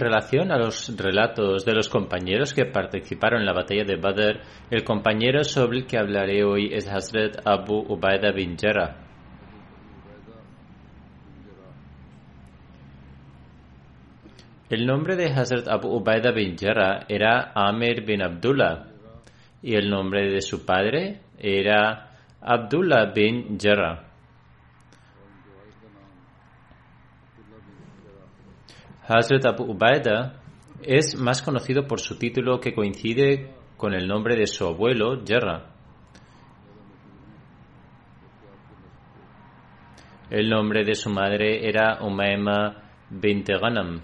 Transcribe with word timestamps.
En 0.00 0.06
relación 0.06 0.50
a 0.50 0.56
los 0.56 0.96
relatos 0.96 1.66
de 1.66 1.74
los 1.74 1.90
compañeros 1.90 2.54
que 2.54 2.64
participaron 2.64 3.40
en 3.40 3.46
la 3.46 3.52
batalla 3.52 3.84
de 3.84 3.96
Badr, 3.96 4.40
el 4.70 4.82
compañero 4.82 5.44
sobre 5.44 5.80
el 5.80 5.86
que 5.86 5.98
hablaré 5.98 6.42
hoy 6.42 6.72
es 6.72 6.88
Hazrat 6.88 7.46
Abu 7.46 7.84
Ubaida 7.86 8.32
bin 8.32 8.56
Jarrah. 8.56 8.96
El 14.70 14.86
nombre 14.86 15.16
de 15.16 15.26
Hazrat 15.26 15.68
Abu 15.68 15.88
Ubaida 15.88 16.32
bin 16.32 16.56
Jarrah 16.56 17.04
era 17.06 17.52
Amir 17.54 18.02
bin 18.06 18.22
Abdullah 18.22 18.86
y 19.62 19.74
el 19.74 19.90
nombre 19.90 20.30
de 20.30 20.40
su 20.40 20.64
padre 20.64 21.20
era 21.38 22.16
Abdullah 22.40 23.12
bin 23.12 23.58
Jarrah. 23.60 24.09
Hazrat 29.12 29.44
Abu 29.44 29.64
Ubaida 29.72 30.40
es 30.84 31.16
más 31.16 31.42
conocido 31.42 31.88
por 31.88 31.98
su 31.98 32.16
título 32.16 32.60
que 32.60 32.72
coincide 32.72 33.50
con 33.76 33.92
el 33.92 34.06
nombre 34.06 34.36
de 34.36 34.46
su 34.46 34.64
abuelo, 34.64 35.20
Jarrah. 35.26 35.66
El 40.30 40.48
nombre 40.48 40.84
de 40.84 40.94
su 40.94 41.10
madre 41.10 41.68
era 41.68 41.98
Umayma 42.02 42.84
bint 43.10 43.48
Ghanam 43.48 44.00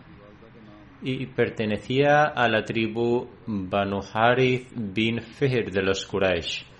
y 1.02 1.26
pertenecía 1.26 2.24
a 2.24 2.48
la 2.48 2.64
tribu 2.64 3.28
Banu 3.46 4.00
Harith 4.12 4.72
bin 4.74 5.20
Fihr 5.20 5.70
de 5.70 5.82
los 5.82 6.04
Quraysh. 6.04 6.75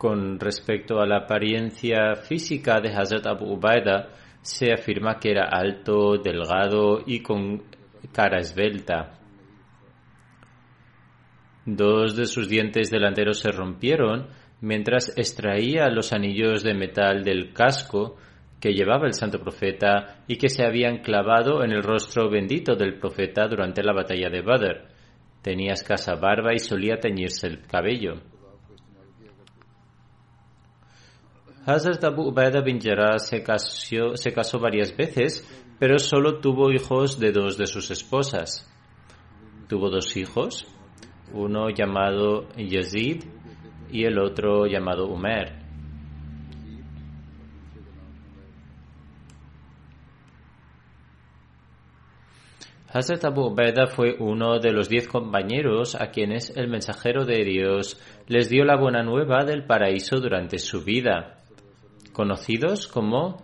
Con 0.00 0.40
respecto 0.40 0.98
a 0.98 1.06
la 1.06 1.18
apariencia 1.18 2.14
física 2.14 2.80
de 2.80 2.88
Hazrat 2.88 3.26
Abu 3.26 3.52
Ubaida, 3.52 4.08
se 4.40 4.72
afirma 4.72 5.18
que 5.18 5.32
era 5.32 5.50
alto, 5.50 6.16
delgado 6.16 7.02
y 7.06 7.20
con 7.20 7.62
cara 8.10 8.38
esbelta. 8.38 9.18
Dos 11.66 12.16
de 12.16 12.24
sus 12.24 12.48
dientes 12.48 12.90
delanteros 12.90 13.40
se 13.40 13.52
rompieron 13.52 14.28
mientras 14.62 15.12
extraía 15.18 15.90
los 15.90 16.14
anillos 16.14 16.62
de 16.62 16.72
metal 16.72 17.22
del 17.22 17.52
casco 17.52 18.16
que 18.58 18.72
llevaba 18.72 19.04
el 19.04 19.12
santo 19.12 19.38
profeta 19.38 20.24
y 20.26 20.36
que 20.36 20.48
se 20.48 20.64
habían 20.64 21.02
clavado 21.02 21.62
en 21.62 21.72
el 21.72 21.82
rostro 21.82 22.30
bendito 22.30 22.74
del 22.74 22.98
profeta 22.98 23.46
durante 23.48 23.82
la 23.82 23.92
batalla 23.92 24.30
de 24.30 24.40
Badr. 24.40 24.88
Tenía 25.42 25.74
escasa 25.74 26.14
barba 26.14 26.54
y 26.54 26.58
solía 26.58 26.96
teñirse 26.96 27.48
el 27.48 27.66
cabello. 27.66 28.29
Hazrat 31.72 32.02
Abu 32.02 32.22
Ubaida 32.30 32.62
bin 32.62 32.80
Jarrah 32.80 33.20
se 33.20 33.44
casó, 33.44 34.16
se 34.16 34.32
casó 34.32 34.58
varias 34.58 34.96
veces, 34.96 35.46
pero 35.78 36.00
solo 36.00 36.40
tuvo 36.40 36.72
hijos 36.72 37.20
de 37.20 37.30
dos 37.30 37.56
de 37.56 37.68
sus 37.68 37.92
esposas. 37.92 38.68
Tuvo 39.68 39.88
dos 39.88 40.16
hijos, 40.16 40.66
uno 41.32 41.70
llamado 41.70 42.48
Yazid 42.56 43.22
y 43.88 44.04
el 44.04 44.18
otro 44.18 44.66
llamado 44.66 45.06
Umer. 45.06 45.60
Hazrat 52.92 53.24
Abu 53.26 53.52
Ubaida 53.52 53.86
fue 53.86 54.16
uno 54.18 54.58
de 54.58 54.72
los 54.72 54.88
diez 54.88 55.06
compañeros 55.06 55.94
a 55.94 56.10
quienes 56.10 56.50
el 56.56 56.66
mensajero 56.66 57.24
de 57.24 57.44
Dios 57.44 58.00
les 58.26 58.48
dio 58.48 58.64
la 58.64 58.76
buena 58.76 59.04
nueva 59.04 59.44
del 59.44 59.64
paraíso 59.64 60.18
durante 60.18 60.58
su 60.58 60.82
vida, 60.82 61.39
conocidos 62.20 62.86
como 62.86 63.38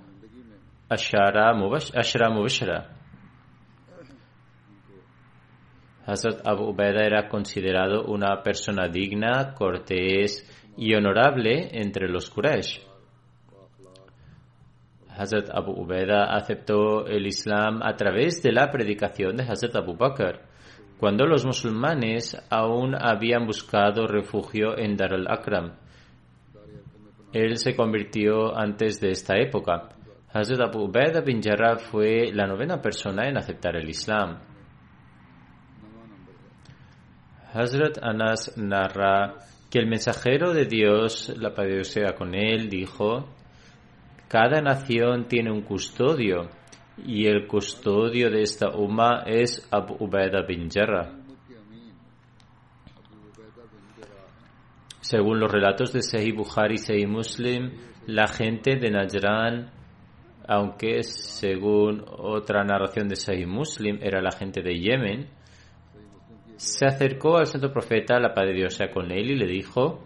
Ashara 0.91 1.55
Mubashara. 1.55 2.91
Hazrat 6.05 6.47
Abu 6.47 6.65
Ubaida 6.73 7.07
era 7.07 7.27
considerado 7.27 8.05
una 8.05 8.43
persona 8.43 8.89
digna, 8.89 9.55
cortés 9.55 10.45
y 10.77 10.93
honorable 10.95 11.71
entre 11.73 12.07
los 12.11 12.29
Quraysh. 12.29 12.83
Hazrat 15.09 15.49
Abu 15.55 15.73
Ubaida 15.73 16.25
aceptó 16.37 17.07
el 17.07 17.27
Islam 17.27 17.81
a 17.83 17.97
través 17.97 18.43
de 18.43 18.53
la 18.53 18.71
predicación 18.71 19.39
de 19.39 19.45
Hazrat 19.45 19.75
Abu 19.75 19.97
Bakr, 19.97 20.43
cuando 21.01 21.25
los 21.25 21.47
musulmanes 21.47 22.37
aún 22.51 22.95
habían 22.95 23.47
buscado 23.47 24.07
refugio 24.07 24.77
en 24.77 24.99
Dar 24.99 25.15
al-Akram. 25.15 25.86
Él 27.37 27.59
se 27.59 27.77
convirtió 27.77 28.57
antes 28.57 28.99
de 28.99 29.11
esta 29.11 29.37
época. 29.37 29.91
Hazrat 30.33 30.69
Abu 30.69 30.85
Ubaida 30.85 31.21
bin 31.21 31.43
Jarrah 31.43 31.77
fue 31.77 32.33
la 32.33 32.47
novena 32.47 32.81
persona 32.81 33.29
en 33.29 33.37
aceptar 33.37 33.77
el 33.77 33.87
Islam. 33.91 34.39
Hazrat 37.53 37.99
Anas 38.01 38.57
narra 38.57 39.35
que 39.71 39.79
el 39.79 39.87
mensajero 39.87 40.55
de 40.55 40.65
Dios, 40.65 41.31
la 41.37 41.55
paz 41.55 41.67
de 41.67 41.75
Dios 41.75 41.89
sea 41.89 42.15
con 42.15 42.35
él, 42.35 42.71
dijo, 42.71 43.29
cada 44.29 44.63
nación 44.63 45.29
tiene 45.29 45.53
un 45.53 45.61
custodio 45.61 46.49
y 47.05 47.27
el 47.27 47.47
custodio 47.47 48.31
de 48.31 48.41
esta 48.41 48.71
umma 48.71 49.25
es 49.27 49.69
Abu 49.71 49.97
Ubaida 50.01 50.41
bin 50.49 50.71
Jarrah. 50.71 51.26
Según 55.09 55.39
los 55.39 55.53
relatos 55.53 55.93
de 55.93 56.03
Sahih 56.03 56.33
Bukhari 56.33 56.75
y 56.75 56.79
Sahih 56.79 57.07
Muslim, 57.07 57.71
la 58.09 58.27
gente 58.27 58.75
de 58.75 58.91
Najran, 58.91 59.71
aunque 60.49 61.05
según 61.05 62.05
otra 62.09 62.65
narración 62.65 63.07
de 63.07 63.15
Sahih 63.15 63.47
Muslim 63.47 64.01
era 64.03 64.21
la 64.21 64.33
gente 64.33 64.63
de 64.63 64.75
Yemen, 64.77 65.29
se 66.57 66.87
acercó 66.87 67.37
al 67.37 67.47
santo 67.47 67.73
profeta, 67.73 68.19
la 68.19 68.35
paz 68.35 68.47
de 68.47 68.55
Dios 68.55 68.81
con 68.93 69.13
él, 69.13 69.31
y 69.31 69.37
le 69.37 69.47
dijo, 69.47 70.05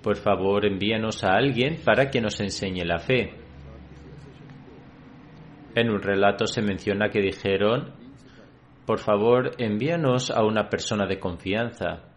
por 0.00 0.14
favor 0.14 0.64
envíanos 0.64 1.24
a 1.24 1.32
alguien 1.32 1.80
para 1.84 2.08
que 2.08 2.20
nos 2.20 2.40
enseñe 2.40 2.84
la 2.84 3.00
fe. 3.00 3.34
En 5.74 5.90
un 5.90 6.00
relato 6.00 6.46
se 6.46 6.62
menciona 6.62 7.08
que 7.08 7.20
dijeron, 7.20 7.94
por 8.86 9.00
favor 9.00 9.56
envíanos 9.58 10.30
a 10.30 10.44
una 10.44 10.68
persona 10.68 11.04
de 11.08 11.18
confianza. 11.18 12.12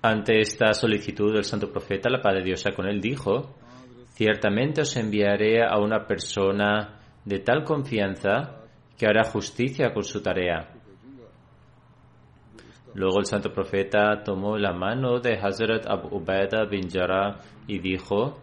Ante 0.00 0.40
esta 0.40 0.72
solicitud 0.74 1.34
del 1.34 1.44
santo 1.44 1.72
profeta, 1.72 2.08
la 2.08 2.22
paz 2.22 2.34
de 2.34 2.42
Dios 2.42 2.60
sea 2.60 2.74
con 2.74 2.86
él, 2.86 3.00
dijo, 3.00 3.56
Ciertamente 4.10 4.82
os 4.82 4.96
enviaré 4.96 5.64
a 5.64 5.78
una 5.78 6.06
persona 6.06 7.00
de 7.24 7.38
tal 7.40 7.62
confianza 7.64 8.64
que 8.96 9.06
hará 9.06 9.24
justicia 9.24 9.92
con 9.92 10.02
su 10.02 10.20
tarea. 10.20 10.70
Luego 12.94 13.20
el 13.20 13.26
santo 13.26 13.52
profeta 13.52 14.22
tomó 14.24 14.56
la 14.56 14.72
mano 14.72 15.20
de 15.20 15.38
Hazrat 15.38 15.86
Abu 15.86 16.16
Ubaidah 16.16 16.64
bin 16.64 16.90
Jarrah 16.90 17.38
y 17.66 17.78
dijo, 17.78 18.40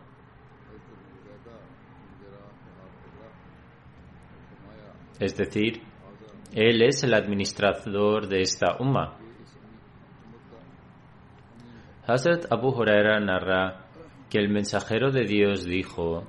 es 5.19 5.36
decir, 5.36 5.81
él 6.54 6.81
es 6.84 7.04
el 7.04 7.13
administrador 7.13 8.28
de 8.28 8.42
esta 8.42 8.78
umma. 8.80 9.18
Hazrat 12.07 12.46
Abu 12.52 12.69
Huraira 12.69 13.19
narra 13.19 13.88
que 14.30 14.38
el 14.38 14.50
mensajero 14.50 15.12
de 15.12 15.24
Dios 15.25 15.66
dijo, 15.66 16.24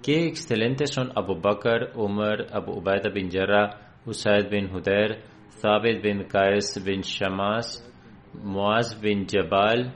Qué 0.00 0.28
excelentes 0.28 0.92
son 0.94 1.10
Abu 1.16 1.40
Bakr, 1.40 1.90
Umar, 1.96 2.46
Abu 2.52 2.78
Ubaidah 2.78 3.12
bin 3.12 3.30
Jarrah, 3.30 3.96
Usaid 4.06 4.48
bin 4.48 4.68
Hudair, 4.72 5.24
Thabit 5.60 6.02
bin 6.02 6.28
Qais 6.28 6.78
bin 6.84 7.00
Shamas, 7.00 7.82
Muaz 8.34 8.94
bin 9.00 9.26
Jabal 9.26 9.92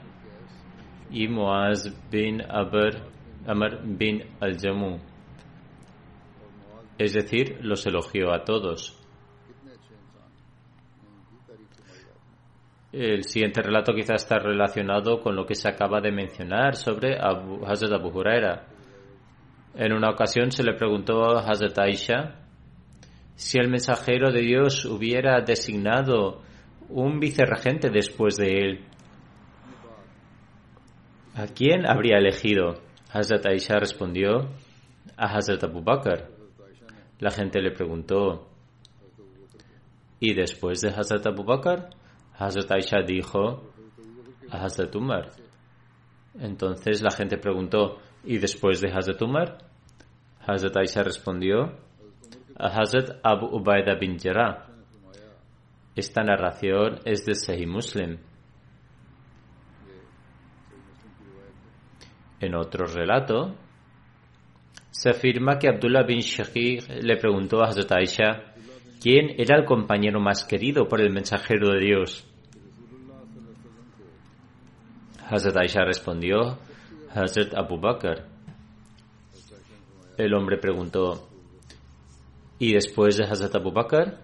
y 1.09 1.29
Muaz 1.29 1.89
bin 2.11 2.41
Abr, 2.41 3.01
Amr 3.47 3.81
bin 3.97 4.23
Al-Jamu. 4.41 4.99
Es 6.97 7.13
decir, 7.13 7.59
los 7.61 7.85
elogió 7.85 8.33
a 8.33 8.43
todos. 8.43 8.98
El 12.91 13.23
siguiente 13.23 13.61
relato 13.61 13.93
quizá 13.93 14.15
está 14.15 14.39
relacionado 14.39 15.19
con 15.21 15.35
lo 15.35 15.45
que 15.45 15.53
se 15.53 15.69
acaba 15.69 16.01
de 16.01 16.11
mencionar 16.11 16.75
sobre 16.75 17.19
Abu, 17.19 17.63
Hazrat 17.63 17.93
Abu 17.93 18.09
Huraira. 18.09 18.65
En 19.75 19.93
una 19.93 20.09
ocasión 20.09 20.51
se 20.51 20.63
le 20.63 20.73
preguntó 20.73 21.37
a 21.37 21.41
Hazrat 21.41 21.77
Aisha 21.77 22.39
si 23.35 23.59
el 23.59 23.69
mensajero 23.69 24.31
de 24.31 24.41
Dios 24.41 24.85
hubiera 24.85 25.39
designado 25.41 26.41
un 26.89 27.19
vicerregente 27.19 27.91
después 27.91 28.37
de 28.37 28.57
él. 28.57 28.85
¿A 31.35 31.45
quién 31.45 31.85
habría 31.85 32.17
elegido? 32.17 32.81
Hazrat 33.13 33.45
Aisha 33.45 33.75
respondió 33.79 34.49
a 35.15 35.37
Hazrat 35.37 35.63
Abu 35.63 35.83
Bakr. 35.83 36.27
La 37.19 37.29
gente 37.29 37.61
le 37.61 37.69
preguntó, 37.69 38.49
¿y 40.19 40.33
después 40.33 40.81
de 40.81 40.89
Hazrat 40.89 41.27
Abu 41.27 41.43
Bakr? 41.43 41.98
Hazrat 42.39 42.71
Aisha 42.71 43.01
dijo 43.05 43.73
a 44.49 44.63
Hazrat 44.63 44.95
Umar. 44.95 45.31
Entonces 46.39 47.01
la 47.01 47.11
gente 47.11 47.37
preguntó, 47.37 47.99
¿y 48.23 48.37
después 48.37 48.79
de 48.79 48.89
Hazrat 48.93 49.21
Umar? 49.21 49.57
Hazrat 50.47 50.77
Aisha 50.77 51.03
respondió 51.03 51.77
a 52.57 52.67
Hazrat 52.67 53.19
Abu 53.23 53.47
Ubaidah 53.47 53.95
bin 53.99 54.17
Jarrah. 54.17 54.67
Esta 55.95 56.23
narración 56.23 56.99
es 57.03 57.25
de 57.25 57.35
Sahih 57.35 57.67
Muslim. 57.67 58.17
En 62.39 62.55
otro 62.55 62.85
relato, 62.85 63.53
se 64.91 65.09
afirma 65.09 65.59
que 65.59 65.67
Abdullah 65.67 66.03
bin 66.03 66.19
Shaqiq 66.19 66.87
le 67.03 67.17
preguntó 67.17 67.61
a 67.61 67.67
Hazrat 67.67 67.91
Aisha 67.91 68.48
quién 68.99 69.35
era 69.37 69.57
el 69.57 69.65
compañero 69.65 70.19
más 70.19 70.43
querido 70.43 70.87
por 70.87 71.01
el 71.01 71.11
mensajero 71.11 71.73
de 71.73 71.79
Dios. 71.79 72.25
Hazrat 75.29 75.57
Aisha 75.57 75.83
respondió, 75.85 76.57
Hazrat 77.13 77.53
Abu 77.53 77.79
Bakr. 77.79 78.25
El 80.17 80.33
hombre 80.33 80.57
preguntó, 80.57 81.29
¿y 82.57 82.73
después 82.73 83.17
de 83.17 83.25
Hazrat 83.25 83.55
Abu 83.55 83.71
Bakr? 83.71 84.17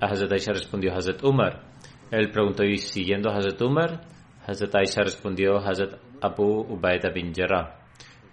Hazrat 0.00 0.32
Aisha 0.32 0.52
respondió 0.52 0.92
Hazrat 0.94 1.22
Umar. 1.22 1.62
Él 2.10 2.30
preguntó, 2.30 2.64
¿y 2.64 2.78
siguiendo 2.78 3.30
Hazrat 3.30 3.60
Umar? 3.62 4.02
Hazrat 4.46 4.74
Aisha 4.74 5.02
respondió 5.02 5.58
Hazrat 5.58 6.00
Abu 6.20 6.66
Ubaidah 6.68 7.10
bin 7.10 7.32
Jarrah. 7.34 7.85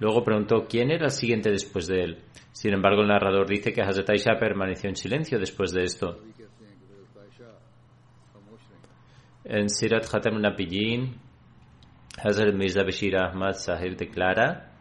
Luego 0.03 0.21
preguntó 0.21 0.65
quién 0.67 0.91
era 0.91 1.05
el 1.05 1.11
siguiente 1.11 1.49
después 1.49 1.87
de 1.87 2.03
él. 2.03 2.17
Sin 2.51 2.73
embargo, 2.73 3.03
el 3.03 3.07
narrador 3.07 3.47
dice 3.47 3.71
que 3.71 3.81
Hazrat 3.81 4.09
Aisha 4.09 4.37
permaneció 4.37 4.89
en 4.89 4.97
silencio 4.97 5.39
después 5.39 5.71
de 5.71 5.83
esto. 5.83 6.19
En 9.45 9.69
Sirat 9.69 10.05
Khatam 10.11 10.41
Nabiyin, 10.41 11.15
Hazrat 12.21 12.53
Mirza 12.53 12.83
Bashir 12.83 13.15
Ahmad 13.15 13.53
Sahib 13.53 13.95
declara 13.95 14.73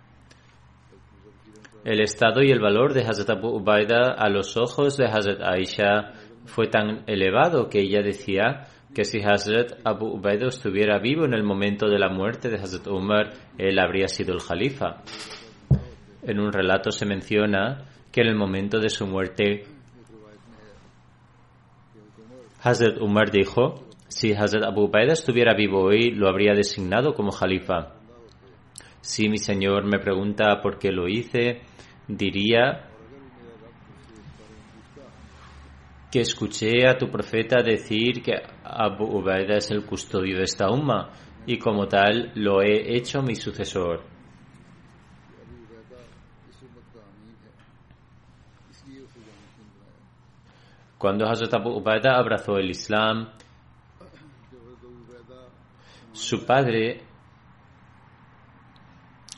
el 1.85 2.01
estado 2.01 2.43
y 2.43 2.51
el 2.51 2.59
valor 2.59 2.93
de 2.93 3.03
Hazrat 3.03 3.31
Abu 3.31 3.59
Ubaidah 3.59 4.15
a 4.19 4.29
los 4.29 4.57
ojos 4.57 4.97
de 4.97 5.07
Hazrat 5.07 5.41
Aisha 5.41 6.15
fue 6.47 6.67
tan 6.67 7.05
elevado 7.07 7.69
que 7.69 7.79
ella 7.79 8.03
decía 8.03 8.67
que 8.95 9.05
si 9.05 9.21
Hazrat 9.23 9.81
Abu 9.85 10.19
Ubaidah 10.19 10.49
estuviera 10.49 10.99
vivo 10.99 11.25
en 11.25 11.33
el 11.33 11.43
momento 11.43 11.89
de 11.89 11.99
la 11.99 12.11
muerte 12.11 12.51
de 12.51 12.57
Hazrat 12.57 12.87
Umar, 12.89 13.33
él 13.57 13.79
habría 13.79 14.09
sido 14.09 14.35
el 14.35 14.43
califa. 14.43 15.03
En 16.23 16.39
un 16.39 16.53
relato 16.53 16.91
se 16.91 17.07
menciona 17.07 17.87
que 18.11 18.21
en 18.21 18.29
el 18.29 18.37
momento 18.37 18.79
de 18.79 18.91
su 18.91 19.07
muerte, 19.07 19.65
Hazrat 22.63 22.99
Umar 23.01 23.31
dijo, 23.31 23.87
si 24.09 24.35
Hazrat 24.35 24.65
Abu 24.65 24.83
Ubaidah 24.83 25.15
estuviera 25.15 25.55
vivo 25.55 25.83
hoy, 25.85 26.11
lo 26.11 26.29
habría 26.29 26.53
designado 26.53 27.15
como 27.15 27.31
califa. 27.31 27.95
Si 29.01 29.29
mi 29.29 29.39
señor 29.39 29.85
me 29.85 29.99
pregunta 29.99 30.61
por 30.63 30.79
qué 30.79 30.93
lo 30.93 31.09
hice, 31.09 31.63
diría 32.07 32.89
que 36.13 36.21
escuché 36.21 36.87
a 36.87 36.99
tu 36.99 37.09
profeta 37.09 37.63
decir 37.63 38.23
que 38.23 38.35
Abu 38.65 39.05
Ubaidah 39.05 39.57
es 39.57 39.71
el 39.71 39.85
custodio 39.85 40.39
de 40.39 40.45
esta 40.45 40.71
umma 40.71 41.11
y 41.47 41.59
como 41.59 41.89
tal 41.89 42.33
lo 42.35 42.63
he 42.63 42.97
hecho 42.97 43.23
mi 43.23 43.35
sucesor. 43.35 44.03
Cuando 50.99 51.27
Hazrat 51.27 51.53
Abu 51.55 51.71
Ubaidah 51.71 52.17
abrazó 52.17 52.59
el 52.59 52.71
Islam, 52.71 53.31
su 56.13 56.47
padre 56.47 57.03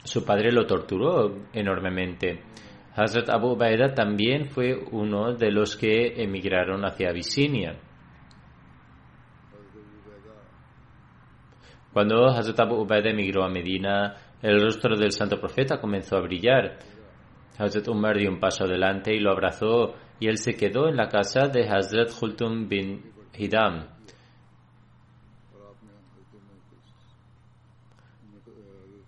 su 0.05 0.23
padre 0.25 0.53
lo 0.53 0.67
torturó 0.67 1.47
enormemente. 1.55 2.43
Hazrat 2.95 3.31
Abu 3.31 3.53
Ubaidah 3.53 3.95
también 3.95 4.45
fue 4.47 4.75
uno 4.75 5.33
de 5.33 5.51
los 5.51 5.77
que 5.77 6.23
emigraron 6.23 6.85
hacia 6.85 7.09
Abisinia. 7.09 7.77
Cuando 11.95 12.27
Hazrat 12.27 12.59
Abu 12.59 12.83
Ubaidah 12.83 13.11
emigró 13.11 13.45
a 13.45 13.49
Medina, 13.49 14.17
el 14.43 14.61
rostro 14.61 14.97
del 14.97 15.13
santo 15.13 15.39
profeta 15.39 15.81
comenzó 15.81 16.17
a 16.17 16.23
brillar. 16.23 16.77
Hazrat 17.57 17.87
Umar 17.87 18.19
dio 18.19 18.31
un 18.31 18.41
paso 18.41 18.65
adelante 18.65 19.15
y 19.15 19.21
lo 19.21 19.31
abrazó 19.31 19.95
y 20.19 20.27
él 20.27 20.39
se 20.39 20.57
quedó 20.57 20.89
en 20.89 20.97
la 20.97 21.09
casa 21.09 21.47
de 21.47 21.69
Hazrat 21.69 22.11
Khultum 22.11 22.69
bin 22.69 23.13
Hidam. 23.39 23.87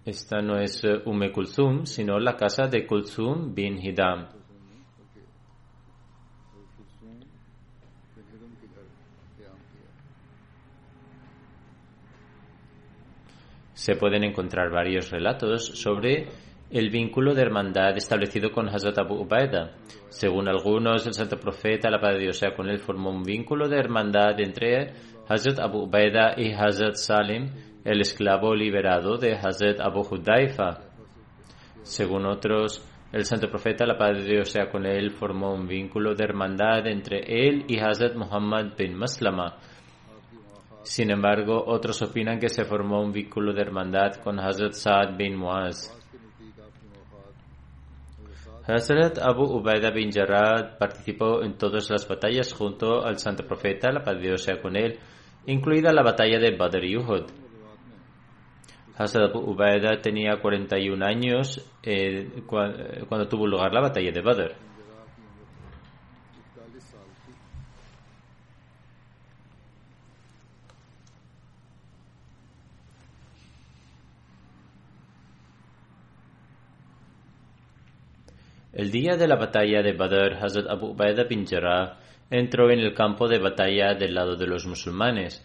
Esta 0.05 0.40
no 0.40 0.57
es 0.61 0.81
Ume 1.07 1.33
Kulthum, 1.33 1.87
sino 1.87 2.21
la 2.21 2.37
casa 2.37 2.69
de 2.69 2.87
Kulthum 2.87 3.52
bin 3.52 3.85
Hidam. 3.85 4.28
Se 13.87 13.95
pueden 13.95 14.25
encontrar 14.25 14.69
varios 14.69 15.12
relatos 15.12 15.64
sobre 15.64 16.26
el 16.73 16.90
vínculo 16.90 17.35
de 17.35 17.43
hermandad 17.43 17.97
establecido 17.97 18.50
con 18.50 18.69
Hazrat 18.69 18.99
Abu 18.99 19.14
Ubaidah. 19.23 19.76
Según 20.09 20.49
algunos, 20.49 21.07
el 21.07 21.14
santo 21.14 21.38
profeta, 21.38 21.88
la 21.88 22.00
paz 22.00 22.14
de 22.14 22.23
Dios 22.23 22.37
sea 22.37 22.52
con 22.52 22.69
él, 22.69 22.81
formó 22.81 23.11
un 23.11 23.23
vínculo 23.23 23.69
de 23.69 23.78
hermandad 23.78 24.40
entre 24.40 24.93
Hazrat 25.28 25.61
Abu 25.61 25.85
Ubaidah 25.85 26.35
y 26.37 26.52
Hazrat 26.52 26.97
Salim, 26.97 27.49
el 27.85 28.00
esclavo 28.00 28.57
liberado 28.57 29.19
de 29.19 29.37
Hazrat 29.37 29.78
Abu 29.78 30.00
Hudaifa. 30.00 30.81
Según 31.85 32.26
otros, 32.26 32.85
el 33.12 33.25
santo 33.25 33.49
profeta, 33.49 33.87
la 33.87 33.97
paz 33.97 34.19
de 34.19 34.25
Dios 34.25 34.50
sea 34.50 34.69
con 34.69 34.85
él, 34.85 35.12
formó 35.12 35.55
un 35.55 35.69
vínculo 35.69 36.16
de 36.16 36.25
hermandad 36.25 36.88
entre 36.88 37.21
él 37.21 37.64
y 37.69 37.78
Hazrat 37.78 38.16
Muhammad 38.16 38.73
bin 38.76 38.97
Maslama. 38.97 39.59
Sin 40.87 41.11
embargo, 41.11 41.64
otros 41.66 42.00
opinan 42.02 42.38
que 42.38 42.49
se 42.49 42.64
formó 42.64 43.02
un 43.02 43.11
vínculo 43.12 43.52
de 43.52 43.61
hermandad 43.62 44.14
con 44.23 44.38
Hazrat 44.38 44.73
Saad 44.73 45.16
bin 45.16 45.37
Muaz. 45.37 45.93
Hazrat 48.69 49.19
Abu 49.19 49.45
Ubaidah 49.59 49.90
bin 49.90 50.11
Jarrah 50.12 50.76
participó 50.78 51.43
en 51.43 51.57
todas 51.59 51.90
las 51.90 52.07
batallas 52.07 52.52
junto 52.52 53.05
al 53.05 53.19
santo 53.19 53.45
profeta, 53.47 53.90
la 53.90 54.02
paz 54.05 54.14
de 54.16 54.23
Dios 54.28 54.43
sea 54.43 54.61
con 54.61 54.76
él, 54.76 54.99
incluida 55.47 55.93
la 55.93 56.02
batalla 56.02 56.38
de 56.38 56.57
Badr 56.57 56.85
y 56.85 56.97
Uhud. 56.97 57.25
Hazrat 58.97 59.31
Abu 59.31 59.40
Ubaida 59.50 60.00
tenía 60.00 60.40
41 60.40 61.05
años 61.05 61.61
eh, 61.83 62.31
cua- 62.47 63.07
cuando 63.09 63.28
tuvo 63.28 63.47
lugar 63.47 63.73
la 63.73 63.81
batalla 63.83 64.11
de 64.12 64.23
Badr. 64.23 64.55
El 78.76 78.90
día 78.90 79.16
de 79.16 79.26
la 79.26 79.37
batalla 79.37 79.80
de 79.83 79.95
Badr, 79.95 80.35
Hazrat 80.35 80.68
Abu 80.68 80.88
Ubaida 80.88 81.25
bin 81.25 81.47
Jarrah 81.47 81.99
entró 82.30 82.71
en 82.71 82.80
el 82.80 82.92
campo 82.92 83.26
de 83.26 83.38
batalla 83.38 83.95
del 83.95 84.14
lado 84.14 84.37
de 84.37 84.47
los 84.47 84.66
musulmanes. 84.66 85.42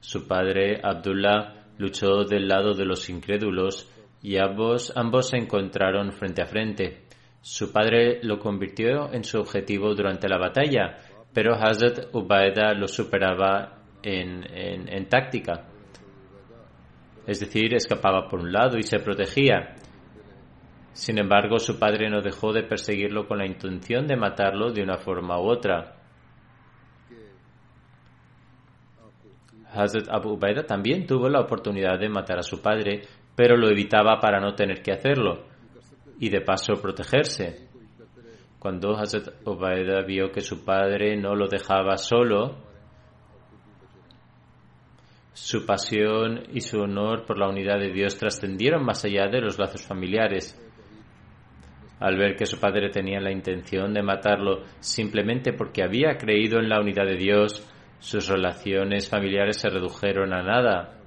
Su 0.00 0.28
padre, 0.28 0.80
Abdullah, 0.82 1.64
luchó 1.78 2.24
del 2.24 2.46
lado 2.46 2.74
de 2.74 2.84
los 2.84 3.08
incrédulos 3.08 3.90
y 4.20 4.36
ambos, 4.36 4.92
ambos 4.96 5.30
se 5.30 5.38
encontraron 5.38 6.12
frente 6.12 6.42
a 6.42 6.46
frente. 6.46 7.04
Su 7.40 7.72
padre 7.72 8.20
lo 8.22 8.38
convirtió 8.38 9.10
en 9.14 9.24
su 9.24 9.40
objetivo 9.40 9.94
durante 9.94 10.28
la 10.28 10.36
batalla, 10.36 10.98
pero 11.32 11.54
Hazrat 11.54 12.14
Ubaida 12.14 12.74
lo 12.74 12.86
superaba 12.86 13.78
en- 14.02 14.44
en 14.52 15.08
táctica. 15.08 15.68
Es 17.26 17.40
decir, 17.40 17.74
escapaba 17.74 18.28
por 18.28 18.40
un 18.40 18.52
lado 18.52 18.76
y 18.76 18.82
se 18.82 18.98
protegía. 18.98 19.74
Sin 20.94 21.18
embargo, 21.18 21.58
su 21.58 21.76
padre 21.76 22.08
no 22.08 22.22
dejó 22.22 22.52
de 22.52 22.62
perseguirlo 22.62 23.26
con 23.26 23.38
la 23.38 23.46
intención 23.46 24.06
de 24.06 24.16
matarlo 24.16 24.70
de 24.70 24.82
una 24.82 24.96
forma 24.96 25.40
u 25.40 25.50
otra. 25.50 25.96
Hazrat 29.72 30.08
Abu 30.08 30.34
Ubaida 30.34 30.62
también 30.62 31.04
tuvo 31.04 31.28
la 31.28 31.40
oportunidad 31.40 31.98
de 31.98 32.08
matar 32.08 32.38
a 32.38 32.42
su 32.44 32.62
padre, 32.62 33.02
pero 33.34 33.56
lo 33.56 33.68
evitaba 33.68 34.20
para 34.20 34.38
no 34.38 34.54
tener 34.54 34.82
que 34.82 34.92
hacerlo 34.92 35.46
y 36.20 36.28
de 36.28 36.40
paso 36.42 36.74
protegerse. 36.80 37.68
Cuando 38.60 38.96
Hazrat 38.96 39.44
Ubaida 39.44 40.00
vio 40.02 40.30
que 40.30 40.42
su 40.42 40.64
padre 40.64 41.16
no 41.16 41.34
lo 41.34 41.48
dejaba 41.48 41.96
solo, 41.96 42.54
su 45.32 45.66
pasión 45.66 46.44
y 46.52 46.60
su 46.60 46.78
honor 46.78 47.24
por 47.26 47.36
la 47.36 47.48
unidad 47.48 47.80
de 47.80 47.90
Dios 47.90 48.16
trascendieron 48.16 48.84
más 48.84 49.04
allá 49.04 49.26
de 49.26 49.40
los 49.40 49.58
lazos 49.58 49.82
familiares 49.82 50.60
al 52.00 52.16
ver 52.16 52.36
que 52.36 52.46
su 52.46 52.58
padre 52.58 52.90
tenía 52.90 53.20
la 53.20 53.32
intención 53.32 53.94
de 53.94 54.02
matarlo 54.02 54.62
simplemente 54.80 55.52
porque 55.52 55.82
había 55.82 56.16
creído 56.16 56.58
en 56.58 56.68
la 56.68 56.80
unidad 56.80 57.06
de 57.06 57.16
Dios, 57.16 57.66
sus 57.98 58.28
relaciones 58.28 59.08
familiares 59.08 59.58
se 59.58 59.70
redujeron 59.70 60.32
a 60.32 60.42
nada. 60.42 61.00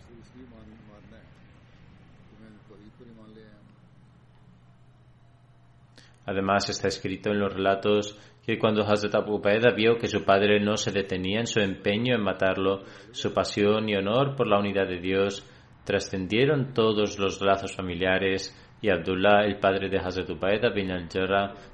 Además, 6.26 6.70
está 6.70 6.90
escrito 6.90 7.30
en 7.32 7.40
los 7.40 7.54
relatos 7.54 8.20
que 8.46 8.58
cuando 8.58 8.82
Hazrat 8.82 9.16
Abu 9.16 9.36
Ubaida 9.36 9.74
vio 9.74 9.98
que 9.98 10.08
su 10.08 10.24
padre 10.24 10.60
no 10.60 10.76
se 10.76 10.92
detenía 10.92 11.40
en 11.40 11.48
su 11.48 11.60
empeño 11.60 12.16
en 12.16 12.24
matarlo, 12.24 12.84
su 13.12 13.34
pasión 13.34 13.88
y 13.90 13.96
honor 13.96 14.36
por 14.36 14.48
la 14.48 14.60
unidad 14.60 14.88
de 14.88 15.00
Dios 15.00 15.46
trascendieron 15.86 16.74
todos 16.74 17.18
los 17.18 17.42
lazos 17.42 17.74
familiares 17.74 18.54
y 18.82 18.90
Abdullah, 18.90 19.46
el 19.46 19.58
padre 19.60 19.90
de 19.90 19.98
Hazrat 19.98 20.30
Ubaida 20.30 20.70
bin 20.70 20.92
al 20.92 21.08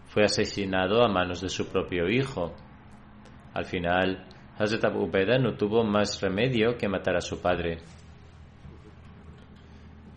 fue 0.06 0.24
asesinado 0.24 1.04
a 1.04 1.10
manos 1.10 1.42
de 1.42 1.50
su 1.50 1.68
propio 1.68 2.08
hijo. 2.08 2.54
Al 3.54 3.66
final, 3.66 4.26
Hazrat 4.58 4.86
Abu 4.86 5.12
no 5.40 5.56
tuvo 5.56 5.84
más 5.84 6.22
remedio 6.22 6.78
que 6.78 6.88
matar 6.88 7.18
a 7.18 7.22
su 7.22 7.42
padre. 7.42 7.80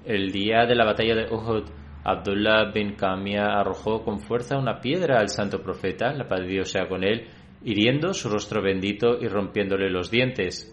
El 0.05 0.31
día 0.31 0.66
de 0.66 0.76
la 0.76 0.85
batalla 0.85 1.16
de 1.16 1.35
Uhud, 1.35 1.64
Abdullah 2.05 2.71
bin 2.73 2.95
Kamia 2.95 3.59
arrojó 3.59 4.05
con 4.05 4.21
fuerza 4.21 4.57
una 4.57 4.81
piedra 4.81 5.19
al 5.19 5.28
santo 5.28 5.61
profeta, 5.61 6.12
la 6.12 6.28
paz 6.28 6.40
de 6.40 6.47
Dios 6.47 6.71
sea 6.71 6.87
con 6.87 7.02
él, 7.02 7.26
hiriendo 7.64 8.14
su 8.14 8.28
rostro 8.28 8.62
bendito 8.62 9.19
y 9.21 9.26
rompiéndole 9.26 9.90
los 9.90 10.09
dientes. 10.09 10.73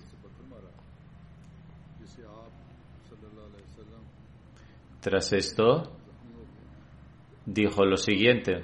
Tras 5.02 5.34
esto, 5.34 6.03
dijo 7.46 7.86
lo 7.86 7.98
siguiente, 7.98 8.64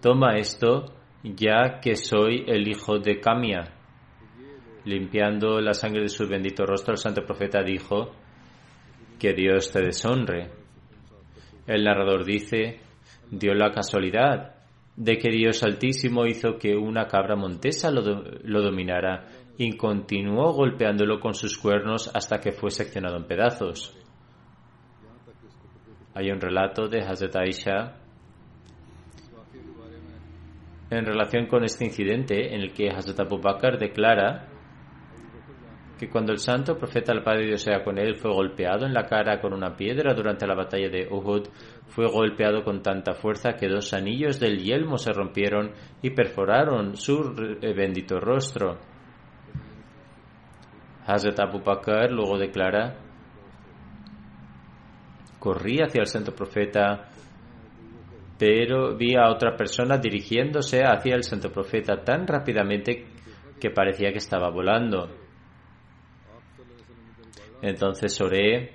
toma 0.00 0.36
esto 0.36 0.92
ya 1.22 1.80
que 1.80 1.94
soy 1.96 2.44
el 2.46 2.68
hijo 2.68 2.98
de 2.98 3.20
Kamia. 3.20 3.74
Limpiando 4.84 5.60
la 5.60 5.74
sangre 5.74 6.02
de 6.02 6.08
su 6.08 6.26
bendito 6.26 6.66
rostro, 6.66 6.92
el 6.92 6.98
santo 6.98 7.24
profeta 7.24 7.62
dijo, 7.62 8.10
que 9.22 9.32
Dios 9.34 9.70
te 9.70 9.80
deshonre. 9.80 10.50
El 11.68 11.84
narrador 11.84 12.24
dice, 12.24 12.80
dio 13.30 13.54
la 13.54 13.70
casualidad 13.70 14.56
de 14.96 15.16
que 15.16 15.30
Dios 15.30 15.62
Altísimo 15.62 16.26
hizo 16.26 16.58
que 16.58 16.74
una 16.74 17.06
cabra 17.06 17.36
montesa 17.36 17.92
lo, 17.92 18.02
lo 18.02 18.62
dominara 18.62 19.28
y 19.56 19.76
continuó 19.76 20.52
golpeándolo 20.52 21.20
con 21.20 21.34
sus 21.34 21.56
cuernos 21.56 22.10
hasta 22.12 22.40
que 22.40 22.50
fue 22.50 22.72
seccionado 22.72 23.16
en 23.16 23.26
pedazos. 23.28 23.96
Hay 26.14 26.30
un 26.30 26.40
relato 26.40 26.88
de 26.88 27.00
Hazrat 27.00 27.36
Aisha 27.36 27.94
en 30.90 31.06
relación 31.06 31.46
con 31.46 31.64
este 31.64 31.86
incidente 31.86 32.54
en 32.54 32.60
el 32.60 32.72
que 32.74 32.90
Hazrat 32.90 33.20
Abu 33.20 33.40
Bakr 33.40 33.78
declara 33.78 34.48
que 35.98 36.10
cuando 36.10 36.32
el 36.32 36.38
santo 36.38 36.76
profeta 36.76 37.12
el 37.12 37.22
Padre 37.22 37.46
Dios 37.46 37.62
sea 37.62 37.82
con 37.82 37.96
él 37.96 38.16
fue 38.16 38.30
golpeado 38.30 38.84
en 38.84 38.92
la 38.92 39.04
cara 39.04 39.40
con 39.40 39.54
una 39.54 39.74
piedra 39.74 40.12
durante 40.14 40.46
la 40.46 40.54
batalla 40.54 40.90
de 40.90 41.08
Uhud, 41.08 41.48
fue 41.86 42.06
golpeado 42.08 42.62
con 42.62 42.82
tanta 42.82 43.14
fuerza 43.14 43.54
que 43.54 43.68
dos 43.68 43.94
anillos 43.94 44.38
del 44.38 44.58
yelmo 44.58 44.98
se 44.98 45.12
rompieron 45.12 45.72
y 46.02 46.10
perforaron 46.10 46.96
su 46.96 47.56
eh, 47.62 47.72
bendito 47.72 48.18
rostro. 48.20 48.78
Hazrat 51.06 51.40
Abu 51.40 51.60
Bakr 51.60 52.10
luego 52.10 52.36
declara 52.36 53.01
corrí 55.42 55.78
hacia 55.82 56.02
el 56.02 56.06
santo 56.06 56.32
profeta 56.32 57.08
pero 58.38 58.96
vi 58.96 59.16
a 59.16 59.28
otra 59.28 59.56
persona 59.56 59.98
dirigiéndose 59.98 60.82
hacia 60.84 61.16
el 61.16 61.24
santo 61.24 61.50
profeta 61.52 62.02
tan 62.02 62.26
rápidamente 62.26 63.06
que 63.60 63.70
parecía 63.70 64.10
que 64.10 64.18
estaba 64.18 64.50
volando. 64.50 65.08
Entonces 67.60 68.20
oré 68.20 68.72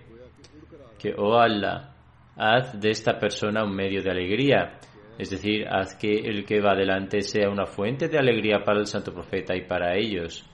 que, 0.97 1.13
oh 1.17 1.38
Allah, 1.38 1.93
haz 2.38 2.79
de 2.79 2.91
esta 2.91 3.19
persona 3.19 3.65
un 3.65 3.75
medio 3.75 4.01
de 4.01 4.09
alegría, 4.09 4.79
es 5.17 5.31
decir, 5.31 5.67
haz 5.67 5.95
que 5.95 6.13
el 6.13 6.45
que 6.45 6.62
va 6.62 6.71
adelante 6.71 7.19
sea 7.19 7.50
una 7.50 7.65
fuente 7.65 8.07
de 8.07 8.19
alegría 8.19 8.63
para 8.63 8.79
el 8.79 8.88
santo 8.88 9.13
profeta 9.13 9.53
y 9.53 9.65
para 9.65 9.97
ellos. 9.97 10.50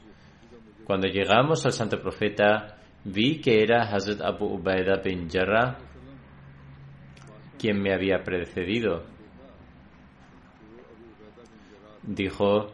Cuando 0.86 1.08
llegamos 1.08 1.64
al 1.68 1.72
santo 1.74 2.00
profeta, 2.00 2.78
vi 3.04 3.40
que 3.40 3.62
era 3.62 3.84
Hazrat 3.84 4.22
Abu 4.22 4.56
Ubaida 4.56 5.02
bin 5.04 5.30
Jarrah 5.30 5.93
quien 7.64 7.82
me 7.82 7.94
había 7.94 8.22
precedido. 8.24 9.06
Dijo, 12.02 12.74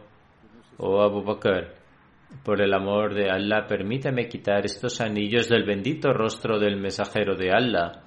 oh 0.80 1.02
Abu 1.04 1.22
Bakr, 1.22 1.76
por 2.44 2.60
el 2.60 2.74
amor 2.74 3.14
de 3.14 3.30
Allah, 3.30 3.68
permítame 3.68 4.28
quitar 4.28 4.66
estos 4.66 5.00
anillos 5.00 5.48
del 5.48 5.64
bendito 5.64 6.12
rostro 6.12 6.58
del 6.58 6.78
mensajero 6.78 7.36
de 7.36 7.52
Allah. 7.52 8.02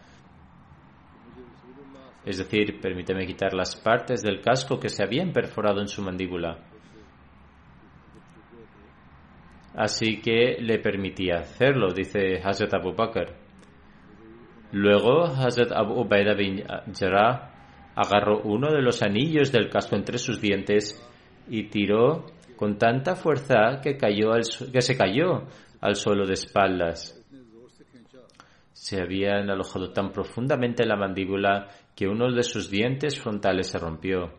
Es 2.26 2.38
decir, 2.38 2.80
permíteme 2.80 3.28
quitar 3.28 3.54
las 3.54 3.76
partes 3.76 4.20
del 4.20 4.40
casco 4.40 4.80
que 4.80 4.88
se 4.88 5.04
habían 5.04 5.32
perforado 5.32 5.80
en 5.80 5.86
su 5.86 6.02
mandíbula. 6.02 6.64
Así 9.76 10.20
que 10.20 10.56
le 10.58 10.80
permití 10.80 11.30
hacerlo, 11.30 11.92
dice 11.92 12.40
Hazrat 12.42 12.74
Abu 12.74 12.92
Bakr. 12.92 13.41
Luego 14.72 15.24
Hazrat 15.24 15.70
Abu 15.72 16.00
Ubaida 16.00 16.34
bin 16.34 16.64
Jarrah 16.98 17.50
agarró 17.94 18.40
uno 18.42 18.72
de 18.72 18.80
los 18.80 19.02
anillos 19.02 19.52
del 19.52 19.68
casco 19.68 19.96
entre 19.96 20.16
sus 20.16 20.40
dientes 20.40 21.06
y 21.48 21.64
tiró 21.64 22.24
con 22.56 22.78
tanta 22.78 23.14
fuerza 23.14 23.80
que, 23.82 23.98
cayó 23.98 24.30
que 24.72 24.80
se 24.80 24.96
cayó 24.96 25.44
al 25.80 25.94
suelo 25.96 26.26
de 26.26 26.34
espaldas. 26.34 27.18
Se 28.72 29.00
habían 29.00 29.50
alojado 29.50 29.92
tan 29.92 30.10
profundamente 30.10 30.82
en 30.82 30.88
la 30.88 30.96
mandíbula 30.96 31.68
que 31.94 32.08
uno 32.08 32.32
de 32.32 32.42
sus 32.42 32.70
dientes 32.70 33.20
frontales 33.20 33.68
se 33.68 33.78
rompió. 33.78 34.32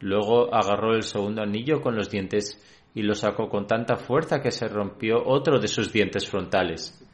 Luego 0.00 0.52
agarró 0.52 0.94
el 0.94 1.04
segundo 1.04 1.42
anillo 1.42 1.80
con 1.80 1.94
los 1.94 2.10
dientes 2.10 2.60
y 2.94 3.02
lo 3.02 3.14
sacó 3.14 3.48
con 3.48 3.66
tanta 3.66 3.96
fuerza 3.96 4.40
que 4.40 4.50
se 4.50 4.66
rompió 4.66 5.22
otro 5.24 5.60
de 5.60 5.68
sus 5.68 5.92
dientes 5.92 6.28
frontales. 6.28 7.05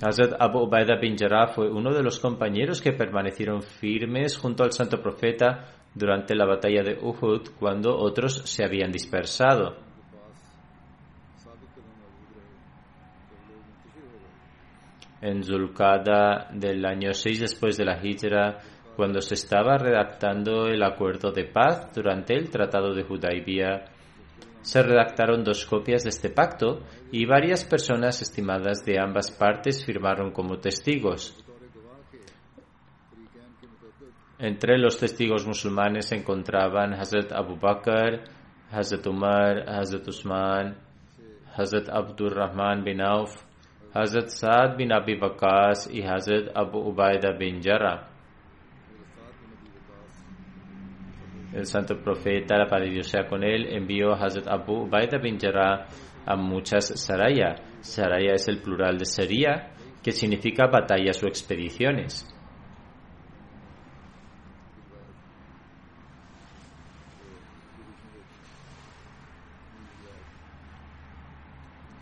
Hazrat 0.00 0.34
Abu 0.38 0.66
Ubaida 0.66 0.96
bin 1.00 1.16
Jarrah 1.16 1.48
fue 1.48 1.70
uno 1.70 1.92
de 1.92 2.02
los 2.02 2.20
compañeros 2.20 2.82
que 2.82 2.92
permanecieron 2.92 3.62
firmes 3.62 4.36
junto 4.36 4.62
al 4.62 4.72
santo 4.72 5.00
profeta 5.00 5.72
durante 5.94 6.34
la 6.34 6.44
batalla 6.44 6.82
de 6.82 6.98
Uhud 7.00 7.48
cuando 7.58 7.96
otros 7.96 8.42
se 8.44 8.64
habían 8.64 8.92
dispersado. 8.92 9.86
en 15.26 15.42
Zulqada 15.42 16.48
del 16.52 16.84
año 16.84 17.12
6 17.12 17.40
después 17.40 17.76
de 17.76 17.84
la 17.84 17.98
Hijra, 18.00 18.58
cuando 18.94 19.20
se 19.20 19.34
estaba 19.34 19.76
redactando 19.76 20.66
el 20.66 20.82
acuerdo 20.82 21.32
de 21.32 21.44
paz 21.44 21.92
durante 21.94 22.34
el 22.34 22.48
Tratado 22.50 22.94
de 22.94 23.02
Hudaybiyah, 23.02 23.95
se 24.66 24.82
redactaron 24.82 25.44
dos 25.44 25.64
copias 25.64 26.02
de 26.02 26.08
este 26.08 26.28
pacto 26.28 26.80
y 27.12 27.24
varias 27.24 27.64
personas 27.64 28.20
estimadas 28.20 28.84
de 28.84 28.98
ambas 28.98 29.30
partes 29.30 29.84
firmaron 29.86 30.32
como 30.32 30.58
testigos. 30.58 31.40
Entre 34.40 34.76
los 34.76 34.98
testigos 34.98 35.46
musulmanes 35.46 36.08
se 36.08 36.16
encontraban 36.16 36.94
Hazrat 36.94 37.30
Abu 37.30 37.56
Bakr, 37.56 38.24
Hazrat 38.72 39.06
Umar, 39.06 39.68
Hazrat 39.68 40.08
Usman, 40.08 40.76
Hazrat 41.56 41.88
Abdul 41.88 42.32
Rahman 42.32 42.82
bin 42.82 43.00
Auf, 43.00 43.36
Hazrat 43.94 44.30
Saad 44.30 44.76
bin 44.76 44.92
Abi 44.92 45.16
Waqas 45.16 45.88
y 45.92 46.02
Hazrat 46.02 46.50
Abu 46.56 46.80
Ubaida 46.90 47.38
bin 47.38 47.62
Jarrah. 47.62 48.15
El 51.56 51.64
santo 51.64 51.96
profeta, 51.96 52.58
la 52.58 52.66
paz 52.66 52.82
Dios 52.82 53.08
sea 53.08 53.26
con 53.26 53.42
él, 53.42 53.74
envió 53.74 54.12
a 54.12 54.22
Hazrat 54.22 54.46
Abu 54.46 54.82
Ubaida 54.82 55.16
bin 55.16 55.40
Jarrah 55.40 55.86
a 56.26 56.36
muchas 56.36 57.00
saraya. 57.00 57.54
Saraya 57.80 58.34
es 58.34 58.46
el 58.48 58.60
plural 58.60 58.98
de 58.98 59.06
sería, 59.06 59.72
que 60.02 60.12
significa 60.12 60.66
batallas 60.66 61.22
o 61.24 61.26
expediciones. 61.26 62.28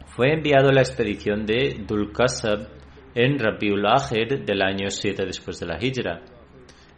Fue 0.06 0.32
enviado 0.32 0.70
a 0.70 0.72
la 0.72 0.80
expedición 0.80 1.46
de 1.46 1.84
Dulqasab 1.86 2.70
en 3.14 3.38
Rabiul 3.38 3.86
Akhir 3.86 4.44
del 4.44 4.62
año 4.62 4.90
7 4.90 5.24
después 5.24 5.60
de 5.60 5.66
la 5.66 5.78
Hijra. 5.80 6.33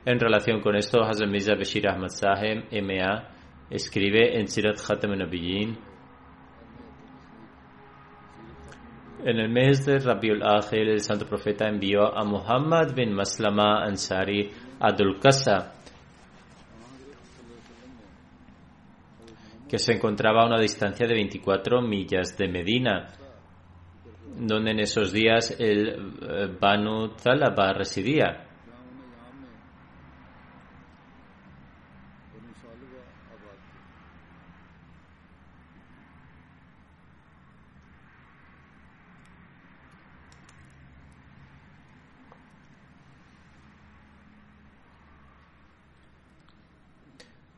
En 0.07 0.21
relación 0.21 0.61
con 0.61 0.77
esto, 0.77 1.03
Hazrat 1.03 1.29
Mirza 1.29 1.57
Bashir 1.57 1.89
Ahmad 1.89 2.11
Sahem, 2.11 2.67
M.A., 2.71 3.29
escribe 3.69 4.39
en 4.39 4.47
Sirat 4.47 4.79
Khatam 4.81 5.19
Nabiyyin 5.19 5.77
En 9.25 9.41
el 9.41 9.49
mes 9.49 9.85
de 9.85 9.99
Rabiul 9.99 10.45
Akhir, 10.45 10.89
el 10.89 11.01
santo 11.01 11.27
profeta 11.27 11.67
envió 11.67 12.17
a 12.17 12.25
Muhammad 12.25 12.95
bin 12.95 13.13
Maslama 13.13 13.83
Ansari 13.85 14.49
a 14.79 14.93
Dulqasa, 14.93 15.73
que 19.69 19.79
se 19.79 19.95
encontraba 19.95 20.45
a 20.45 20.47
una 20.47 20.61
distancia 20.61 21.09
de 21.09 21.15
24 21.15 21.83
millas 21.83 22.39
de 22.39 22.47
Medina, 22.47 23.09
donde 24.39 24.71
en 24.71 24.79
esos 24.79 25.13
días 25.13 25.57
el 25.59 25.89
eh, 25.89 26.57
Banu 26.61 27.09
Talaba 27.21 27.73
residía. 27.73 28.46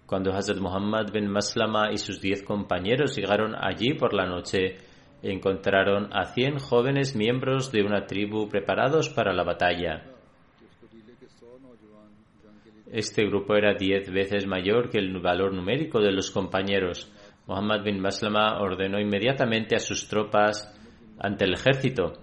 Cuando 0.09 0.33
Hazrat 0.33 0.59
Muhammad 0.59 1.13
bin 1.13 1.29
Maslama 1.29 1.93
y 1.93 1.99
sus 1.99 2.19
diez 2.19 2.43
compañeros 2.43 3.15
llegaron 3.15 3.55
allí 3.55 3.93
por 3.93 4.15
la 4.15 4.25
noche, 4.25 4.79
encontraron 5.23 6.09
a 6.17 6.25
cien 6.25 6.59
jóvenes 6.59 7.15
miembros 7.15 7.71
de 7.73 7.83
una 7.83 8.07
tribu 8.07 8.49
preparados 8.49 9.11
para 9.11 9.35
la 9.35 9.45
batalla. 9.45 10.07
Este 12.91 13.27
grupo 13.27 13.55
era 13.55 13.75
diez 13.75 14.11
veces 14.11 14.47
mayor 14.47 14.89
que 14.89 14.97
el 14.97 15.21
valor 15.21 15.53
numérico 15.53 16.01
de 16.01 16.13
los 16.13 16.31
compañeros. 16.31 17.13
Muhammad 17.47 17.85
bin 17.85 18.01
Maslama 18.01 18.63
ordenó 18.63 18.99
inmediatamente 18.99 19.77
a 19.77 19.79
sus 19.79 20.09
tropas 20.09 20.75
ante 21.19 21.45
el 21.45 21.53
ejército. 21.53 22.15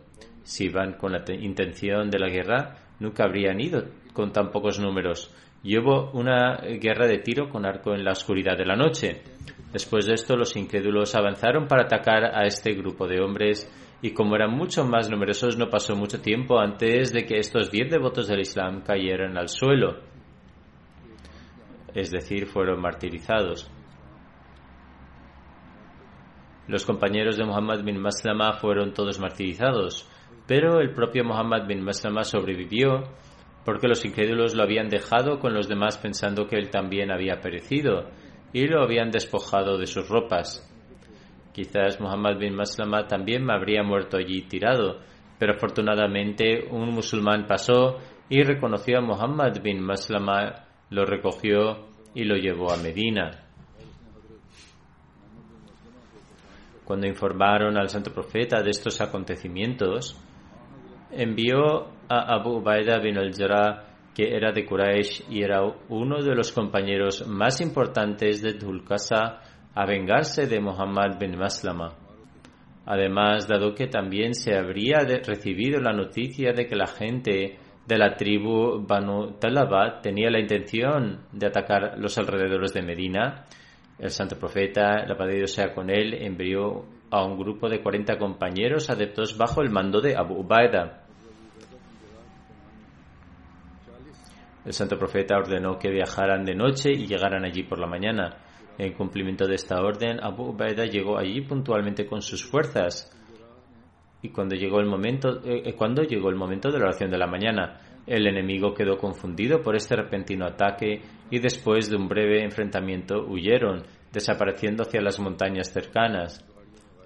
Si 0.42 0.66
iban 0.66 0.94
con 0.94 1.12
la 1.12 1.24
intención 1.40 2.10
de 2.10 2.18
la 2.18 2.30
guerra, 2.30 2.78
nunca 3.00 3.26
habrían 3.26 3.60
ido 3.60 3.84
con 4.12 4.32
tan 4.32 4.50
pocos 4.50 4.80
números 4.80 5.32
y 5.66 5.80
hubo 5.80 6.12
una 6.12 6.58
guerra 6.80 7.08
de 7.08 7.18
tiro 7.18 7.50
con 7.50 7.66
arco 7.66 7.96
en 7.96 8.06
la 8.06 8.12
oscuridad 8.12 8.56
de 8.56 8.68
la 8.68 8.76
noche. 8.76 9.24
Después 9.74 10.06
de 10.06 10.14
esto, 10.14 10.38
los 10.38 10.56
incrédulos 10.56 11.16
avanzaron 11.16 11.68
para 11.68 11.86
atacar 11.86 12.24
a 12.24 12.46
este 12.46 12.74
grupo 12.74 13.08
de 13.08 13.20
hombres 13.20 13.68
y 14.00 14.12
como 14.12 14.36
eran 14.36 14.52
mucho 14.52 14.86
más 14.86 15.10
numerosos, 15.10 15.58
no 15.58 15.68
pasó 15.68 15.96
mucho 15.96 16.22
tiempo 16.22 16.60
antes 16.60 17.12
de 17.12 17.26
que 17.26 17.40
estos 17.40 17.72
diez 17.72 17.90
devotos 17.90 18.28
del 18.28 18.42
Islam 18.42 18.84
cayeran 18.84 19.40
al 19.40 19.50
suelo, 19.50 20.02
es 21.96 22.12
decir, 22.12 22.46
fueron 22.46 22.80
martirizados. 22.80 23.72
Los 26.68 26.86
compañeros 26.86 27.38
de 27.38 27.46
Muhammad 27.46 27.84
bin 27.84 28.00
Maslama 28.00 28.54
fueron 28.54 28.94
todos 28.94 29.20
martirizados, 29.20 30.08
pero 30.46 30.80
el 30.80 30.94
propio 30.94 31.24
Muhammad 31.24 31.66
bin 31.66 31.84
Maslama 31.84 32.24
sobrevivió 32.24 33.06
porque 33.66 33.88
los 33.88 34.06
incrédulos 34.06 34.54
lo 34.54 34.64
habían 34.64 34.90
dejado 34.90 35.40
con 35.40 35.54
los 35.54 35.68
demás 35.68 35.98
pensando 35.98 36.48
que 36.48 36.56
él 36.56 36.70
también 36.70 37.12
había 37.12 37.42
perecido 37.42 38.12
y 38.54 38.68
lo 38.68 38.84
habían 38.84 39.10
despojado 39.10 39.78
de 39.78 39.88
sus 39.88 40.08
ropas. 40.08 40.72
Quizás 41.52 42.00
Muhammad 42.00 42.38
bin 42.38 42.56
Maslama 42.56 43.08
también 43.08 43.50
habría 43.50 43.82
muerto 43.82 44.18
allí 44.18 44.44
tirado, 44.44 45.00
pero 45.40 45.54
afortunadamente 45.54 46.68
un 46.70 46.90
musulmán 46.92 47.48
pasó 47.48 47.98
y 48.30 48.44
reconoció 48.44 49.00
a 49.00 49.02
Muhammad 49.02 49.62
bin 49.64 49.82
Maslama, 49.82 50.68
lo 50.92 51.06
recogió 51.06 51.88
y 52.14 52.24
lo 52.24 52.36
llevó 52.36 52.72
a 52.72 52.78
Medina. 52.78 53.32
Cuando 56.86 57.08
informaron 57.08 57.78
al 57.78 57.90
santo 57.90 58.14
profeta 58.14 58.62
de 58.62 58.70
estos 58.70 59.02
acontecimientos, 59.02 60.16
envió 61.12 61.95
Abu 62.10 62.58
Ubaida 62.58 63.00
bin 63.00 63.18
al-Jarrah, 63.18 63.86
que 64.14 64.36
era 64.36 64.52
de 64.52 64.66
Quraysh 64.66 65.24
y 65.30 65.44
era 65.44 65.62
uno 65.90 66.22
de 66.22 66.36
los 66.36 66.52
compañeros 66.52 67.28
más 67.28 67.62
importantes 67.62 68.42
de 68.42 68.54
Dulqasa, 68.54 69.42
a 69.74 69.86
vengarse 69.86 70.48
de 70.48 70.62
Muhammad 70.62 71.20
bin 71.20 71.38
Maslama. 71.38 71.94
Además, 72.86 73.48
dado 73.48 73.74
que 73.74 73.88
también 73.88 74.34
se 74.34 74.56
habría 74.56 75.00
recibido 75.00 75.82
la 75.82 75.92
noticia 75.92 76.54
de 76.54 76.68
que 76.68 76.76
la 76.76 76.88
gente 76.88 77.58
de 77.86 77.98
la 77.98 78.16
tribu 78.16 78.86
Banu 78.88 79.38
Talaba 79.40 80.00
tenía 80.02 80.30
la 80.30 80.40
intención 80.40 81.26
de 81.32 81.48
atacar 81.48 81.98
los 81.98 82.18
alrededores 82.18 82.74
de 82.74 82.82
Medina, 82.82 83.46
el 84.00 84.10
santo 84.10 84.38
profeta, 84.38 85.06
la 85.06 85.16
paz 85.16 85.28
de 85.28 85.38
Dios 85.38 85.52
sea 85.52 85.74
con 85.74 85.90
él, 85.90 86.14
envió 86.14 86.86
a 87.12 87.24
un 87.24 87.38
grupo 87.38 87.70
de 87.70 87.82
40 87.82 88.18
compañeros 88.18 88.90
adeptos 88.90 89.38
bajo 89.38 89.62
el 89.62 89.72
mando 89.72 90.02
de 90.02 90.16
Abu 90.16 90.42
Ubaida. 90.42 91.05
El 94.66 94.74
santo 94.74 94.98
profeta 94.98 95.38
ordenó 95.38 95.78
que 95.78 95.92
viajaran 95.92 96.44
de 96.44 96.56
noche 96.56 96.92
y 96.92 97.06
llegaran 97.06 97.46
allí 97.46 97.64
por 97.64 97.80
la 97.80 97.88
mañana. 97.88 98.38
En 98.78 98.94
cumplimiento 98.94 99.48
de 99.48 99.56
esta 99.56 99.80
orden, 99.80 100.20
Abu 100.22 100.50
Ubaida 100.50 100.86
llegó 100.86 101.18
allí 101.18 101.42
puntualmente 101.42 102.06
con 102.08 102.22
sus 102.22 102.44
fuerzas. 102.44 103.12
Y 104.22 104.30
cuando 104.30 104.56
llegó 104.56 104.80
el 104.80 104.88
momento, 104.88 105.40
eh, 105.46 105.74
cuando 105.76 106.02
llegó 106.02 106.30
el 106.30 106.36
momento 106.36 106.72
de 106.72 106.80
la 106.80 106.86
oración 106.86 107.12
de 107.12 107.18
la 107.18 107.28
mañana, 107.28 107.80
el 108.08 108.28
enemigo 108.28 108.74
quedó 108.74 108.98
confundido 108.98 109.62
por 109.62 109.76
este 109.76 109.96
repentino 109.96 110.46
ataque 110.46 111.02
y 111.30 111.40
después 111.40 111.90
de 111.90 111.96
un 111.96 112.08
breve 112.08 112.44
enfrentamiento 112.44 113.24
huyeron, 113.28 113.84
desapareciendo 114.12 114.84
hacia 114.84 115.02
las 115.02 115.20
montañas 115.20 115.72
cercanas. 115.72 116.44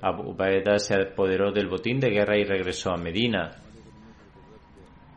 Abu 0.01 0.31
Ubaida 0.31 0.79
se 0.79 0.95
apoderó 0.95 1.51
del 1.51 1.67
botín 1.67 1.99
de 1.99 2.09
guerra 2.09 2.37
y 2.37 2.45
regresó 2.45 2.91
a 2.91 2.97
Medina. 2.97 3.51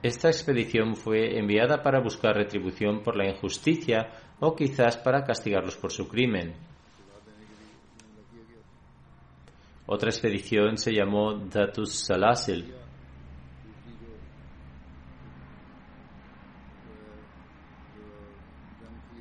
Esta 0.03 0.29
expedición 0.29 0.97
fue 0.97 1.39
enviada 1.39 1.81
para 1.83 2.01
buscar 2.01 2.35
retribución 2.35 3.03
por 3.03 3.17
la 3.17 3.29
injusticia 3.29 4.11
o 4.41 4.57
quizás 4.57 4.97
para 4.97 5.23
castigarlos 5.23 5.77
por 5.77 5.93
su 5.93 6.09
crimen. 6.09 6.55
Otra 9.87 10.11
expedición 10.11 10.77
se 10.77 10.93
llamó 10.93 11.35
Datus 11.35 11.93
Salasil. 11.95 12.75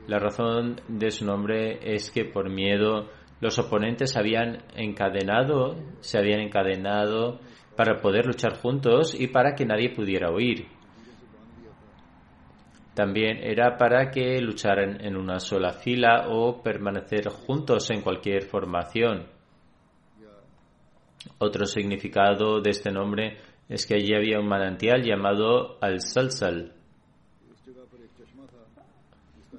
La 0.07 0.17
razón 0.17 0.81
de 0.87 1.11
su 1.11 1.25
nombre 1.25 1.93
es 1.93 2.09
que 2.09 2.25
por 2.25 2.49
miedo 2.49 3.09
los 3.39 3.59
oponentes 3.59 4.17
habían 4.17 4.63
encadenado, 4.75 5.75
se 5.99 6.17
habían 6.17 6.41
encadenado 6.41 7.39
para 7.75 8.01
poder 8.01 8.25
luchar 8.25 8.57
juntos 8.57 9.15
y 9.19 9.27
para 9.27 9.55
que 9.55 9.65
nadie 9.65 9.89
pudiera 9.89 10.31
huir. 10.31 10.67
También 12.93 13.37
era 13.41 13.77
para 13.77 14.11
que 14.11 14.39
lucharan 14.41 15.03
en 15.03 15.15
una 15.15 15.39
sola 15.39 15.71
fila 15.71 16.27
o 16.29 16.61
permanecer 16.61 17.29
juntos 17.29 17.89
en 17.89 18.01
cualquier 18.01 18.43
formación. 18.43 19.27
Otro 21.37 21.65
significado 21.65 22.59
de 22.61 22.71
este 22.71 22.91
nombre 22.91 23.37
es 23.69 23.85
que 23.85 23.95
allí 23.95 24.13
había 24.13 24.39
un 24.39 24.47
manantial 24.47 25.01
llamado 25.03 25.77
Al-Salsal. 25.81 26.73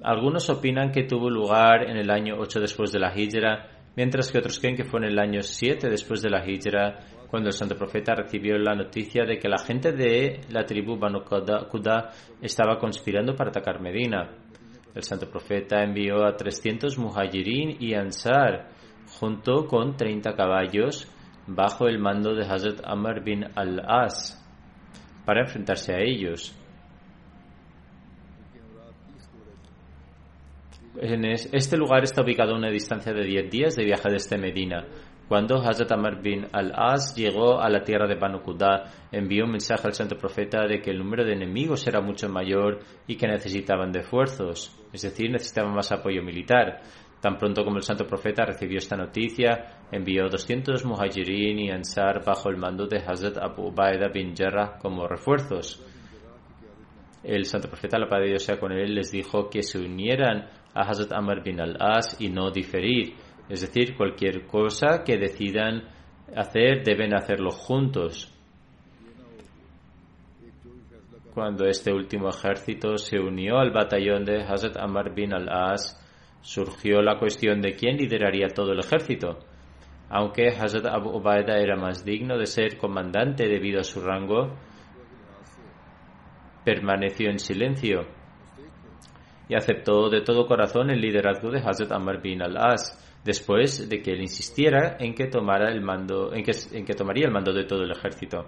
Algunos 0.03 0.49
opinan 0.49 0.91
que 0.91 1.03
tuvo 1.03 1.29
lugar 1.29 1.89
en 1.89 1.97
el 1.97 2.11
año 2.11 2.35
8 2.37 2.59
después 2.59 2.91
de 2.91 2.99
la 2.99 3.17
Hijra, 3.17 3.69
mientras 3.95 4.31
que 4.31 4.37
otros 4.37 4.59
creen 4.59 4.75
que 4.75 4.83
fue 4.83 4.99
en 4.99 5.05
el 5.05 5.17
año 5.17 5.41
7 5.41 5.89
después 5.89 6.21
de 6.21 6.29
la 6.29 6.45
Hijra, 6.45 6.99
cuando 7.33 7.49
el 7.49 7.55
santo 7.55 7.75
profeta 7.75 8.13
recibió 8.13 8.59
la 8.59 8.75
noticia 8.75 9.25
de 9.25 9.39
que 9.39 9.49
la 9.49 9.57
gente 9.57 9.91
de 9.91 10.41
la 10.51 10.65
tribu 10.65 10.99
Banu 10.99 11.23
Quda 11.23 12.11
estaba 12.39 12.77
conspirando 12.77 13.35
para 13.35 13.49
atacar 13.49 13.81
Medina. 13.81 14.29
El 14.93 15.01
santo 15.01 15.27
profeta 15.27 15.81
envió 15.81 16.27
a 16.27 16.35
300 16.35 16.95
muhajirin 16.99 17.77
y 17.79 17.95
ansar, 17.95 18.69
junto 19.19 19.65
con 19.65 19.97
30 19.97 20.35
caballos, 20.35 21.11
bajo 21.47 21.87
el 21.87 21.97
mando 21.97 22.35
de 22.35 22.45
Hazrat 22.45 22.81
Amr 22.83 23.23
bin 23.23 23.45
al-As, 23.55 24.39
para 25.25 25.41
enfrentarse 25.41 25.91
a 25.95 26.01
ellos. 26.01 26.55
este 31.01 31.77
lugar 31.77 32.03
está 32.03 32.21
ubicado 32.21 32.53
a 32.53 32.57
una 32.59 32.69
distancia 32.69 33.11
de 33.11 33.25
10 33.25 33.49
días 33.49 33.75
de 33.75 33.85
viaje 33.85 34.09
desde 34.11 34.37
Medina. 34.37 34.85
Cuando 35.33 35.55
Hazrat 35.55 35.91
Amr 35.91 36.21
bin 36.21 36.45
al-As 36.51 37.15
llegó 37.15 37.59
a 37.59 37.67
la 37.67 37.83
tierra 37.83 38.05
de 38.05 38.13
Banu 38.13 38.43
Quda, 38.43 38.83
envió 39.11 39.45
un 39.45 39.53
mensaje 39.53 39.87
al 39.87 39.95
santo 39.95 40.15
profeta 40.15 40.67
de 40.67 40.79
que 40.79 40.91
el 40.91 40.99
número 40.99 41.25
de 41.25 41.33
enemigos 41.33 41.87
era 41.87 42.01
mucho 42.01 42.29
mayor 42.29 42.81
y 43.07 43.15
que 43.15 43.25
necesitaban 43.25 43.91
de 43.91 44.01
esfuerzos, 44.01 44.79
es 44.93 45.01
decir, 45.01 45.31
necesitaban 45.31 45.73
más 45.73 45.91
apoyo 45.91 46.21
militar. 46.21 46.81
Tan 47.19 47.39
pronto 47.39 47.63
como 47.65 47.77
el 47.77 47.81
santo 47.81 48.05
profeta 48.05 48.45
recibió 48.45 48.77
esta 48.77 48.95
noticia, 48.95 49.79
envió 49.91 50.29
200 50.29 50.85
muhajirin 50.85 51.57
y 51.57 51.71
ansar 51.71 52.23
bajo 52.23 52.51
el 52.51 52.57
mando 52.57 52.85
de 52.85 52.99
Hazrat 52.99 53.39
Abu 53.39 53.69
Ubaida 53.69 54.09
bin 54.09 54.35
Jarrah 54.35 54.77
como 54.77 55.07
refuerzos. 55.07 55.83
El 57.23 57.45
santo 57.45 57.69
profeta, 57.69 57.97
la 57.97 58.07
paz 58.07 58.19
de 58.19 58.27
Dios 58.27 58.51
con 58.59 58.71
él, 58.71 58.93
les 58.93 59.11
dijo 59.11 59.49
que 59.49 59.63
se 59.63 59.79
unieran 59.79 60.47
a 60.75 60.81
Hazrat 60.81 61.11
Amr 61.11 61.41
bin 61.41 61.59
al-As 61.59 62.21
y 62.21 62.29
no 62.29 62.51
diferir. 62.51 63.15
Es 63.53 63.61
decir, 63.61 63.95
cualquier 63.95 64.47
cosa 64.47 65.03
que 65.05 65.15
decidan 65.15 65.83
hacer 66.35 66.83
deben 66.83 67.13
hacerlo 67.13 67.51
juntos. 67.51 68.33
Cuando 71.35 71.67
este 71.67 71.93
último 71.93 72.29
ejército 72.29 72.97
se 72.97 73.19
unió 73.19 73.59
al 73.59 73.69
batallón 73.69 74.25
de 74.25 74.41
Hazrat 74.41 74.75
Amr 74.77 75.13
bin 75.13 75.35
al-As, 75.35 76.03
surgió 76.41 77.03
la 77.03 77.19
cuestión 77.19 77.61
de 77.61 77.73
quién 77.75 77.97
lideraría 77.97 78.47
todo 78.47 78.71
el 78.71 78.79
ejército. 78.79 79.37
Aunque 80.09 80.47
Hazrat 80.47 80.87
Abu 80.87 81.11
Ubaida 81.15 81.59
era 81.59 81.75
más 81.75 82.03
digno 82.03 82.39
de 82.39 82.47
ser 82.47 82.79
comandante 82.79 83.47
debido 83.47 83.81
a 83.81 83.83
su 83.83 84.01
rango, 84.01 84.57
permaneció 86.65 87.29
en 87.29 87.37
silencio 87.37 88.07
y 89.47 89.53
aceptó 89.53 90.09
de 90.09 90.21
todo 90.21 90.47
corazón 90.47 90.89
el 90.89 91.01
liderazgo 91.01 91.51
de 91.51 91.59
Hazrat 91.59 91.91
Amr 91.91 92.19
bin 92.19 92.41
al-As 92.41 93.02
después 93.23 93.89
de 93.89 94.01
que 94.01 94.11
él 94.11 94.21
insistiera 94.21 94.97
en 94.99 95.13
que 95.13 95.27
tomara 95.27 95.71
el 95.71 95.81
mando 95.81 96.33
en 96.33 96.43
que, 96.43 96.51
en 96.73 96.85
que 96.85 96.93
tomaría 96.93 97.25
el 97.25 97.31
mando 97.31 97.53
de 97.53 97.65
todo 97.65 97.83
el 97.83 97.91
ejército. 97.91 98.45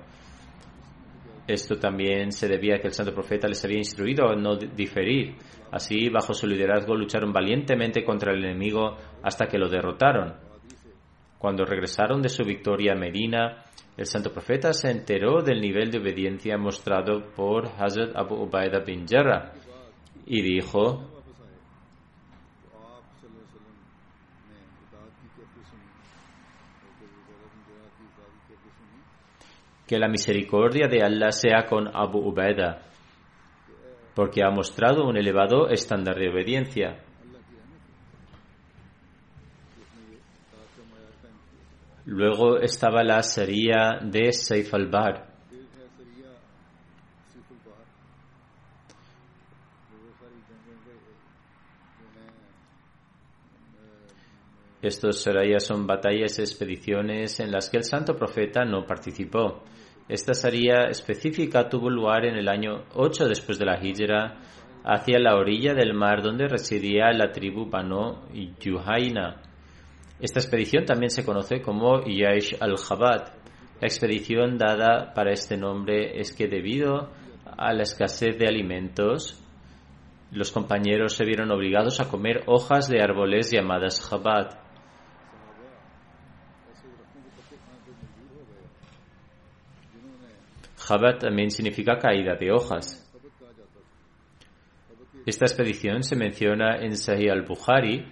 Esto 1.47 1.77
también 1.77 2.31
se 2.31 2.47
debía 2.47 2.75
a 2.75 2.79
que 2.79 2.87
el 2.87 2.93
santo 2.93 3.13
profeta 3.13 3.47
les 3.47 3.63
había 3.63 3.77
instruido 3.77 4.27
a 4.27 4.35
no 4.35 4.55
diferir. 4.55 5.35
Así, 5.71 6.09
bajo 6.09 6.33
su 6.33 6.47
liderazgo, 6.47 6.95
lucharon 6.95 7.31
valientemente 7.31 8.03
contra 8.03 8.33
el 8.33 8.43
enemigo 8.43 8.97
hasta 9.21 9.45
que 9.45 9.59
lo 9.59 9.69
derrotaron. 9.69 10.33
Cuando 11.37 11.63
regresaron 11.63 12.21
de 12.21 12.29
su 12.29 12.43
victoria 12.43 12.93
a 12.93 12.95
Medina, 12.95 13.63
el 13.95 14.07
santo 14.07 14.31
profeta 14.31 14.73
se 14.73 14.89
enteró 14.89 15.43
del 15.43 15.61
nivel 15.61 15.91
de 15.91 15.99
obediencia 15.99 16.57
mostrado 16.57 17.31
por 17.35 17.67
Hazrat 17.67 18.15
Abu 18.15 18.43
Ubaidah 18.43 18.83
bin 18.83 19.05
Jarrah 19.07 19.53
y 20.25 20.41
dijo, 20.41 21.14
que 29.87 29.99
la 29.99 30.07
misericordia 30.07 30.87
de 30.87 31.03
Allah 31.03 31.31
sea 31.31 31.65
con 31.67 31.87
Abu 31.95 32.19
Ubaidah, 32.19 32.81
porque 34.15 34.43
ha 34.43 34.49
mostrado 34.49 35.05
un 35.05 35.17
elevado 35.17 35.69
estándar 35.69 36.15
de 36.15 36.29
obediencia. 36.29 37.03
Luego 42.05 42.59
estaba 42.59 43.03
la 43.03 43.21
sería 43.23 43.99
de 44.01 44.31
Saif 44.31 44.73
al-Bar. 44.73 45.34
Estos 54.85 55.23
serías 55.23 55.65
son 55.65 55.87
batallas 55.87 56.37
y 56.37 56.43
expediciones 56.43 57.39
en 57.39 57.51
las 57.51 57.71
que 57.71 57.77
el 57.77 57.83
santo 57.83 58.15
profeta 58.15 58.65
no 58.65 58.85
participó. 58.85 59.63
Esta 60.07 60.35
sería 60.35 60.83
específica 60.83 61.67
tuvo 61.67 61.89
lugar 61.89 62.23
en 62.23 62.35
el 62.35 62.47
año 62.47 62.83
8 62.93 63.27
después 63.27 63.57
de 63.57 63.65
la 63.65 63.83
Hijra, 63.83 64.37
hacia 64.83 65.17
la 65.17 65.37
orilla 65.37 65.73
del 65.73 65.95
mar 65.95 66.21
donde 66.21 66.47
residía 66.47 67.11
la 67.13 67.31
tribu 67.31 67.67
Banu 67.67 68.27
Yuhaina. 68.59 69.41
Esta 70.19 70.39
expedición 70.39 70.85
también 70.85 71.09
se 71.09 71.25
conoce 71.25 71.63
como 71.63 72.03
Yaish 72.05 72.55
al-Jabad. 72.59 73.33
La 73.81 73.87
expedición 73.87 74.59
dada 74.59 75.15
para 75.15 75.31
este 75.31 75.57
nombre 75.57 76.19
es 76.19 76.31
que 76.31 76.47
debido 76.47 77.09
a 77.57 77.73
la 77.73 77.81
escasez 77.81 78.37
de 78.37 78.47
alimentos, 78.47 79.43
los 80.31 80.51
compañeros 80.51 81.15
se 81.15 81.25
vieron 81.25 81.49
obligados 81.49 81.99
a 81.99 82.07
comer 82.07 82.43
hojas 82.45 82.87
de 82.87 83.01
árboles 83.01 83.49
llamadas 83.49 84.07
Jabad. 84.07 84.64
Jabat 90.85 91.19
también 91.19 91.49
significa 91.49 91.97
caída 91.97 92.35
de 92.35 92.51
hojas. 92.51 93.01
Esta 95.25 95.45
expedición 95.45 96.03
se 96.03 96.15
menciona 96.15 96.77
en 96.77 96.95
Sahih 96.95 97.31
al-Bukhari 97.31 98.05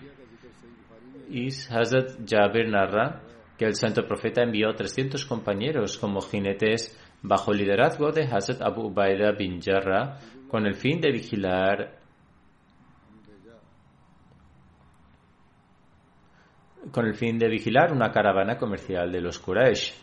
y 1.29 1.47
Hazrat 1.47 2.27
Jabir 2.27 2.69
narra 2.69 3.21
que 3.57 3.65
el 3.65 3.75
santo 3.75 4.07
profeta 4.07 4.41
envió 4.41 4.73
300 4.73 5.23
compañeros 5.25 5.97
como 5.99 6.21
jinetes 6.21 6.99
bajo 7.21 7.51
el 7.51 7.59
liderazgo 7.59 8.11
de 8.11 8.23
Hazrat 8.23 8.61
Abu 8.63 8.87
Ubaidah 8.87 9.33
bin 9.37 9.61
Jarrah 9.61 10.17
con 10.49 10.65
el 10.65 10.73
fin 10.73 10.99
de 10.99 11.11
vigilar 11.11 11.99
con 16.91 17.05
el 17.05 17.13
fin 17.13 17.37
de 17.37 17.47
vigilar 17.47 17.93
una 17.93 18.11
caravana 18.11 18.57
comercial 18.57 19.11
de 19.11 19.21
los 19.21 19.39
Quraysh. 19.39 19.93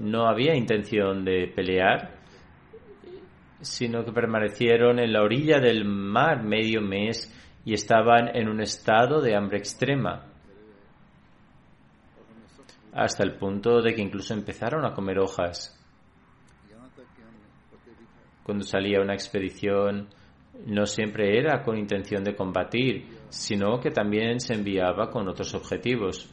No 0.00 0.26
había 0.26 0.56
intención 0.56 1.24
de 1.24 1.46
pelear, 1.54 2.14
sino 3.60 4.02
que 4.04 4.12
permanecieron 4.12 4.98
en 4.98 5.12
la 5.12 5.22
orilla 5.22 5.60
del 5.60 5.84
mar 5.84 6.42
medio 6.42 6.80
mes 6.80 7.30
y 7.64 7.74
estaban 7.74 8.34
en 8.34 8.48
un 8.48 8.60
estado 8.60 9.20
de 9.20 9.36
hambre 9.36 9.58
extrema, 9.58 10.26
hasta 12.92 13.22
el 13.22 13.36
punto 13.36 13.82
de 13.82 13.94
que 13.94 14.00
incluso 14.00 14.32
empezaron 14.32 14.84
a 14.86 14.94
comer 14.94 15.18
hojas. 15.18 15.76
Cuando 18.42 18.64
salía 18.64 19.02
una 19.02 19.12
expedición, 19.12 20.08
no 20.66 20.86
siempre 20.86 21.38
era 21.38 21.62
con 21.62 21.76
intención 21.76 22.24
de 22.24 22.34
combatir, 22.34 23.06
sino 23.28 23.78
que 23.80 23.90
también 23.90 24.40
se 24.40 24.54
enviaba 24.54 25.10
con 25.10 25.28
otros 25.28 25.54
objetivos. 25.54 26.28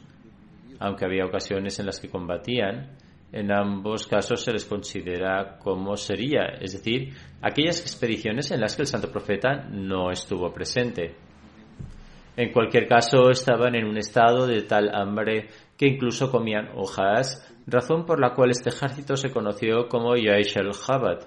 Aunque 0.80 1.04
había 1.04 1.26
ocasiones 1.26 1.78
en 1.78 1.86
las 1.86 2.00
que 2.00 2.08
combatían, 2.08 2.96
en 3.32 3.52
ambos 3.52 4.06
casos 4.06 4.42
se 4.42 4.52
les 4.52 4.64
considera 4.64 5.58
como 5.58 5.96
sería, 5.96 6.44
es 6.60 6.72
decir, 6.72 7.12
aquellas 7.42 7.80
expediciones 7.80 8.50
en 8.50 8.60
las 8.60 8.74
que 8.74 8.82
el 8.82 8.88
santo 8.88 9.10
profeta 9.10 9.66
no 9.70 10.10
estuvo 10.10 10.52
presente. 10.52 11.14
En 12.36 12.52
cualquier 12.52 12.86
caso, 12.86 13.30
estaban 13.30 13.74
en 13.74 13.84
un 13.84 13.98
estado 13.98 14.46
de 14.46 14.62
tal 14.62 14.94
hambre 14.94 15.48
que 15.76 15.88
incluso 15.88 16.30
comían 16.30 16.70
hojas, 16.76 17.52
razón 17.66 18.06
por 18.06 18.20
la 18.20 18.32
cual 18.34 18.50
este 18.50 18.70
ejército 18.70 19.16
se 19.16 19.30
conoció 19.30 19.88
como 19.88 20.16
Yaish 20.16 20.56
al-Jabad, 20.56 21.26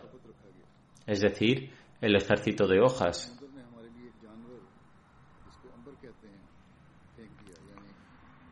es 1.05 1.21
decir, 1.21 1.71
el 1.99 2.15
ejército 2.15 2.65
de 2.65 2.79
hojas. 2.79 3.37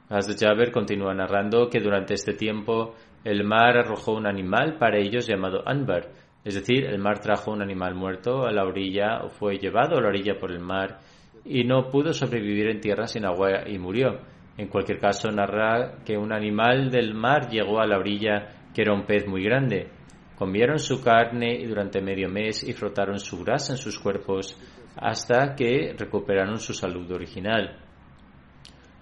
Hazrat 0.09 0.39
Jaber 0.39 0.71
continúa 0.71 1.13
narrando 1.13 1.69
que 1.69 1.79
durante 1.79 2.15
este 2.15 2.33
tiempo 2.33 2.95
el 3.23 3.43
mar 3.43 3.77
arrojó 3.77 4.13
un 4.13 4.27
animal 4.27 4.77
para 4.77 4.97
ellos 4.97 5.27
llamado 5.27 5.67
Anbar, 5.67 6.09
es 6.43 6.55
decir, 6.55 6.85
el 6.85 6.99
mar 6.99 7.19
trajo 7.19 7.51
un 7.51 7.61
animal 7.61 7.95
muerto 7.95 8.45
a 8.45 8.51
la 8.51 8.63
orilla 8.63 9.23
o 9.23 9.29
fue 9.29 9.57
llevado 9.57 9.97
a 9.97 10.01
la 10.01 10.07
orilla 10.07 10.39
por 10.39 10.51
el 10.51 10.59
mar 10.59 10.99
y 11.43 11.63
no 11.63 11.89
pudo 11.89 12.13
sobrevivir 12.13 12.67
en 12.67 12.79
tierra 12.79 13.07
sin 13.07 13.25
agua 13.25 13.67
y 13.67 13.77
murió. 13.77 14.21
En 14.57 14.67
cualquier 14.67 14.99
caso, 14.99 15.29
narra 15.31 16.03
que 16.05 16.17
un 16.17 16.33
animal 16.33 16.89
del 16.89 17.13
mar 17.13 17.49
llegó 17.49 17.79
a 17.79 17.87
la 17.87 17.97
orilla 17.97 18.69
que 18.73 18.81
era 18.81 18.93
un 18.93 19.05
pez 19.05 19.27
muy 19.27 19.43
grande. 19.43 19.89
Comieron 20.37 20.79
su 20.79 21.03
carne 21.03 21.65
durante 21.67 22.01
medio 22.01 22.29
mes 22.29 22.67
y 22.67 22.73
frotaron 22.73 23.19
su 23.19 23.43
grasa 23.43 23.73
en 23.73 23.77
sus 23.77 23.99
cuerpos 23.99 24.57
hasta 24.95 25.55
que 25.55 25.93
recuperaron 25.97 26.57
su 26.57 26.73
salud 26.73 27.11
original. 27.11 27.77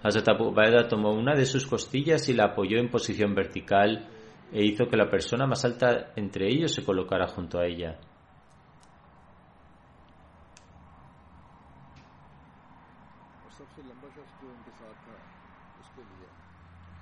Hazrat 0.02 0.28
Abu 0.28 0.52
Baida 0.52 0.86
tomó 0.86 1.12
una 1.12 1.34
de 1.34 1.44
sus 1.44 1.66
costillas 1.66 2.28
y 2.28 2.34
la 2.34 2.46
apoyó 2.46 2.78
en 2.78 2.90
posición 2.90 3.34
vertical 3.34 4.08
e 4.52 4.64
hizo 4.64 4.86
que 4.86 4.96
la 4.96 5.10
persona 5.10 5.46
más 5.46 5.64
alta 5.64 6.12
entre 6.16 6.48
ellos 6.48 6.72
se 6.72 6.84
colocara 6.84 7.26
junto 7.26 7.58
a 7.58 7.66
ella. 7.66 7.98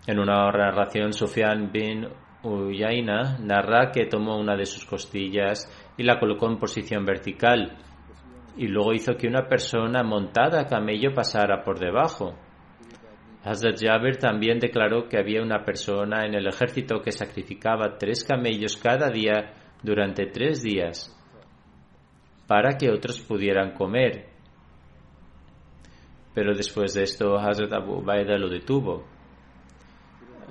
En 0.06 0.20
una 0.20 0.50
narración, 0.52 1.12
Sufyan 1.12 1.72
bin 1.72 2.06
Uyaina 2.44 3.38
narra 3.40 3.90
que 3.90 4.06
tomó 4.06 4.38
una 4.38 4.56
de 4.56 4.64
sus 4.64 4.86
costillas 4.86 5.68
y 5.96 6.04
la 6.04 6.20
colocó 6.20 6.46
en 6.46 6.58
posición 6.58 7.04
vertical 7.04 7.76
y 8.56 8.68
luego 8.68 8.92
hizo 8.92 9.16
que 9.16 9.26
una 9.26 9.48
persona 9.48 10.04
montada 10.04 10.60
a 10.60 10.66
camello 10.66 11.12
pasara 11.12 11.64
por 11.64 11.78
debajo. 11.80 12.34
Hazrat 13.46 13.78
Jabir 13.80 14.16
también 14.16 14.58
declaró 14.58 15.08
que 15.08 15.18
había 15.18 15.40
una 15.40 15.64
persona 15.64 16.26
en 16.26 16.34
el 16.34 16.48
ejército 16.48 17.00
que 17.00 17.12
sacrificaba 17.12 17.96
tres 17.96 18.24
camellos 18.24 18.76
cada 18.76 19.08
día 19.08 19.54
durante 19.84 20.26
tres 20.26 20.64
días 20.64 21.16
para 22.48 22.76
que 22.76 22.90
otros 22.90 23.20
pudieran 23.20 23.72
comer. 23.72 24.30
Pero 26.34 26.54
después 26.56 26.94
de 26.94 27.04
esto, 27.04 27.38
Hazrat 27.38 27.72
Abu 27.72 28.02
Baida 28.02 28.36
lo 28.36 28.48
detuvo, 28.48 29.06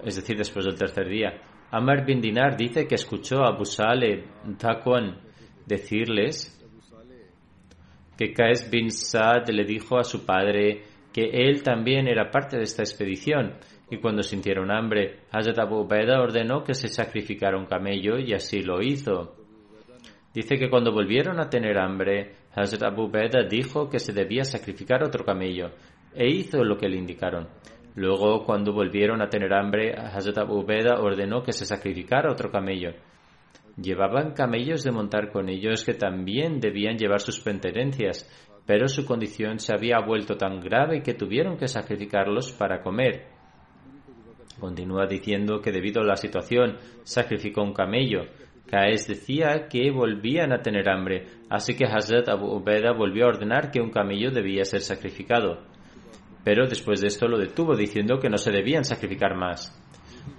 es 0.06 0.16
decir, 0.16 0.38
después 0.38 0.64
del 0.64 0.78
tercer 0.78 1.10
día. 1.10 1.42
Amar 1.72 2.06
bin 2.06 2.22
Dinar 2.22 2.56
dice 2.56 2.88
que 2.88 2.96
escuchó 2.96 3.44
a 3.44 3.50
Abu 3.50 3.66
Saleh 3.66 4.24
decirles 5.66 6.52
que 8.18 8.32
Qais 8.32 8.70
bin 8.72 8.90
Saad 8.90 9.50
le 9.50 9.66
dijo 9.66 9.98
a 9.98 10.06
su 10.06 10.26
padre 10.26 10.95
que 11.16 11.30
él 11.32 11.64
también 11.64 12.10
era 12.10 12.30
parte 12.30 12.58
de 12.58 12.64
esta 12.64 12.84
expedición 12.84 13.54
y 13.90 14.00
cuando 14.00 14.22
sintieron 14.22 14.70
hambre, 14.70 15.22
Hazrat 15.32 15.60
Abu 15.60 15.88
Baida 15.88 16.20
ordenó 16.20 16.66
que 16.66 16.74
se 16.74 16.90
sacrificara 16.90 17.58
un 17.58 17.68
camello 17.68 18.20
y 18.20 18.34
así 18.34 18.62
lo 18.62 18.82
hizo. 18.82 19.34
Dice 20.34 20.58
que 20.58 20.70
cuando 20.70 20.92
volvieron 20.92 21.40
a 21.40 21.50
tener 21.50 21.78
hambre, 21.78 22.34
Hazrat 22.54 22.84
Abu 22.84 23.10
Baida 23.10 23.48
dijo 23.50 23.90
que 23.90 24.00
se 24.00 24.12
debía 24.12 24.44
sacrificar 24.44 25.06
otro 25.06 25.24
camello 25.24 25.72
e 26.14 26.28
hizo 26.28 26.66
lo 26.66 26.76
que 26.76 26.90
le 26.90 26.98
indicaron. 26.98 27.48
Luego, 27.96 28.44
cuando 28.44 28.74
volvieron 28.74 29.22
a 29.22 29.30
tener 29.30 29.54
hambre, 29.54 29.96
Hazrat 29.96 30.40
Abu 30.40 30.66
Beda 30.66 31.00
ordenó 31.00 31.44
que 31.44 31.54
se 31.54 31.66
sacrificara 31.66 32.30
otro 32.30 32.52
camello. 32.52 32.92
Llevaban 33.82 34.34
camellos 34.34 34.84
de 34.84 34.92
montar 34.92 35.32
con 35.32 35.48
ellos 35.48 35.86
que 35.86 35.94
también 35.94 36.60
debían 36.60 36.98
llevar 36.98 37.22
sus 37.22 37.40
pertenencias, 37.40 38.30
pero 38.66 38.88
su 38.88 39.06
condición 39.06 39.60
se 39.60 39.74
había 39.74 40.00
vuelto 40.00 40.38
tan 40.38 40.60
grave 40.60 41.02
que 41.02 41.14
tuvieron 41.14 41.58
que 41.58 41.68
sacrificarlos 41.68 42.52
para 42.52 42.82
comer. 42.82 43.28
Continúa 44.60 45.06
diciendo 45.06 45.62
que 45.62 45.72
debido 45.72 46.02
a 46.02 46.06
la 46.06 46.16
situación 46.16 46.78
sacrificó 47.04 47.62
un 47.62 47.74
camello. 47.74 48.22
Caes 48.68 49.08
decía 49.08 49.68
que 49.70 49.92
volvían 49.92 50.52
a 50.52 50.62
tener 50.62 50.90
hambre, 50.90 51.28
así 51.50 51.76
que 51.76 51.86
Hazrat 51.86 52.30
Abu 52.30 52.48
Ubeda 52.48 52.94
volvió 52.94 53.26
a 53.26 53.30
ordenar 53.30 53.70
que 53.70 53.80
un 53.80 53.92
camello 53.92 54.32
debía 54.32 54.66
ser 54.66 54.82
sacrificado 54.82 55.60
pero 56.46 56.68
después 56.68 57.02
de 57.02 57.08
esto 57.08 57.28
lo 57.28 57.40
detuvo 57.40 57.76
diciendo 57.76 58.20
que 58.20 58.30
no 58.30 58.38
se 58.38 58.52
debían 58.52 58.86
sacrificar 58.86 59.36
más. 59.36 59.76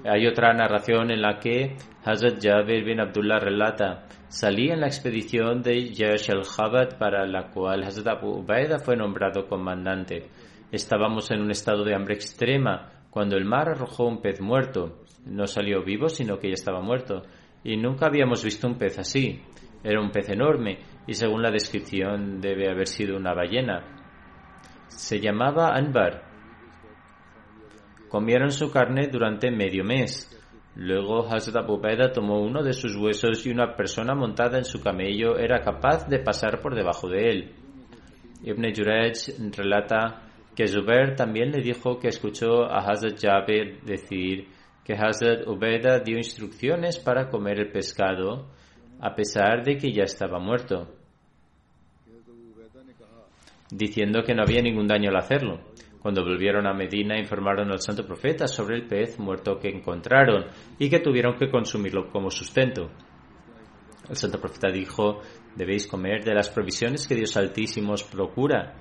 Hay 0.09 0.27
otra 0.27 0.55
narración 0.55 1.11
en 1.11 1.21
la 1.21 1.41
que 1.41 1.77
Hazrat 2.05 2.41
Jabir 2.41 2.85
bin 2.85 3.01
Abdullah 3.01 3.41
relata, 3.41 4.07
salí 4.29 4.71
en 4.71 4.81
la 4.81 4.87
expedición 4.87 5.63
de 5.63 5.93
Yash 5.93 6.31
al-Jabad 6.31 6.99
para 6.99 7.27
la 7.27 7.51
cual 7.51 7.85
Hazrat 7.85 8.19
Abu 8.19 8.41
Ubaida 8.41 8.79
fue 8.79 8.97
nombrado 8.97 9.47
comandante. 9.47 10.29
Estábamos 10.71 11.31
en 11.31 11.41
un 11.41 11.51
estado 11.51 11.85
de 11.85 11.95
hambre 11.95 12.15
extrema 12.15 13.05
cuando 13.11 13.37
el 13.37 13.45
mar 13.45 13.69
arrojó 13.69 14.07
un 14.07 14.21
pez 14.21 14.41
muerto. 14.41 15.05
No 15.25 15.47
salió 15.47 15.83
vivo, 15.83 16.09
sino 16.09 16.39
que 16.39 16.49
ya 16.49 16.55
estaba 16.55 16.81
muerto. 16.81 17.23
Y 17.65 17.77
nunca 17.77 18.07
habíamos 18.07 18.45
visto 18.45 18.67
un 18.67 18.79
pez 18.79 18.99
así. 18.99 19.41
Era 19.83 20.01
un 20.01 20.11
pez 20.11 20.29
enorme 20.29 20.79
y 21.07 21.15
según 21.15 21.43
la 21.43 21.51
descripción 21.51 22.41
debe 22.41 22.71
haber 22.71 22.87
sido 22.87 23.17
una 23.17 23.35
ballena 23.35 23.97
se 24.89 25.21
llamaba 25.21 25.75
Anbar. 25.75 26.25
Comieron 28.09 28.51
su 28.51 28.71
carne 28.71 29.09
durante 29.09 29.51
medio 29.51 29.85
mes. 29.85 30.33
Luego 30.77 31.27
Hazrat 31.27 31.65
Abu 31.65 31.81
tomó 32.13 32.41
uno 32.41 32.63
de 32.63 32.75
sus 32.75 32.95
huesos 32.97 33.47
y 33.47 33.51
una 33.51 33.75
persona 33.75 34.15
montada 34.15 34.59
en 34.59 34.65
su 34.65 34.81
camello 34.81 35.39
era 35.39 35.63
capaz 35.63 36.07
de 36.07 36.19
pasar 36.19 36.61
por 36.61 36.75
debajo 36.75 37.09
de 37.09 37.31
él. 37.31 37.55
Ibn 38.43 38.75
Jurej 38.75 39.35
relata 39.57 40.23
que 40.55 40.67
Zubair 40.67 41.17
también 41.17 41.51
le 41.51 41.63
dijo 41.63 41.99
que 41.99 42.09
escuchó 42.09 42.65
a 42.65 42.81
Hazrat 42.81 43.19
Jabir 43.19 43.81
decir 43.83 44.49
que 44.85 44.95
Hazrat 44.95 45.47
Ubeda 45.47 46.01
dio 46.01 46.19
instrucciones 46.19 46.99
para 46.99 47.29
comer 47.29 47.59
el 47.59 47.73
pescado 47.73 48.47
a 49.01 49.15
pesar 49.15 49.65
de 49.65 49.77
que 49.79 49.93
ya 49.93 50.05
estaba 50.05 50.39
muerto 50.39 50.89
diciendo 53.71 54.23
que 54.25 54.35
no 54.35 54.43
había 54.43 54.63
ningún 54.63 54.87
daño 54.87 55.11
al 55.11 55.17
hacerlo. 55.17 55.61
Cuando 56.07 56.23
volvieron 56.23 56.69
a 56.69 56.73
Medina 56.73 57.19
informaron 57.19 57.73
al 57.73 57.81
santo 57.81 58.07
profeta 58.07 58.47
sobre 58.47 58.77
el 58.77 58.87
pez 58.87 59.19
muerto 59.19 59.59
que 59.59 59.69
encontraron 59.69 60.45
y 60.79 60.89
que 60.89 61.01
tuvieron 61.01 61.37
que 61.37 61.51
consumirlo 61.51 62.13
como 62.13 62.31
sustento. 62.31 62.93
El 64.09 64.15
santo 64.15 64.39
profeta 64.39 64.71
dijo, 64.71 65.19
debéis 65.57 65.89
comer 65.89 66.23
de 66.23 66.33
las 66.33 66.49
provisiones 66.49 67.09
que 67.09 67.17
Dios 67.17 67.37
Altísimo 67.37 67.95
os 67.95 68.05
procura. 68.05 68.77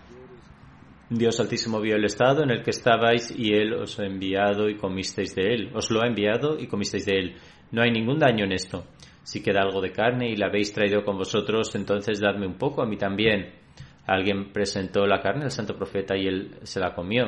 Dios 1.10 1.40
Altísimo 1.40 1.82
vio 1.82 1.96
el 1.96 2.06
estado 2.06 2.44
en 2.44 2.52
el 2.52 2.62
que 2.62 2.70
estabais 2.70 3.34
y 3.36 3.56
Él 3.56 3.74
os 3.74 4.00
ha 4.00 4.06
enviado 4.06 4.70
y 4.70 4.78
comisteis 4.78 5.34
de 5.34 5.52
Él. 5.52 5.72
Os 5.74 5.90
lo 5.90 6.04
ha 6.04 6.08
enviado 6.08 6.60
y 6.60 6.68
comisteis 6.68 7.08
de 7.08 7.18
Él. 7.18 7.36
No 7.72 7.82
hay 7.82 7.90
ningún 7.90 8.20
daño 8.20 8.46
en 8.46 8.52
esto. 8.52 8.86
Si 9.24 9.42
queda 9.42 9.62
algo 9.64 9.82
de 9.82 9.92
carne 9.92 10.30
y 10.30 10.36
la 10.36 10.46
habéis 10.46 10.72
traído 10.74 11.04
con 11.04 11.18
vosotros, 11.18 11.74
entonces 11.74 12.20
dadme 12.20 12.46
un 12.46 12.60
poco 12.60 12.84
a 12.84 12.86
mí 12.86 12.98
también 12.98 13.65
Alguien 14.08 14.52
presentó 14.52 15.06
la 15.08 15.22
carne 15.22 15.46
al 15.46 15.52
santo 15.52 15.76
profeta 15.76 16.16
y 16.16 16.28
él 16.28 16.60
se 16.64 16.80
la 16.80 16.94
comió. 16.94 17.26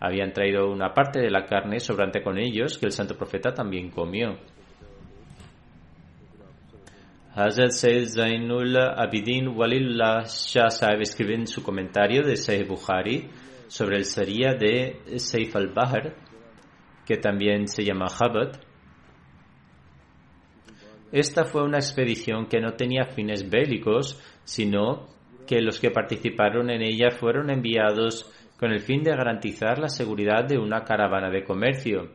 Habían 0.00 0.32
traído 0.32 0.70
una 0.70 0.92
parte 0.92 1.20
de 1.20 1.30
la 1.30 1.46
carne 1.46 1.78
sobrante 1.80 2.22
con 2.22 2.38
ellos 2.38 2.78
que 2.78 2.86
el 2.86 2.92
santo 2.92 3.16
profeta 3.16 3.54
también 3.54 3.90
comió. 3.90 4.38
Hazrat 7.34 7.70
Sayyid 7.70 8.08
Zainul 8.08 8.76
Abidin 8.76 9.48
Walillah 9.48 10.24
Shah 10.24 10.70
Sahib 10.70 11.02
escribe 11.02 11.34
en 11.34 11.46
su 11.46 11.62
comentario 11.62 12.22
de 12.22 12.36
Sahih 12.36 12.66
Bukhari 12.66 13.28
sobre 13.68 13.96
el 13.96 14.04
Sharia 14.04 14.54
de 14.54 15.18
Saif 15.18 15.54
al-Bahr, 15.54 16.14
que 17.04 17.18
también 17.18 17.68
se 17.68 17.84
llama 17.84 18.06
Chabad. 18.06 18.60
Esta 21.12 21.44
fue 21.44 21.62
una 21.62 21.78
expedición 21.78 22.46
que 22.46 22.60
no 22.60 22.72
tenía 22.72 23.04
fines 23.04 23.48
bélicos, 23.48 24.20
sino 24.44 25.15
que 25.46 25.60
los 25.60 25.78
que 25.78 25.90
participaron 25.90 26.70
en 26.70 26.82
ella 26.82 27.10
fueron 27.10 27.50
enviados 27.50 28.30
con 28.58 28.72
el 28.72 28.80
fin 28.80 29.02
de 29.02 29.10
garantizar 29.10 29.78
la 29.78 29.88
seguridad 29.88 30.44
de 30.44 30.58
una 30.58 30.82
caravana 30.82 31.30
de 31.30 31.44
comercio. 31.44 32.10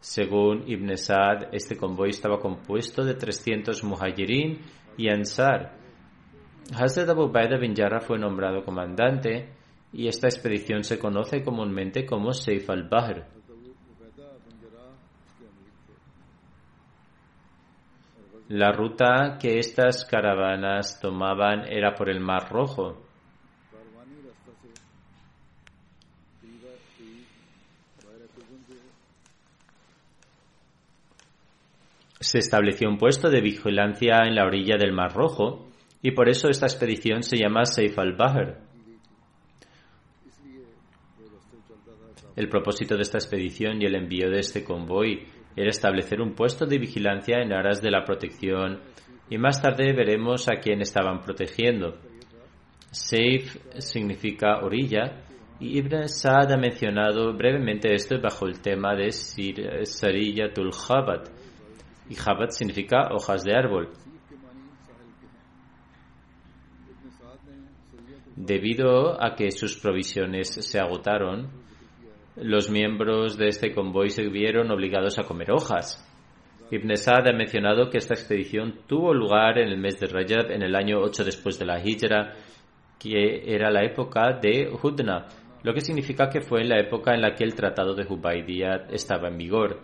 Según 0.00 0.64
Ibn 0.66 0.96
Sa'd, 0.96 1.48
este 1.52 1.76
convoy 1.76 2.10
estaba 2.10 2.38
compuesto 2.38 3.04
de 3.04 3.14
300 3.14 3.82
muhajirin 3.84 4.58
y 4.96 5.08
ansar. 5.08 5.76
Hazrat 6.74 7.08
Abu 7.08 7.30
Baida 7.30 7.58
bin 7.58 7.74
Jarrah 7.74 8.00
fue 8.00 8.18
nombrado 8.18 8.64
comandante 8.64 9.50
y 9.92 10.06
esta 10.06 10.28
expedición 10.28 10.84
se 10.84 10.98
conoce 10.98 11.42
comúnmente 11.42 12.04
como 12.04 12.32
Seif 12.32 12.68
al-Bahr. 12.70 13.37
La 18.48 18.72
ruta 18.72 19.36
que 19.40 19.58
estas 19.58 20.06
caravanas 20.06 21.00
tomaban 21.00 21.66
era 21.68 21.94
por 21.94 22.08
el 22.08 22.20
Mar 22.20 22.48
Rojo. 22.50 23.02
Se 32.20 32.38
estableció 32.38 32.88
un 32.88 32.98
puesto 32.98 33.30
de 33.30 33.40
vigilancia 33.40 34.26
en 34.26 34.34
la 34.34 34.44
orilla 34.44 34.76
del 34.78 34.92
Mar 34.92 35.14
Rojo 35.14 35.68
y 36.02 36.12
por 36.12 36.28
eso 36.28 36.48
esta 36.48 36.66
expedición 36.66 37.22
se 37.22 37.36
llama 37.36 37.64
Seif 37.64 37.98
al-Bahr. 37.98 38.60
El 42.34 42.48
propósito 42.48 42.96
de 42.96 43.02
esta 43.02 43.18
expedición 43.18 43.82
y 43.82 43.86
el 43.86 43.96
envío 43.96 44.30
de 44.30 44.40
este 44.40 44.64
convoy 44.64 45.26
era 45.60 45.70
establecer 45.70 46.20
un 46.20 46.34
puesto 46.34 46.66
de 46.66 46.78
vigilancia 46.78 47.42
en 47.42 47.52
aras 47.52 47.82
de 47.82 47.90
la 47.90 48.04
protección 48.04 48.80
y 49.28 49.38
más 49.38 49.60
tarde 49.60 49.92
veremos 49.92 50.48
a 50.48 50.60
quién 50.60 50.80
estaban 50.80 51.20
protegiendo. 51.20 51.98
Safe 52.90 53.44
significa 53.78 54.60
orilla 54.62 55.24
Y 55.60 55.78
Ibn 55.78 56.08
Sa'd 56.08 56.52
ha 56.52 56.56
mencionado 56.56 57.36
brevemente 57.36 57.92
esto 57.92 58.20
bajo 58.20 58.46
el 58.46 58.60
tema 58.60 58.94
de 58.94 59.10
Sariyatul 59.10 60.72
Jabat. 60.72 61.28
Y 62.08 62.14
Jabat 62.14 62.50
significa 62.50 63.08
hojas 63.12 63.42
de 63.42 63.54
árbol. 63.54 63.90
Debido 68.36 69.20
a 69.20 69.34
que 69.34 69.50
sus 69.50 69.76
provisiones 69.76 70.48
se 70.48 70.78
agotaron, 70.78 71.50
los 72.42 72.70
miembros 72.70 73.36
de 73.36 73.48
este 73.48 73.74
convoy 73.74 74.10
se 74.10 74.28
vieron 74.28 74.70
obligados 74.70 75.18
a 75.18 75.24
comer 75.24 75.50
hojas. 75.50 76.04
Ibn 76.70 76.96
Sa'd 76.96 77.28
ha 77.28 77.32
mencionado 77.32 77.88
que 77.88 77.98
esta 77.98 78.14
expedición 78.14 78.80
tuvo 78.86 79.14
lugar 79.14 79.58
en 79.58 79.68
el 79.68 79.78
mes 79.78 79.98
de 79.98 80.06
Rajab 80.06 80.50
en 80.50 80.62
el 80.62 80.76
año 80.76 80.98
8 81.00 81.24
después 81.24 81.58
de 81.58 81.64
la 81.64 81.80
Hijra, 81.82 82.34
que 82.98 83.42
era 83.46 83.70
la 83.70 83.84
época 83.84 84.38
de 84.40 84.70
Hudna, 84.70 85.26
lo 85.62 85.72
que 85.72 85.80
significa 85.80 86.28
que 86.28 86.40
fue 86.40 86.60
en 86.60 86.68
la 86.68 86.78
época 86.78 87.14
en 87.14 87.22
la 87.22 87.34
que 87.34 87.44
el 87.44 87.54
Tratado 87.54 87.94
de 87.94 88.06
Hubaydiyah 88.06 88.88
estaba 88.90 89.28
en 89.28 89.38
vigor. 89.38 89.80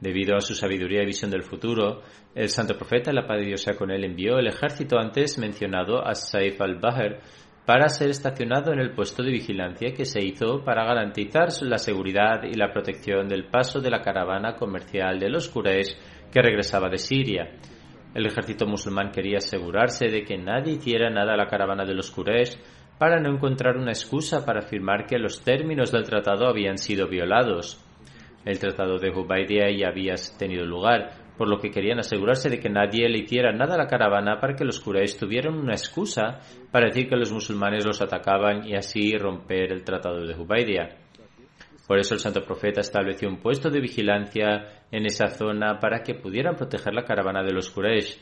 Debido 0.00 0.34
a 0.34 0.40
su 0.40 0.54
sabiduría 0.54 1.02
y 1.02 1.06
visión 1.06 1.30
del 1.30 1.42
futuro, 1.42 2.00
el 2.34 2.48
santo 2.48 2.74
profeta, 2.78 3.12
la 3.12 3.26
paz 3.26 3.38
de 3.40 3.46
Dios 3.46 3.66
con 3.76 3.90
él, 3.90 4.04
envió 4.04 4.38
el 4.38 4.46
ejército 4.46 4.98
antes 4.98 5.36
mencionado 5.36 6.02
a 6.02 6.14
Saif 6.14 6.58
al-Bahr 6.60 7.20
para 7.70 7.88
ser 7.88 8.10
estacionado 8.10 8.72
en 8.72 8.80
el 8.80 8.90
puesto 8.90 9.22
de 9.22 9.30
vigilancia 9.30 9.94
que 9.94 10.04
se 10.04 10.20
hizo 10.20 10.64
para 10.64 10.84
garantizar 10.84 11.50
la 11.62 11.78
seguridad 11.78 12.42
y 12.42 12.54
la 12.54 12.72
protección 12.72 13.28
del 13.28 13.44
paso 13.44 13.80
de 13.80 13.90
la 13.90 14.02
caravana 14.02 14.56
comercial 14.56 15.20
de 15.20 15.30
los 15.30 15.48
Quraysh 15.48 15.94
que 16.32 16.42
regresaba 16.42 16.88
de 16.88 16.98
Siria. 16.98 17.48
El 18.12 18.26
ejército 18.26 18.66
musulmán 18.66 19.12
quería 19.12 19.38
asegurarse 19.38 20.08
de 20.08 20.24
que 20.24 20.36
nadie 20.36 20.72
hiciera 20.72 21.10
nada 21.10 21.34
a 21.34 21.36
la 21.36 21.46
caravana 21.46 21.84
de 21.84 21.94
los 21.94 22.10
Quraysh 22.10 22.58
para 22.98 23.20
no 23.20 23.32
encontrar 23.32 23.76
una 23.76 23.92
excusa 23.92 24.44
para 24.44 24.64
afirmar 24.64 25.06
que 25.06 25.20
los 25.20 25.40
términos 25.40 25.92
del 25.92 26.02
tratado 26.02 26.48
habían 26.48 26.76
sido 26.76 27.06
violados. 27.06 27.80
El 28.44 28.58
tratado 28.58 28.98
de 28.98 29.10
Hubaydia 29.10 29.70
ya 29.70 29.90
había 29.90 30.16
tenido 30.36 30.64
lugar, 30.64 31.12
por 31.40 31.48
lo 31.48 31.58
que 31.58 31.70
querían 31.70 31.98
asegurarse 31.98 32.50
de 32.50 32.60
que 32.60 32.68
nadie 32.68 33.08
le 33.08 33.20
hiciera 33.20 33.50
nada 33.50 33.72
a 33.74 33.78
la 33.78 33.86
caravana 33.86 34.38
para 34.38 34.54
que 34.54 34.62
los 34.62 34.78
Quraysh 34.78 35.18
tuvieran 35.18 35.54
una 35.54 35.72
excusa 35.72 36.38
para 36.70 36.88
decir 36.88 37.08
que 37.08 37.16
los 37.16 37.32
musulmanes 37.32 37.86
los 37.86 38.02
atacaban 38.02 38.68
y 38.68 38.74
así 38.74 39.16
romper 39.16 39.72
el 39.72 39.82
tratado 39.82 40.20
de 40.20 40.34
Hubaydia. 40.34 40.98
Por 41.86 41.98
eso 41.98 42.12
el 42.12 42.20
santo 42.20 42.42
profeta 42.42 42.82
estableció 42.82 43.26
un 43.26 43.38
puesto 43.38 43.70
de 43.70 43.80
vigilancia 43.80 44.84
en 44.92 45.06
esa 45.06 45.28
zona 45.28 45.80
para 45.80 46.02
que 46.02 46.12
pudieran 46.12 46.56
proteger 46.56 46.92
la 46.92 47.06
caravana 47.06 47.42
de 47.42 47.54
los 47.54 47.70
Quraysh. 47.70 48.18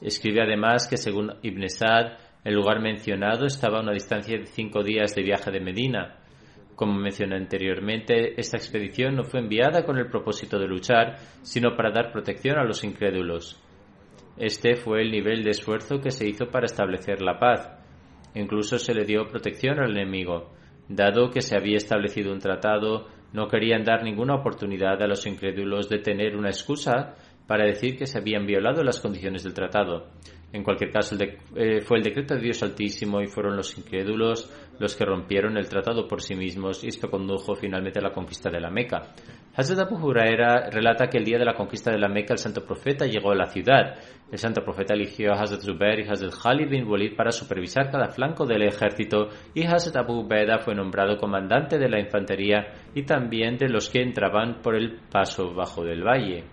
Escribe 0.00 0.40
además 0.40 0.88
que 0.88 0.96
según 0.96 1.30
Ibn 1.42 1.68
Sa'd, 1.68 2.16
el 2.42 2.54
lugar 2.54 2.80
mencionado 2.80 3.44
estaba 3.44 3.80
a 3.80 3.82
una 3.82 3.92
distancia 3.92 4.38
de 4.38 4.46
cinco 4.46 4.82
días 4.82 5.14
de 5.14 5.24
viaje 5.24 5.50
de 5.50 5.60
Medina. 5.60 6.21
Como 6.74 6.94
mencioné 6.94 7.36
anteriormente, 7.36 8.40
esta 8.40 8.56
expedición 8.56 9.16
no 9.16 9.24
fue 9.24 9.40
enviada 9.40 9.84
con 9.84 9.98
el 9.98 10.08
propósito 10.08 10.58
de 10.58 10.66
luchar, 10.66 11.16
sino 11.42 11.76
para 11.76 11.90
dar 11.90 12.12
protección 12.12 12.58
a 12.58 12.64
los 12.64 12.82
incrédulos. 12.82 13.60
Este 14.38 14.76
fue 14.76 15.02
el 15.02 15.10
nivel 15.10 15.44
de 15.44 15.50
esfuerzo 15.50 16.00
que 16.00 16.10
se 16.10 16.26
hizo 16.26 16.46
para 16.46 16.64
establecer 16.64 17.20
la 17.20 17.38
paz. 17.38 17.68
Incluso 18.34 18.78
se 18.78 18.94
le 18.94 19.04
dio 19.04 19.28
protección 19.28 19.78
al 19.78 19.90
enemigo. 19.90 20.50
Dado 20.88 21.30
que 21.30 21.42
se 21.42 21.56
había 21.56 21.76
establecido 21.76 22.32
un 22.32 22.38
tratado, 22.38 23.06
no 23.32 23.48
querían 23.48 23.84
dar 23.84 24.02
ninguna 24.02 24.34
oportunidad 24.34 25.00
a 25.02 25.06
los 25.06 25.26
incrédulos 25.26 25.88
de 25.88 25.98
tener 25.98 26.36
una 26.36 26.48
excusa 26.48 27.14
para 27.46 27.66
decir 27.66 27.96
que 27.96 28.06
se 28.06 28.18
habían 28.18 28.46
violado 28.46 28.82
las 28.82 29.00
condiciones 29.00 29.42
del 29.42 29.54
tratado. 29.54 30.08
En 30.52 30.62
cualquier 30.62 30.90
caso, 30.90 31.16
eh, 31.56 31.80
fue 31.80 31.98
el 31.98 32.04
decreto 32.04 32.34
de 32.34 32.42
Dios 32.42 32.62
Altísimo 32.62 33.20
y 33.20 33.26
fueron 33.26 33.56
los 33.56 33.76
incrédulos 33.76 34.50
los 34.78 34.96
que 34.96 35.04
rompieron 35.04 35.56
el 35.56 35.68
tratado 35.68 36.08
por 36.08 36.22
sí 36.22 36.34
mismos 36.34 36.82
y 36.82 36.88
esto 36.88 37.10
condujo 37.10 37.54
finalmente 37.54 37.98
a 37.98 38.02
la 38.02 38.12
conquista 38.12 38.50
de 38.50 38.60
la 38.60 38.70
Meca. 38.70 39.14
Hazrat 39.54 39.86
Abu 39.86 40.06
Huraira 40.06 40.70
relata 40.70 41.08
que 41.08 41.18
el 41.18 41.24
día 41.24 41.38
de 41.38 41.44
la 41.44 41.54
conquista 41.54 41.90
de 41.90 41.98
la 41.98 42.08
Meca 42.08 42.32
el 42.32 42.38
santo 42.38 42.64
profeta 42.64 43.06
llegó 43.06 43.30
a 43.30 43.36
la 43.36 43.46
ciudad. 43.46 43.96
El 44.30 44.38
santo 44.38 44.64
profeta 44.64 44.94
eligió 44.94 45.32
a 45.32 45.40
Hazrat 45.40 45.60
Zubair 45.60 46.00
y 46.00 46.08
Hazrat 46.08 46.32
Khalid 46.42 46.70
bin 46.70 46.88
Walid 46.88 47.14
para 47.14 47.30
supervisar 47.30 47.90
cada 47.90 48.08
flanco 48.08 48.46
del 48.46 48.62
ejército 48.62 49.28
y 49.54 49.64
Hazrat 49.64 49.96
Abu 49.96 50.26
Beda 50.26 50.58
fue 50.58 50.74
nombrado 50.74 51.18
comandante 51.18 51.78
de 51.78 51.88
la 51.88 52.00
infantería 52.00 52.72
y 52.94 53.02
también 53.02 53.58
de 53.58 53.68
los 53.68 53.90
que 53.90 54.02
entraban 54.02 54.62
por 54.62 54.74
el 54.74 55.00
paso 55.10 55.52
bajo 55.54 55.84
del 55.84 56.02
valle. 56.02 56.44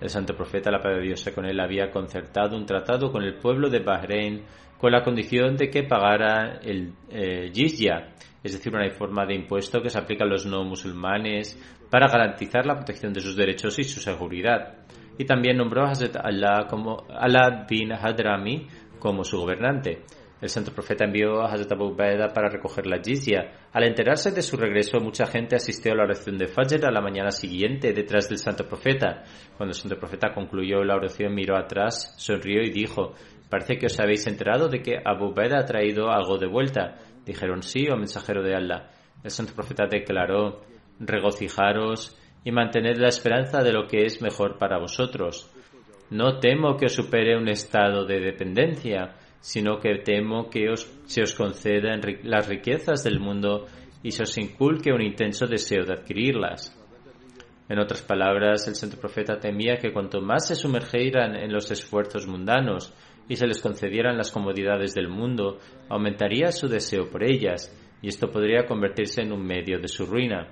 El 0.00 0.10
santo 0.10 0.36
profeta, 0.36 0.70
la 0.70 0.80
paz 0.80 0.94
de 0.96 1.00
Dios 1.00 1.26
con 1.34 1.46
él, 1.46 1.58
había 1.58 1.90
concertado 1.90 2.56
un 2.56 2.66
tratado 2.66 3.10
con 3.10 3.22
el 3.22 3.36
pueblo 3.36 3.70
de 3.70 3.78
Bahrein 3.78 4.44
con 4.78 4.92
la 4.92 5.02
condición 5.02 5.56
de 5.56 5.70
que 5.70 5.84
pagara 5.84 6.58
el 6.62 6.92
eh, 7.10 7.50
jizya, 7.52 8.12
es 8.42 8.52
decir, 8.52 8.74
una 8.74 8.88
forma 8.90 9.26
de 9.26 9.34
impuesto 9.34 9.82
que 9.82 9.90
se 9.90 9.98
aplica 9.98 10.24
a 10.24 10.28
los 10.28 10.46
no 10.46 10.64
musulmanes 10.64 11.58
para 11.90 12.08
garantizar 12.08 12.66
la 12.66 12.76
protección 12.76 13.12
de 13.12 13.20
sus 13.20 13.36
derechos 13.36 13.78
y 13.78 13.84
su 13.84 14.00
seguridad. 14.00 14.86
Y 15.18 15.24
también 15.24 15.56
nombró 15.56 15.84
a 15.84 15.90
Hazrat 15.90 16.16
Allah, 16.16 16.66
como, 16.68 17.06
Allah 17.08 17.66
bin 17.68 17.92
Hadrami 17.92 18.66
como 18.98 19.24
su 19.24 19.38
gobernante. 19.38 20.02
El 20.38 20.50
santo 20.50 20.70
profeta 20.70 21.06
envió 21.06 21.40
a 21.40 21.50
Hazrat 21.50 21.72
Abu 21.72 21.94
Baeda 21.96 22.28
para 22.28 22.50
recoger 22.50 22.86
la 22.86 23.00
jizya. 23.02 23.52
Al 23.72 23.84
enterarse 23.84 24.30
de 24.32 24.42
su 24.42 24.58
regreso, 24.58 25.00
mucha 25.00 25.24
gente 25.26 25.56
asistió 25.56 25.92
a 25.92 25.96
la 25.96 26.04
oración 26.04 26.36
de 26.36 26.46
Fajr 26.46 26.84
a 26.84 26.90
la 26.90 27.00
mañana 27.00 27.30
siguiente 27.30 27.94
detrás 27.94 28.28
del 28.28 28.36
santo 28.36 28.68
profeta. 28.68 29.24
Cuando 29.56 29.70
el 29.70 29.80
santo 29.80 29.98
profeta 29.98 30.34
concluyó 30.34 30.84
la 30.84 30.96
oración, 30.96 31.34
miró 31.34 31.56
atrás, 31.56 32.14
sonrió 32.18 32.60
y 32.60 32.70
dijo, 32.70 33.14
Parece 33.48 33.78
que 33.78 33.86
os 33.86 33.98
habéis 34.00 34.26
enterado 34.26 34.68
de 34.68 34.82
que 34.82 34.98
Abu 35.04 35.32
Baeda 35.32 35.60
ha 35.60 35.64
traído 35.64 36.10
algo 36.10 36.38
de 36.38 36.48
vuelta. 36.48 36.96
Dijeron 37.24 37.62
sí, 37.62 37.86
oh 37.90 37.96
mensajero 37.96 38.42
de 38.42 38.54
Allah. 38.54 38.90
El 39.22 39.30
santo 39.30 39.54
profeta 39.54 39.86
declaró, 39.86 40.62
regocijaros 40.98 42.16
y 42.44 42.52
mantened 42.52 42.96
la 42.98 43.08
esperanza 43.08 43.62
de 43.62 43.72
lo 43.72 43.86
que 43.86 44.04
es 44.04 44.20
mejor 44.22 44.58
para 44.58 44.78
vosotros. 44.78 45.50
No 46.10 46.38
temo 46.38 46.76
que 46.76 46.86
os 46.86 46.94
supere 46.94 47.36
un 47.36 47.48
estado 47.48 48.04
de 48.04 48.20
dependencia, 48.20 49.16
sino 49.40 49.78
que 49.78 49.98
temo 49.98 50.48
que 50.48 50.72
se 51.06 51.22
os 51.22 51.34
concedan 51.34 52.00
las 52.22 52.48
riquezas 52.48 53.02
del 53.02 53.20
mundo 53.20 53.66
y 54.02 54.12
se 54.12 54.22
os 54.22 54.38
inculque 54.38 54.92
un 54.92 55.02
intenso 55.02 55.46
deseo 55.46 55.84
de 55.84 55.94
adquirirlas. 55.94 56.72
En 57.68 57.80
otras 57.80 58.02
palabras, 58.02 58.68
el 58.68 58.76
santo 58.76 58.96
profeta 58.96 59.40
temía 59.40 59.76
que 59.76 59.92
cuanto 59.92 60.20
más 60.20 60.46
se 60.46 60.54
sumergieran 60.54 61.34
en 61.34 61.52
los 61.52 61.70
esfuerzos 61.72 62.28
mundanos 62.28 62.94
y 63.28 63.36
se 63.36 63.46
les 63.46 63.60
concedieran 63.60 64.16
las 64.16 64.30
comodidades 64.30 64.94
del 64.94 65.08
mundo, 65.08 65.58
aumentaría 65.88 66.52
su 66.52 66.68
deseo 66.68 67.10
por 67.10 67.24
ellas, 67.24 67.74
y 68.02 68.08
esto 68.08 68.30
podría 68.30 68.66
convertirse 68.66 69.22
en 69.22 69.32
un 69.32 69.44
medio 69.44 69.78
de 69.78 69.88
su 69.88 70.06
ruina. 70.06 70.48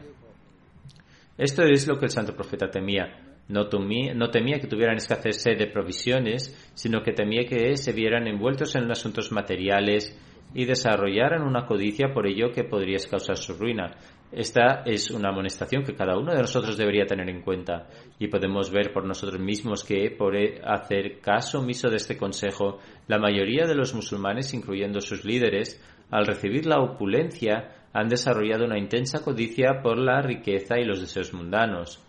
Esto 1.37 1.63
es 1.63 1.87
lo 1.87 1.99
que 1.99 2.07
el 2.07 2.11
santo 2.11 2.35
profeta 2.35 2.71
temía, 2.71 3.25
no, 3.49 3.69
temía 3.69 4.59
que 4.59 4.67
tuvieran 4.67 4.97
escasez 4.97 5.45
de 5.45 5.67
provisiones, 5.67 6.73
sino 6.75 7.03
que 7.03 7.13
temía 7.13 7.45
que 7.47 7.77
se 7.77 7.93
vieran 7.93 8.27
envueltos 8.27 8.75
en 8.75 8.91
asuntos 8.91 9.33
materiales 9.33 10.19
y 10.55 10.65
desarrollaran 10.65 11.43
una 11.43 11.67
codicia 11.67 12.13
por 12.15 12.27
ello 12.27 12.53
que 12.53 12.65
podría 12.65 12.99
causar 13.11 13.37
su 13.37 13.55
ruina. 13.55 13.97
Esta 14.37 14.83
es 14.85 15.13
una 15.13 15.29
amonestación 15.29 15.85
que 15.85 15.95
cada 15.95 16.19
uno 16.19 16.33
de 16.33 16.41
nosotros 16.41 16.77
debería 16.77 17.07
tener 17.07 17.31
en 17.31 17.43
cuenta 17.43 17.87
y 18.19 18.27
podemos 18.27 18.69
ver 18.73 18.93
por 18.93 19.05
nosotros 19.05 19.41
mismos 19.41 19.85
que 19.85 20.11
por 20.11 20.35
hacer 20.37 21.21
caso 21.21 21.61
omiso 21.61 21.89
de 21.89 21.97
este 21.97 22.17
consejo, 22.17 22.81
la 23.07 23.21
mayoría 23.21 23.65
de 23.65 23.77
los 23.77 23.95
musulmanes, 23.95 24.53
incluyendo 24.53 25.01
sus 25.01 25.25
líderes, 25.25 25.81
al 26.11 26.27
recibir 26.27 26.67
la 26.67 26.81
opulencia, 26.81 27.77
han 27.93 28.09
desarrollado 28.09 28.65
una 28.65 28.79
intensa 28.79 29.23
codicia 29.23 29.83
por 29.85 29.99
la 29.99 30.21
riqueza 30.21 30.81
y 30.81 30.85
los 30.85 31.01
deseos 31.01 31.33
mundanos. 31.33 32.03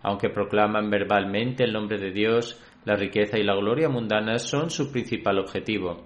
Aunque 0.00 0.30
proclaman 0.30 0.90
verbalmente 0.90 1.64
el 1.64 1.72
nombre 1.72 1.98
de 1.98 2.12
Dios, 2.12 2.62
la 2.84 2.94
riqueza 2.94 3.36
y 3.36 3.42
la 3.42 3.56
gloria 3.56 3.88
mundana 3.88 4.38
son 4.38 4.70
su 4.70 4.92
principal 4.92 5.40
objetivo. 5.40 6.04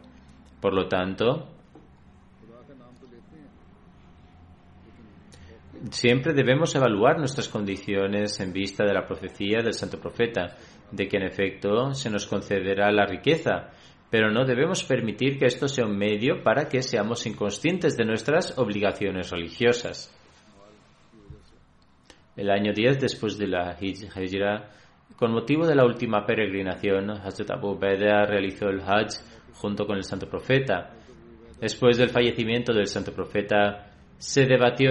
Por 0.62 0.72
lo 0.72 0.88
tanto, 0.88 1.57
siempre 5.90 6.34
debemos 6.34 6.74
evaluar 6.74 7.18
nuestras 7.18 7.48
condiciones 7.48 8.38
en 8.40 8.52
vista 8.52 8.84
de 8.84 8.94
la 8.94 9.06
profecía 9.06 9.62
del 9.62 9.74
santo 9.74 9.98
profeta, 10.00 10.56
de 10.90 11.08
que 11.08 11.16
en 11.16 11.24
efecto 11.24 11.94
se 11.94 12.10
nos 12.10 12.26
concederá 12.26 12.90
la 12.90 13.06
riqueza, 13.06 13.70
pero 14.10 14.30
no 14.30 14.44
debemos 14.44 14.84
permitir 14.84 15.38
que 15.38 15.46
esto 15.46 15.68
sea 15.68 15.86
un 15.86 15.96
medio 15.96 16.42
para 16.42 16.68
que 16.68 16.82
seamos 16.82 17.26
inconscientes 17.26 17.96
de 17.96 18.04
nuestras 18.04 18.56
obligaciones 18.58 19.30
religiosas. 19.30 20.14
El 22.36 22.50
año 22.50 22.72
10 22.72 23.00
después 23.00 23.36
de 23.36 23.48
la 23.48 23.76
Hijra, 23.80 24.70
con 25.16 25.32
motivo 25.32 25.66
de 25.66 25.74
la 25.74 25.84
última 25.84 26.24
peregrinación, 26.24 27.10
Hazrat 27.10 27.50
Abu 27.50 27.76
Beda 27.76 28.24
realizó 28.24 28.68
el 28.68 28.80
Hajj 28.80 29.20
junto 29.54 29.86
con 29.86 29.96
el 29.96 30.04
Santo 30.04 30.28
Profeta. 30.28 30.94
Después 31.60 31.98
del 31.98 32.10
fallecimiento 32.10 32.72
del 32.72 32.86
Santo 32.86 33.12
Profeta, 33.12 33.88
se 34.18 34.46
debatió, 34.46 34.90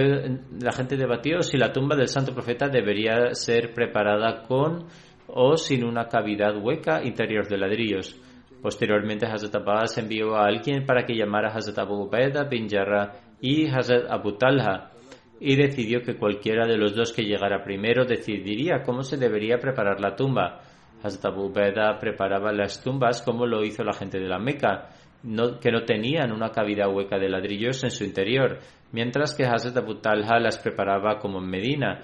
la 0.60 0.72
gente 0.72 0.96
debatió 0.96 1.42
si 1.42 1.58
la 1.58 1.70
tumba 1.70 1.94
del 1.94 2.08
Santo 2.08 2.32
Profeta 2.32 2.68
debería 2.68 3.34
ser 3.34 3.74
preparada 3.74 4.42
con 4.42 4.86
o 5.26 5.56
sin 5.56 5.84
una 5.84 6.08
cavidad 6.08 6.56
hueca 6.56 7.04
interior 7.04 7.46
de 7.46 7.58
ladrillos. 7.58 8.18
Posteriormente, 8.62 9.26
Hazrat 9.26 9.54
Abbas 9.54 9.98
envió 9.98 10.34
a 10.34 10.46
alguien 10.46 10.84
para 10.84 11.04
que 11.04 11.14
llamara 11.14 11.48
a 11.48 11.56
Hazrat 11.56 11.78
Abu 11.78 12.06
Ubaidah 12.06 12.44
bin 12.44 12.68
Jarrah 12.68 13.12
y 13.40 13.68
Hazrat 13.68 14.10
Abu 14.10 14.32
Talha 14.32 14.90
y 15.38 15.54
decidió 15.54 16.00
que 16.02 16.16
cualquiera 16.16 16.66
de 16.66 16.76
los 16.76 16.96
dos 16.96 17.12
que 17.12 17.22
llegara 17.22 17.62
primero 17.62 18.04
decidiría 18.04 18.82
cómo 18.82 19.02
se 19.02 19.18
debería 19.18 19.58
preparar 19.58 20.00
la 20.00 20.16
tumba. 20.16 20.62
Hazrat 21.02 21.26
Abu 21.26 21.50
Ubaidah 21.50 21.98
preparaba 22.00 22.50
las 22.50 22.82
tumbas 22.82 23.22
como 23.22 23.46
lo 23.46 23.62
hizo 23.62 23.84
la 23.84 23.92
gente 23.92 24.18
de 24.18 24.26
la 24.26 24.38
Meca, 24.38 24.88
que 25.22 25.72
no 25.72 25.84
tenían 25.84 26.32
una 26.32 26.50
cavidad 26.50 26.92
hueca 26.92 27.18
de 27.18 27.28
ladrillos 27.28 27.82
en 27.84 27.90
su 27.90 28.04
interior, 28.04 28.58
mientras 28.92 29.34
que 29.34 29.44
Hazrat 29.44 29.76
Abu 29.76 29.96
Talha 29.96 30.38
las 30.38 30.58
preparaba 30.58 31.18
como 31.18 31.38
en 31.38 31.50
Medina, 31.50 32.00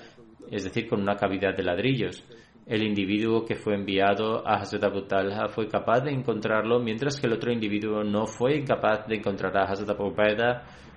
es 0.51 0.65
decir, 0.65 0.89
con 0.89 1.01
una 1.01 1.17
cavidad 1.17 1.57
de 1.57 1.62
ladrillos. 1.62 2.25
El 2.67 2.83
individuo 2.83 3.45
que 3.45 3.57
fue 3.57 3.75
enviado 3.75 4.47
a 4.47 4.55
Hazrat 4.55 4.85
Abu 4.85 5.03
Talha 5.03 5.49
fue 5.49 5.69
capaz 5.69 6.01
de 6.01 6.12
encontrarlo, 6.12 6.81
mientras 6.81 7.21
que 7.21 7.27
el 7.27 7.35
otro 7.35 7.53
individuo 7.53 8.03
no 8.03 8.27
fue 8.27 8.65
capaz 8.65 9.07
de 9.07 9.17
encontrar 9.17 9.57
a 9.57 9.65
Hazrat 9.65 9.91
Abu 9.91 10.15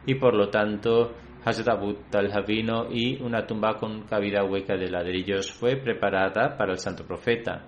y 0.06 0.16
por 0.16 0.34
lo 0.34 0.50
tanto 0.50 1.14
Hazrat 1.44 1.70
Abu 1.70 1.94
Talha 2.10 2.42
vino 2.42 2.88
y 2.90 3.22
una 3.22 3.46
tumba 3.46 3.78
con 3.78 4.04
cavidad 4.04 4.50
hueca 4.50 4.76
de 4.76 4.90
ladrillos 4.90 5.52
fue 5.52 5.76
preparada 5.76 6.58
para 6.58 6.72
el 6.72 6.80
santo 6.80 7.06
profeta. 7.06 7.66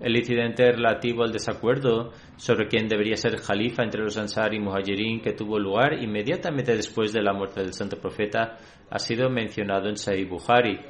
El 0.00 0.16
incidente 0.16 0.72
relativo 0.72 1.22
al 1.22 1.32
desacuerdo 1.32 2.12
sobre 2.36 2.68
quién 2.68 2.88
debería 2.88 3.16
ser 3.16 3.36
jalifa 3.36 3.82
entre 3.82 4.02
los 4.02 4.16
Ansar 4.16 4.54
y 4.54 4.58
Muhajirin 4.58 5.20
que 5.20 5.34
tuvo 5.34 5.58
lugar 5.58 6.02
inmediatamente 6.02 6.74
después 6.74 7.12
de 7.12 7.22
la 7.22 7.34
muerte 7.34 7.60
del 7.60 7.74
santo 7.74 7.98
profeta 7.98 8.56
ha 8.88 8.98
sido 8.98 9.28
mencionado 9.28 9.90
en 9.90 9.96
Sahih 9.96 10.26
Bukhari. 10.26 10.80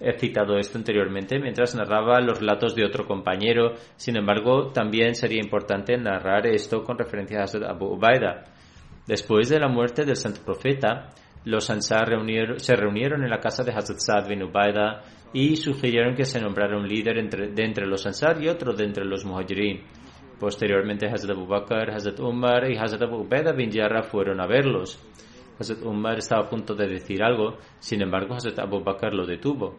He 0.00 0.18
citado 0.18 0.56
esto 0.56 0.78
anteriormente 0.78 1.38
mientras 1.38 1.74
narraba 1.74 2.20
los 2.20 2.40
relatos 2.40 2.74
de 2.74 2.86
otro 2.86 3.06
compañero, 3.06 3.74
sin 3.96 4.16
embargo, 4.16 4.72
también 4.72 5.14
sería 5.14 5.40
importante 5.42 5.96
narrar 5.98 6.46
esto 6.46 6.82
con 6.82 6.98
referencia 6.98 7.40
a 7.40 7.70
Abu 7.70 7.94
Ubaidah. 7.94 8.44
Después 9.06 9.50
de 9.50 9.60
la 9.60 9.68
muerte 9.68 10.04
del 10.04 10.16
santo 10.16 10.40
profeta, 10.42 11.10
los 11.44 11.68
Ansar 11.68 12.08
se 12.56 12.74
reunieron 12.74 13.22
en 13.22 13.30
la 13.30 13.40
casa 13.40 13.62
de 13.62 13.72
Hazrat 13.72 13.98
Sa'd 13.98 14.28
bin 14.28 14.42
Ubaidah 14.42 15.02
y 15.34 15.56
sugirieron 15.56 16.14
que 16.14 16.24
se 16.24 16.40
nombrara 16.40 16.78
un 16.78 16.88
líder 16.88 17.18
entre, 17.18 17.48
de 17.48 17.64
entre 17.64 17.86
los 17.86 18.06
Ansar 18.06 18.40
y 18.40 18.48
otro 18.48 18.72
de 18.72 18.84
entre 18.84 19.04
los 19.04 19.24
Muhajirin. 19.24 19.82
Posteriormente, 20.38 21.08
Hazrat 21.08 21.36
Abu 21.36 21.46
Bakr, 21.46 21.90
Hazrat 21.90 22.20
Umar 22.20 22.70
y 22.70 22.76
Hazrat 22.76 23.02
Abu 23.02 23.22
Ubaidah 23.22 23.52
bin 23.52 23.70
Jarrah 23.72 24.04
fueron 24.04 24.40
a 24.40 24.46
verlos. 24.46 24.98
Hazrat 25.58 25.82
Umar 25.82 26.18
estaba 26.18 26.44
a 26.44 26.48
punto 26.48 26.74
de 26.74 26.86
decir 26.86 27.22
algo, 27.22 27.58
sin 27.80 28.00
embargo 28.02 28.34
Hazrat 28.34 28.60
Abu 28.60 28.82
Bakr 28.82 29.12
lo 29.12 29.26
detuvo. 29.26 29.76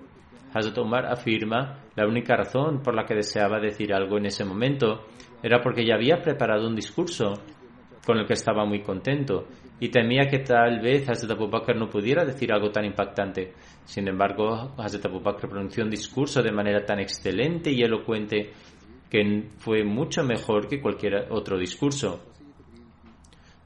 Hazrat 0.54 0.78
Umar 0.78 1.06
afirma 1.06 1.84
la 1.96 2.06
única 2.06 2.36
razón 2.36 2.82
por 2.84 2.94
la 2.94 3.06
que 3.06 3.16
deseaba 3.16 3.60
decir 3.60 3.94
algo 3.94 4.18
en 4.18 4.26
ese 4.26 4.44
momento 4.44 5.06
era 5.42 5.62
porque 5.62 5.86
ya 5.86 5.96
había 5.96 6.22
preparado 6.22 6.68
un 6.68 6.76
discurso 6.76 7.34
con 8.06 8.18
el 8.18 8.26
que 8.26 8.34
estaba 8.34 8.66
muy 8.66 8.82
contento 8.82 9.48
y 9.80 9.90
temía 9.90 10.28
que 10.30 10.40
tal 10.40 10.80
vez 10.80 11.10
Hazrat 11.10 11.32
Abu 11.32 11.50
Bakr 11.50 11.76
no 11.76 11.90
pudiera 11.90 12.24
decir 12.26 12.54
algo 12.54 12.72
tan 12.72 12.86
impactante. 12.86 13.54
Sin 13.86 14.08
embargo, 14.08 14.74
Hazrat 14.78 15.06
Abu 15.06 15.20
Bakr 15.20 15.48
pronunció 15.48 15.84
un 15.84 15.92
discurso 15.92 16.42
de 16.42 16.52
manera 16.52 16.84
tan 16.86 17.00
excelente 17.00 17.72
y 17.72 17.82
elocuente 17.82 18.52
que 19.10 19.50
fue 19.60 19.84
mucho 19.84 20.24
mejor 20.24 20.68
que 20.68 20.82
cualquier 20.82 21.28
otro 21.32 21.58
discurso. 21.58 22.20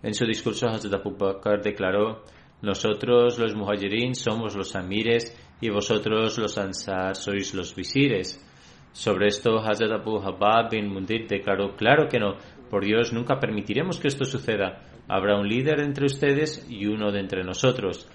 En 0.04 0.14
su 0.14 0.26
discurso, 0.26 0.68
Hazrat 0.68 0.94
Abu 0.94 1.16
Bakr 1.18 1.62
declaró, 1.62 2.24
nosotros 2.62 3.40
los 3.40 3.56
muhajirin 3.56 4.16
somos 4.16 4.56
los 4.56 4.76
amires 4.76 5.36
y 5.62 5.70
vosotros 5.70 6.38
los 6.38 6.58
ansar 6.58 7.16
sois 7.16 7.54
los 7.54 7.74
visires. 7.74 8.46
Sobre 8.92 9.28
esto, 9.28 9.60
Hazrat 9.60 9.92
Abu 9.92 10.20
Habab 10.20 10.72
bin 10.72 10.90
Mundir 10.90 11.28
declaró, 11.28 11.76
claro 11.78 12.10
que 12.10 12.20
no, 12.20 12.36
por 12.70 12.84
Dios 12.84 13.14
nunca 13.14 13.40
permitiremos 13.40 14.00
que 14.00 14.10
esto 14.10 14.26
suceda. 14.26 14.84
Habrá 15.08 15.40
un 15.40 15.48
líder 15.48 15.80
entre 15.80 16.06
ustedes 16.06 16.66
y 16.70 16.86
uno 16.86 17.12
de 17.12 17.20
entre 17.20 17.44
nosotros. 17.44 18.10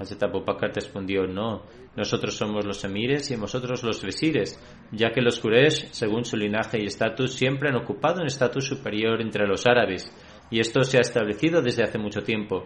Hazrat 0.00 0.22
Abu 0.22 0.42
Bakr 0.44 0.72
respondió, 0.74 1.26
no, 1.26 1.62
nosotros 1.94 2.34
somos 2.34 2.64
los 2.64 2.82
emires 2.84 3.30
y 3.30 3.36
vosotros 3.36 3.82
los 3.82 4.02
visires, 4.02 4.58
ya 4.92 5.10
que 5.10 5.20
los 5.20 5.40
Quraysh, 5.40 5.90
según 5.90 6.24
su 6.24 6.36
linaje 6.36 6.80
y 6.80 6.86
estatus, 6.86 7.34
siempre 7.34 7.68
han 7.68 7.76
ocupado 7.76 8.20
un 8.20 8.26
estatus 8.26 8.64
superior 8.64 9.20
entre 9.20 9.46
los 9.46 9.66
árabes 9.66 10.10
y 10.50 10.60
esto 10.60 10.82
se 10.82 10.96
ha 10.96 11.00
establecido 11.00 11.60
desde 11.60 11.84
hace 11.84 11.98
mucho 11.98 12.22
tiempo. 12.22 12.64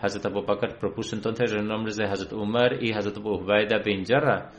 Hazrat 0.00 0.26
Abu 0.26 0.44
Bakr 0.44 0.78
propuso 0.78 1.14
entonces 1.14 1.52
los 1.52 1.64
nombres 1.64 1.96
de 1.96 2.04
Hazrat 2.04 2.32
Umar 2.32 2.82
y 2.82 2.92
Hazrat 2.92 3.16
Abu 3.18 3.44
bin 3.84 4.04
Jarrah 4.04 4.50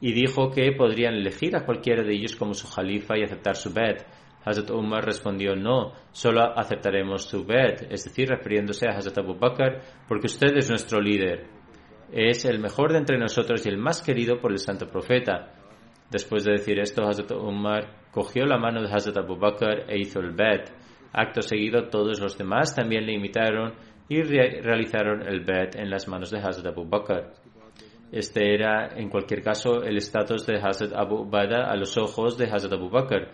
y 0.00 0.12
dijo 0.12 0.50
que 0.50 0.72
podrían 0.72 1.14
elegir 1.14 1.56
a 1.56 1.64
cualquiera 1.64 2.02
de 2.02 2.14
ellos 2.14 2.36
como 2.36 2.54
su 2.54 2.66
jalifa 2.66 3.16
y 3.18 3.22
aceptar 3.22 3.56
su 3.56 3.72
bet. 3.72 4.04
Hazrat 4.44 4.70
Umar 4.70 5.04
respondió 5.04 5.56
no, 5.56 5.92
solo 6.12 6.42
aceptaremos 6.58 7.24
su 7.24 7.44
bet, 7.44 7.86
es 7.90 8.04
decir, 8.04 8.28
refiriéndose 8.28 8.86
a 8.88 8.96
Hazrat 8.96 9.18
Abu 9.18 9.34
Bakr, 9.38 9.80
porque 10.06 10.26
usted 10.26 10.56
es 10.56 10.68
nuestro 10.68 11.00
líder. 11.00 11.46
Es 12.12 12.44
el 12.44 12.58
mejor 12.58 12.92
de 12.92 12.98
entre 12.98 13.18
nosotros 13.18 13.64
y 13.64 13.68
el 13.70 13.78
más 13.78 14.02
querido 14.02 14.40
por 14.40 14.52
el 14.52 14.58
santo 14.58 14.86
profeta. 14.86 15.52
Después 16.10 16.44
de 16.44 16.52
decir 16.52 16.78
esto, 16.78 17.02
Hazrat 17.04 17.32
Umar 17.32 18.10
cogió 18.10 18.44
la 18.44 18.58
mano 18.58 18.82
de 18.82 18.92
Hazrat 18.92 19.16
Abu 19.16 19.36
Bakr 19.36 19.84
e 19.88 19.98
hizo 19.98 20.20
el 20.20 20.32
bet. 20.32 20.70
Acto 21.12 21.40
seguido, 21.40 21.88
todos 21.88 22.20
los 22.20 22.36
demás 22.36 22.74
también 22.74 23.06
le 23.06 23.14
imitaron 23.14 23.74
y 24.08 24.22
realizaron 24.22 25.26
el 25.26 25.40
bet 25.40 25.76
en 25.76 25.88
las 25.90 26.06
manos 26.06 26.30
de 26.30 26.38
Hazrat 26.38 26.66
Abu 26.66 26.84
Bakr. 26.84 27.32
Este 28.12 28.54
era, 28.54 28.90
en 28.94 29.08
cualquier 29.08 29.42
caso, 29.42 29.82
el 29.82 29.96
estatus 29.96 30.46
de 30.46 30.58
Hazrat 30.58 30.92
Abu 30.94 31.28
Bada 31.28 31.70
a 31.70 31.74
los 31.74 31.96
ojos 31.96 32.38
de 32.38 32.44
Hazrat 32.44 32.74
Abu 32.74 32.88
Bakr. 32.88 33.28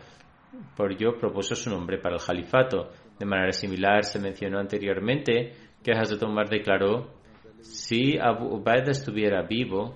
Por 0.76 0.92
ello 0.92 1.18
propuso 1.18 1.54
su 1.54 1.70
nombre 1.70 1.98
para 1.98 2.16
el 2.16 2.22
califato. 2.22 2.90
De 3.18 3.26
manera 3.26 3.52
similar, 3.52 4.04
se 4.04 4.18
mencionó 4.18 4.58
anteriormente 4.58 5.52
que 5.82 5.92
Hazrat 5.92 6.22
Umar 6.22 6.48
declaró: 6.48 7.14
si 7.60 8.18
Abu 8.18 8.56
Ubaidah 8.56 8.92
estuviera 8.92 9.42
vivo, 9.42 9.94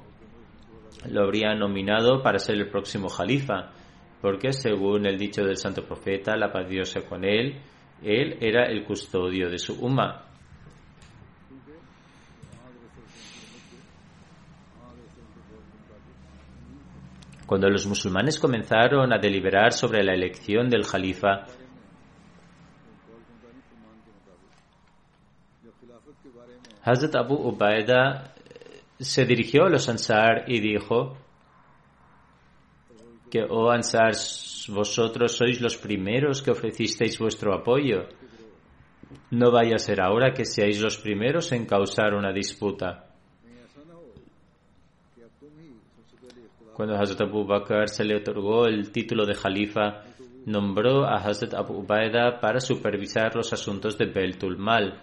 lo 1.10 1.22
habría 1.22 1.54
nominado 1.54 2.22
para 2.22 2.38
ser 2.38 2.56
el 2.56 2.68
próximo 2.68 3.08
califa, 3.08 3.72
porque 4.20 4.52
según 4.52 5.06
el 5.06 5.18
dicho 5.18 5.42
del 5.42 5.56
santo 5.56 5.84
profeta, 5.84 6.36
la 6.36 6.52
paz 6.52 6.66
con 7.08 7.24
él, 7.24 7.60
él 8.02 8.36
era 8.40 8.66
el 8.66 8.84
custodio 8.84 9.48
de 9.48 9.58
su 9.58 9.74
umma. 9.84 10.33
Cuando 17.46 17.68
los 17.68 17.86
musulmanes 17.86 18.38
comenzaron 18.38 19.12
a 19.12 19.18
deliberar 19.18 19.72
sobre 19.72 20.02
la 20.02 20.14
elección 20.14 20.70
del 20.70 20.86
califa, 20.86 21.46
Hazrat 26.82 27.14
Abu 27.16 27.34
Ubaidah 27.34 28.34
se 28.98 29.24
dirigió 29.24 29.64
a 29.64 29.70
los 29.70 29.88
Ansar 29.88 30.44
y 30.46 30.60
dijo 30.60 31.16
que, 33.30 33.42
oh 33.48 33.70
Ansar, 33.70 34.12
vosotros 34.68 35.36
sois 35.36 35.60
los 35.60 35.76
primeros 35.76 36.42
que 36.42 36.50
ofrecisteis 36.50 37.18
vuestro 37.18 37.54
apoyo. 37.54 38.08
No 39.30 39.50
vaya 39.50 39.76
a 39.76 39.78
ser 39.78 40.00
ahora 40.00 40.32
que 40.32 40.44
seáis 40.44 40.80
los 40.80 40.98
primeros 40.98 41.52
en 41.52 41.66
causar 41.66 42.14
una 42.14 42.32
disputa. 42.32 43.13
Cuando 46.74 46.96
Hazrat 46.96 47.20
Abu 47.20 47.46
Bakr 47.46 47.88
se 47.88 48.04
le 48.04 48.16
otorgó 48.16 48.66
el 48.66 48.90
título 48.90 49.24
de 49.24 49.34
Jalifa, 49.34 50.02
nombró 50.44 51.04
a 51.04 51.18
Hazrat 51.18 51.54
Abu 51.54 51.84
Ubaidah 51.84 52.40
para 52.40 52.58
supervisar 52.58 53.36
los 53.36 53.52
asuntos 53.52 53.96
de 53.96 54.06
Beltul 54.06 54.58
Mal. 54.58 55.00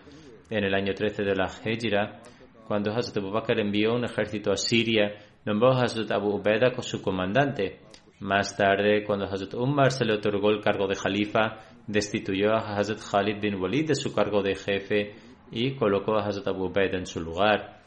En 0.50 0.66
el 0.66 0.74
año 0.74 0.94
13 0.94 1.24
de 1.24 1.34
la 1.34 1.46
Hijra, 1.46 2.20
cuando 2.68 2.92
Hazrat 2.92 3.16
Abu 3.18 3.32
Bakr 3.32 3.62
envió 3.62 3.96
un 3.96 4.04
ejército 4.04 4.52
a 4.52 4.58
Siria, 4.58 5.14
nombró 5.46 5.72
a 5.72 5.84
Hazrat 5.84 6.12
Abu 6.12 6.36
Ubaidah 6.36 6.72
como 6.72 6.84
su 6.84 7.02
comandante. 7.02 7.80
Más 8.20 8.58
tarde, 8.58 9.06
cuando 9.06 9.24
Hazrat 9.26 9.54
Umar 9.54 9.92
se 9.92 10.04
le 10.04 10.16
otorgó 10.16 10.50
el 10.50 10.60
cargo 10.60 10.88
de 10.88 10.96
Jalifa, 10.96 11.60
destituyó 11.88 12.52
a 12.52 12.76
Hazrat 12.76 13.00
Khalid 13.00 13.40
bin 13.40 13.56
Walid 13.56 13.88
de 13.88 13.96
su 13.96 14.14
cargo 14.14 14.44
de 14.44 14.56
jefe 14.56 15.16
y 15.52 15.76
colocó 15.76 16.18
a 16.18 16.28
Hazrat 16.28 16.50
Abu 16.50 16.66
Ubaidah 16.66 16.98
en 16.98 17.06
su 17.06 17.22
lugar. 17.22 17.81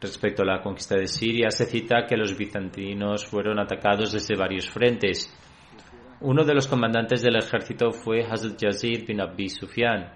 Respecto 0.00 0.42
a 0.42 0.46
la 0.46 0.62
conquista 0.62 0.96
de 0.96 1.06
Siria, 1.06 1.50
se 1.50 1.66
cita 1.66 2.06
que 2.08 2.16
los 2.16 2.34
bizantinos 2.36 3.26
fueron 3.26 3.58
atacados 3.58 4.12
desde 4.12 4.34
varios 4.34 4.70
frentes. 4.70 5.30
Uno 6.22 6.42
de 6.42 6.54
los 6.54 6.66
comandantes 6.66 7.20
del 7.22 7.36
ejército 7.36 7.92
fue 7.92 8.24
Hazrat 8.24 8.58
Yazid 8.58 9.06
bin 9.06 9.20
Abi 9.20 9.50
Sufyan. 9.50 10.14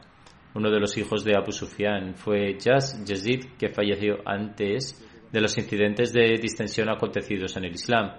Uno 0.54 0.70
de 0.70 0.80
los 0.80 0.96
hijos 0.96 1.22
de 1.22 1.36
Abu 1.36 1.52
Sufyan 1.52 2.14
fue 2.14 2.56
Yazid, 2.58 3.44
que 3.58 3.68
falleció 3.68 4.18
antes 4.24 5.04
de 5.30 5.40
los 5.40 5.58
incidentes 5.58 6.14
de 6.14 6.38
distensión 6.40 6.88
acontecidos 6.88 7.54
en 7.58 7.64
el 7.64 7.72
Islam. 7.72 8.12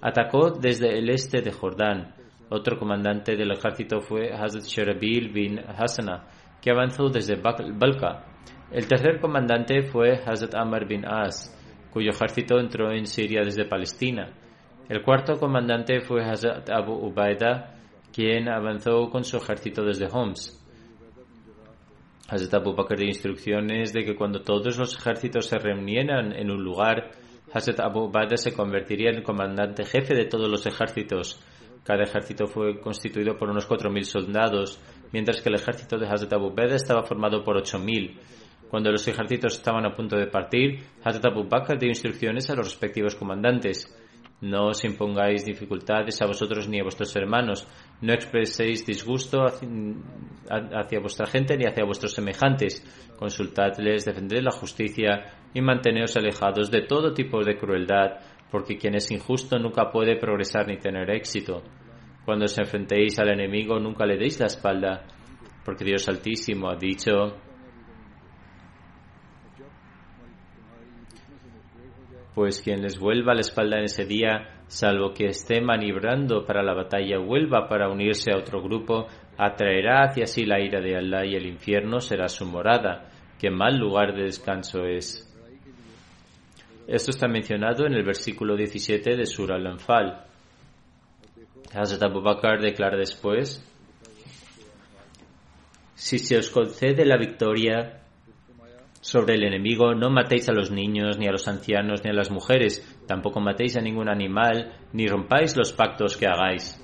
Atacó 0.00 0.50
desde 0.50 0.98
el 0.98 1.10
este 1.10 1.42
de 1.42 1.52
Jordán. 1.52 2.14
Otro 2.48 2.78
comandante 2.78 3.36
del 3.36 3.50
ejército 3.50 4.00
fue 4.00 4.32
Hazrat 4.32 4.64
Sharabil 4.64 5.30
bin 5.30 5.58
Hassana, 5.58 6.24
que 6.62 6.70
avanzó 6.70 7.08
desde 7.08 7.36
Balka. 7.36 8.24
El 8.70 8.86
tercer 8.86 9.20
comandante 9.20 9.82
fue 9.82 10.12
Hazrat 10.24 10.54
Amr 10.54 10.86
bin 10.86 11.04
As, 11.04 11.54
cuyo 11.92 12.10
ejército 12.10 12.58
entró 12.58 12.90
en 12.92 13.06
Siria 13.06 13.42
desde 13.44 13.66
Palestina. 13.66 14.32
El 14.88 15.02
cuarto 15.02 15.38
comandante 15.38 16.00
fue 16.00 16.24
Hazrat 16.24 16.70
Abu 16.70 16.94
Ubaida, 16.94 17.74
quien 18.12 18.48
avanzó 18.48 19.10
con 19.10 19.24
su 19.24 19.36
ejército 19.36 19.84
desde 19.84 20.06
Homs. 20.10 20.58
Hazrat 22.28 22.54
Abu 22.54 22.74
Bakr 22.74 22.96
dio 22.96 23.08
instrucciones 23.08 23.92
de 23.92 24.04
que 24.04 24.14
cuando 24.14 24.40
todos 24.40 24.78
los 24.78 24.96
ejércitos 24.96 25.46
se 25.46 25.58
reunieran 25.58 26.32
en 26.32 26.50
un 26.50 26.62
lugar, 26.62 27.10
Hazrat 27.52 27.80
Abu 27.80 28.04
Ubaida 28.04 28.36
se 28.36 28.54
convertiría 28.54 29.10
en 29.10 29.22
comandante 29.22 29.84
jefe 29.84 30.14
de 30.14 30.24
todos 30.24 30.48
los 30.48 30.64
ejércitos. 30.64 31.42
Cada 31.84 32.04
ejército 32.04 32.46
fue 32.46 32.80
constituido 32.80 33.36
por 33.36 33.50
unos 33.50 33.68
4.000 33.68 34.02
soldados, 34.04 34.80
mientras 35.12 35.40
que 35.40 35.48
el 35.48 35.56
ejército 35.56 35.98
de 35.98 36.06
Hazrat 36.06 36.32
Abu 36.32 36.54
estaba 36.70 37.02
formado 37.02 37.44
por 37.44 37.56
8.000. 37.56 38.18
Cuando 38.68 38.90
los 38.90 39.06
ejércitos 39.06 39.58
estaban 39.58 39.84
a 39.84 39.94
punto 39.94 40.16
de 40.16 40.26
partir, 40.26 40.82
Hazrat 41.04 41.26
Abu 41.26 41.44
Bakr 41.44 41.78
dio 41.78 41.88
instrucciones 41.88 42.48
a 42.48 42.54
los 42.54 42.66
respectivos 42.66 43.14
comandantes. 43.14 43.94
No 44.40 44.68
os 44.68 44.82
impongáis 44.82 45.44
dificultades 45.44 46.20
a 46.20 46.26
vosotros 46.26 46.68
ni 46.68 46.80
a 46.80 46.82
vuestros 46.82 47.14
hermanos. 47.14 47.68
No 48.00 48.12
expreséis 48.12 48.84
disgusto 48.84 49.44
hacia 49.44 51.00
vuestra 51.00 51.26
gente 51.26 51.56
ni 51.56 51.64
hacia 51.64 51.84
vuestros 51.84 52.14
semejantes. 52.14 52.82
Consultadles, 53.16 54.04
defended 54.04 54.42
la 54.42 54.50
justicia 54.50 55.32
y 55.54 55.60
manteneos 55.60 56.16
alejados 56.16 56.72
de 56.72 56.82
todo 56.82 57.14
tipo 57.14 57.44
de 57.44 57.56
crueldad, 57.56 58.18
porque 58.50 58.78
quien 58.78 58.96
es 58.96 59.12
injusto 59.12 59.58
nunca 59.58 59.92
puede 59.92 60.16
progresar 60.16 60.66
ni 60.66 60.78
tener 60.78 61.08
éxito. 61.10 61.62
Cuando 62.24 62.44
os 62.44 62.56
enfrentéis 62.58 63.18
al 63.18 63.30
enemigo, 63.30 63.78
nunca 63.80 64.06
le 64.06 64.16
deis 64.16 64.38
la 64.38 64.46
espalda, 64.46 65.04
porque 65.64 65.84
Dios 65.84 66.08
Altísimo 66.08 66.70
ha 66.70 66.76
dicho, 66.76 67.36
pues 72.34 72.62
quien 72.62 72.80
les 72.82 72.98
vuelva 72.98 73.34
la 73.34 73.40
espalda 73.40 73.78
en 73.78 73.84
ese 73.84 74.06
día, 74.06 74.62
salvo 74.66 75.12
que 75.12 75.26
esté 75.26 75.60
maniobrando 75.60 76.44
para 76.44 76.62
la 76.62 76.74
batalla, 76.74 77.18
vuelva 77.18 77.68
para 77.68 77.90
unirse 77.90 78.32
a 78.32 78.38
otro 78.38 78.62
grupo, 78.62 79.06
atraerá 79.36 80.04
hacia 80.04 80.26
sí 80.26 80.46
la 80.46 80.60
ira 80.60 80.80
de 80.80 80.96
Allah 80.96 81.26
y 81.26 81.34
el 81.34 81.46
infierno 81.46 82.00
será 82.00 82.28
su 82.28 82.46
morada. 82.46 83.10
Qué 83.38 83.50
mal 83.50 83.76
lugar 83.76 84.14
de 84.14 84.22
descanso 84.22 84.84
es. 84.84 85.28
Esto 86.86 87.10
está 87.10 87.28
mencionado 87.28 87.86
en 87.86 87.94
el 87.94 88.04
versículo 88.04 88.56
17 88.56 89.16
de 89.16 89.26
Surah 89.26 89.56
Al-Anfal. 89.56 90.31
Hazrat 91.74 92.02
Abu 92.02 92.20
Bakr 92.20 92.60
declara 92.60 92.96
después, 92.96 93.62
si 95.94 96.18
se 96.18 96.36
os 96.36 96.50
concede 96.50 97.06
la 97.06 97.16
victoria, 97.16 98.02
sobre 99.00 99.34
el 99.34 99.44
enemigo, 99.44 99.94
no 99.94 100.10
matéis 100.10 100.48
a 100.48 100.52
los 100.52 100.70
niños, 100.70 101.18
ni 101.18 101.26
a 101.26 101.32
los 101.32 101.48
ancianos, 101.48 102.04
ni 102.04 102.10
a 102.10 102.12
las 102.12 102.30
mujeres, 102.30 102.86
tampoco 103.06 103.40
matéis 103.40 103.76
a 103.76 103.80
ningún 103.80 104.08
animal, 104.08 104.74
ni 104.92 105.08
rompáis 105.08 105.56
los 105.56 105.72
pactos 105.72 106.16
que 106.16 106.26
hagáis. 106.26 106.78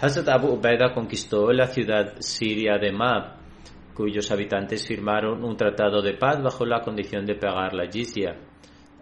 Hazrat 0.00 0.28
Abu 0.30 0.54
Ubaida 0.54 0.92
conquistó 0.94 1.52
la 1.52 1.66
ciudad 1.66 2.14
siria 2.20 2.78
de 2.78 2.90
Mab, 2.90 3.36
cuyos 3.94 4.30
habitantes 4.32 4.86
firmaron 4.86 5.44
un 5.44 5.56
tratado 5.56 6.00
de 6.00 6.14
paz 6.14 6.42
bajo 6.42 6.64
la 6.64 6.80
condición 6.80 7.26
de 7.26 7.34
pagar 7.34 7.74
la 7.74 7.86
jizya. 7.86 8.34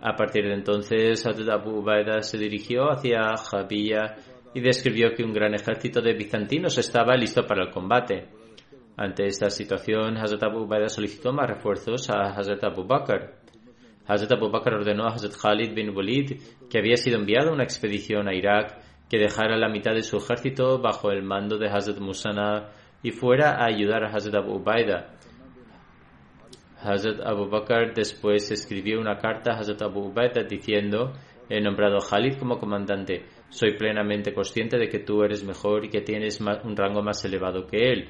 A 0.02 0.16
partir 0.16 0.44
de 0.44 0.54
entonces, 0.54 1.26
Hazrat 1.26 1.48
Abu 1.50 1.80
Ubaida 1.80 2.22
se 2.22 2.38
dirigió 2.38 2.90
hacia 2.90 3.36
Jabiya 3.36 4.16
y 4.54 4.60
describió 4.60 5.14
que 5.14 5.22
un 5.22 5.32
gran 5.32 5.54
ejército 5.54 6.00
de 6.00 6.14
bizantinos 6.14 6.78
estaba 6.78 7.14
listo 7.16 7.46
para 7.46 7.64
el 7.64 7.70
combate. 7.70 8.28
Ante 8.96 9.26
esta 9.26 9.50
situación, 9.50 10.16
Hazrat 10.16 10.42
Abu 10.42 10.66
Baida 10.66 10.88
solicitó 10.88 11.32
más 11.32 11.48
refuerzos 11.48 12.10
a 12.10 12.32
Hazrat 12.34 12.64
Abu 12.64 12.84
Bakr. 12.84 13.34
Hazrat 14.06 14.32
Abu 14.32 14.50
Bakr 14.50 14.74
ordenó 14.74 15.04
a 15.04 15.14
Hazrat 15.14 15.34
Khalid 15.40 15.74
bin 15.74 15.96
Walid, 15.96 16.40
que 16.68 16.78
había 16.78 16.96
sido 16.96 17.18
enviado 17.18 17.52
una 17.52 17.64
expedición 17.64 18.28
a 18.28 18.34
Irak, 18.34 18.78
que 19.08 19.18
dejara 19.18 19.56
la 19.56 19.68
mitad 19.68 19.92
de 19.92 20.02
su 20.02 20.16
ejército 20.16 20.80
bajo 20.80 21.10
el 21.10 21.22
mando 21.22 21.58
de 21.58 21.68
Hazrat 21.68 21.98
Musana 21.98 22.70
y 23.02 23.10
fuera 23.10 23.52
a 23.52 23.66
ayudar 23.66 24.04
a 24.04 24.14
Hazrat 24.14 24.34
Abu 24.34 24.62
Baida. 24.62 25.14
Hazrat 26.82 27.20
Abu 27.26 27.48
Bakr 27.48 27.92
después 27.94 28.50
escribió 28.50 29.00
una 29.00 29.18
carta 29.18 29.52
a 29.52 29.58
Hazrat 29.58 29.82
Abu 29.82 30.12
Baida 30.12 30.42
diciendo, 30.44 31.12
he 31.48 31.60
nombrado 31.60 31.98
a 31.98 32.38
como 32.38 32.58
comandante. 32.58 33.26
Soy 33.48 33.76
plenamente 33.76 34.32
consciente 34.32 34.78
de 34.78 34.88
que 34.88 35.00
tú 35.00 35.22
eres 35.22 35.44
mejor 35.44 35.84
y 35.84 35.90
que 35.90 36.00
tienes 36.00 36.40
un 36.40 36.76
rango 36.76 37.02
más 37.02 37.24
elevado 37.24 37.66
que 37.66 37.76
él. 37.76 38.08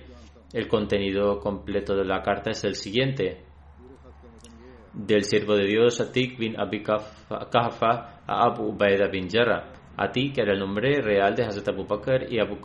El 0.52 0.68
contenido 0.68 1.38
completo 1.40 1.96
de 1.96 2.04
la 2.04 2.22
carta 2.22 2.50
es 2.50 2.62
el 2.64 2.74
siguiente. 2.74 3.42
Del 4.92 5.24
siervo 5.24 5.54
de 5.54 5.66
Dios 5.66 6.00
Atik 6.00 6.38
bin 6.38 6.60
Abi 6.60 6.82
Kahfa 6.82 8.22
a 8.26 8.46
Abu 8.46 8.72
Ubaida 8.72 9.08
bin 9.08 9.28
Jarrah. 9.30 9.72
Atik 9.96 10.38
era 10.38 10.52
el 10.52 10.58
nombre 10.58 11.00
real 11.00 11.34
de 11.34 11.44
Hazrat 11.44 11.68
Abu 11.68 11.86
Bakr 11.86 12.32
y 12.32 12.38
Abu 12.38 12.56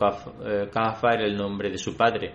eh, 0.46 0.70
Kahfa 0.72 1.14
era 1.14 1.26
el 1.26 1.36
nombre 1.38 1.70
de 1.70 1.78
su 1.78 1.96
padre. 1.96 2.34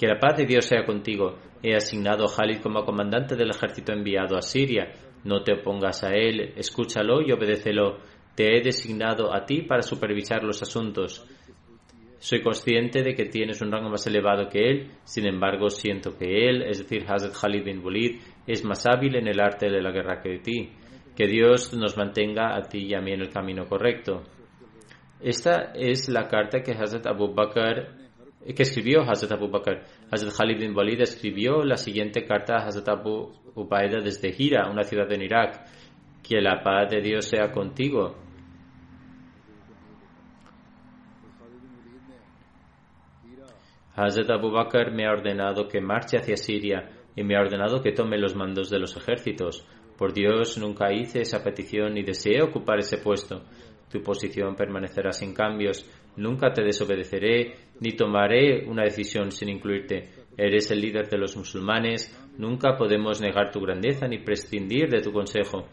Que 0.00 0.06
la 0.06 0.18
paz 0.18 0.38
de 0.38 0.46
Dios 0.46 0.64
sea 0.64 0.86
contigo. 0.86 1.36
He 1.62 1.76
asignado 1.76 2.24
a 2.24 2.34
Khalid 2.34 2.62
como 2.62 2.86
comandante 2.86 3.36
del 3.36 3.50
ejército 3.50 3.92
enviado 3.92 4.34
a 4.34 4.40
Siria. 4.40 4.92
No 5.24 5.42
te 5.42 5.52
opongas 5.52 6.02
a 6.04 6.14
él, 6.14 6.54
escúchalo 6.56 7.20
y 7.20 7.32
obedécelo. 7.32 7.98
Te 8.34 8.56
he 8.56 8.62
designado 8.62 9.30
a 9.30 9.44
ti 9.44 9.60
para 9.60 9.82
supervisar 9.82 10.42
los 10.42 10.62
asuntos. 10.62 11.26
Soy 12.18 12.40
consciente 12.40 13.02
de 13.02 13.12
que 13.12 13.26
tienes 13.26 13.60
un 13.60 13.70
rango 13.70 13.90
más 13.90 14.06
elevado 14.06 14.48
que 14.48 14.70
él, 14.70 14.90
sin 15.04 15.26
embargo 15.26 15.68
siento 15.68 16.16
que 16.16 16.48
él, 16.48 16.62
es 16.62 16.78
decir, 16.78 17.04
Hazrat 17.06 17.34
Khalid 17.38 17.64
bin 17.64 17.84
Walid, 17.84 18.20
es 18.46 18.64
más 18.64 18.86
hábil 18.86 19.16
en 19.16 19.28
el 19.28 19.38
arte 19.38 19.68
de 19.68 19.82
la 19.82 19.90
guerra 19.90 20.22
que 20.22 20.38
ti. 20.38 20.70
Que 21.14 21.26
Dios 21.26 21.74
nos 21.74 21.98
mantenga 21.98 22.56
a 22.56 22.62
ti 22.62 22.86
y 22.88 22.94
a 22.94 23.02
mí 23.02 23.12
en 23.12 23.20
el 23.20 23.28
camino 23.28 23.66
correcto. 23.66 24.22
Esta 25.20 25.72
es 25.74 26.08
la 26.08 26.26
carta 26.26 26.62
que 26.62 26.72
Hazrat 26.72 27.06
Abu 27.06 27.34
Bakr, 27.34 27.99
que 28.44 28.62
escribió 28.62 29.02
Hazrat 29.02 29.32
Abu 29.32 29.48
Bakr. 29.48 29.84
Hazrat 30.10 30.34
Khalid 30.34 30.58
bin 30.60 30.76
Walid 30.76 31.00
escribió 31.00 31.62
la 31.62 31.76
siguiente 31.76 32.24
carta 32.24 32.56
a 32.56 32.66
Hazrat 32.66 32.88
Abu 32.88 33.32
Ubaida 33.54 34.00
desde 34.00 34.34
Hira, 34.36 34.70
una 34.70 34.82
ciudad 34.82 35.10
en 35.12 35.22
Irak. 35.22 35.66
Que 36.22 36.40
la 36.40 36.62
paz 36.62 36.90
de 36.90 37.00
Dios 37.00 37.26
sea 37.26 37.50
contigo. 37.50 38.16
Hazrat 43.94 44.30
Abu 44.30 44.50
Bakr 44.50 44.92
me 44.92 45.06
ha 45.06 45.12
ordenado 45.12 45.68
que 45.68 45.80
marche 45.80 46.16
hacia 46.16 46.36
Siria 46.36 46.90
y 47.14 47.22
me 47.22 47.36
ha 47.36 47.40
ordenado 47.40 47.82
que 47.82 47.92
tome 47.92 48.18
los 48.18 48.34
mandos 48.34 48.70
de 48.70 48.78
los 48.78 48.96
ejércitos. 48.96 49.66
Por 49.98 50.14
Dios, 50.14 50.56
nunca 50.56 50.92
hice 50.92 51.20
esa 51.20 51.44
petición 51.44 51.92
ni 51.92 52.02
deseé 52.02 52.40
ocupar 52.40 52.78
ese 52.78 52.96
puesto. 52.96 53.42
Tu 53.90 54.02
posición 54.02 54.54
permanecerá 54.54 55.12
sin 55.12 55.34
cambios. 55.34 55.84
Nunca 56.16 56.52
te 56.52 56.62
desobedeceré 56.62 57.54
ni 57.80 57.92
tomaré 57.92 58.66
una 58.66 58.84
decisión 58.84 59.32
sin 59.32 59.48
incluirte. 59.48 60.08
Eres 60.36 60.70
el 60.70 60.80
líder 60.80 61.08
de 61.08 61.18
los 61.18 61.36
musulmanes. 61.36 62.14
Nunca 62.38 62.76
podemos 62.76 63.20
negar 63.20 63.50
tu 63.50 63.60
grandeza 63.60 64.06
ni 64.06 64.18
prescindir 64.18 64.88
de 64.88 65.00
tu 65.00 65.12
consejo. 65.12 65.66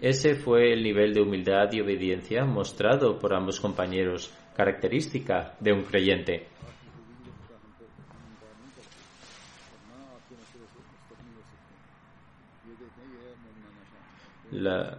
Ese 0.00 0.36
fue 0.36 0.72
el 0.72 0.82
nivel 0.82 1.12
de 1.12 1.22
humildad 1.22 1.72
y 1.72 1.80
obediencia 1.80 2.44
mostrado 2.44 3.18
por 3.18 3.34
ambos 3.34 3.58
compañeros 3.58 4.32
característica 4.56 5.54
de 5.60 5.72
un 5.72 5.82
creyente. 5.82 6.46
La, 14.50 14.98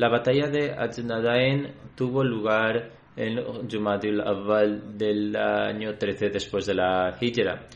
la 0.00 0.08
batalla 0.08 0.48
de 0.48 0.72
Ajnadain 0.72 1.74
tuvo 1.94 2.24
lugar 2.24 2.90
en 3.14 3.68
Jumadil 3.70 4.22
Awal 4.22 4.96
del 4.96 5.36
año 5.36 5.98
13 5.98 6.30
después 6.30 6.64
de 6.64 6.74
la 6.74 7.18
Hijra. 7.20 7.66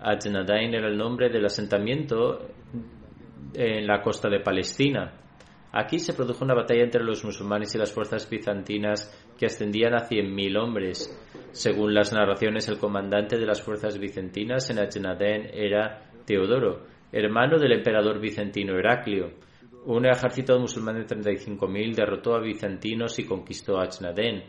Ajnadain 0.00 0.72
era 0.72 0.86
el 0.86 0.96
nombre 0.96 1.28
del 1.28 1.44
asentamiento 1.44 2.46
en 3.52 3.84
la 3.84 4.00
costa 4.00 4.28
de 4.28 4.38
Palestina. 4.38 5.12
Aquí 5.72 5.98
se 5.98 6.14
produjo 6.14 6.44
una 6.44 6.54
batalla 6.54 6.84
entre 6.84 7.02
los 7.02 7.24
musulmanes 7.24 7.74
y 7.74 7.78
las 7.78 7.92
fuerzas 7.92 8.30
bizantinas 8.30 9.12
que 9.36 9.46
ascendían 9.46 9.94
a 9.94 10.08
100.000 10.08 10.56
hombres. 10.56 11.20
Según 11.50 11.92
las 11.92 12.12
narraciones, 12.12 12.68
el 12.68 12.78
comandante 12.78 13.36
de 13.36 13.46
las 13.46 13.60
fuerzas 13.60 13.98
bizantinas 13.98 14.70
en 14.70 14.78
Ajnadén 14.78 15.50
era 15.52 16.12
Teodoro, 16.24 16.86
hermano 17.10 17.58
del 17.58 17.72
emperador 17.72 18.20
bizantino 18.20 18.78
Heraclio. 18.78 19.49
Un 19.86 20.06
ejército 20.06 20.58
musulmán 20.58 20.96
de 20.96 21.06
35.000 21.06 21.94
derrotó 21.94 22.34
a 22.34 22.40
bizantinos 22.40 23.18
y 23.18 23.24
conquistó 23.24 23.78
Ajnadén. 23.80 24.44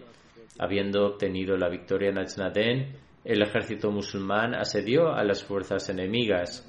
Habiendo 0.60 1.06
obtenido 1.06 1.56
la 1.56 1.70
victoria 1.70 2.10
en 2.10 2.20
Ajnadén, 2.20 2.98
el 3.24 3.42
ejército 3.42 3.92
musulmán 3.92 4.54
asedió 4.56 5.14
a 5.14 5.24
las 5.24 5.44
fuerzas 5.44 5.88
enemigas. 5.90 6.68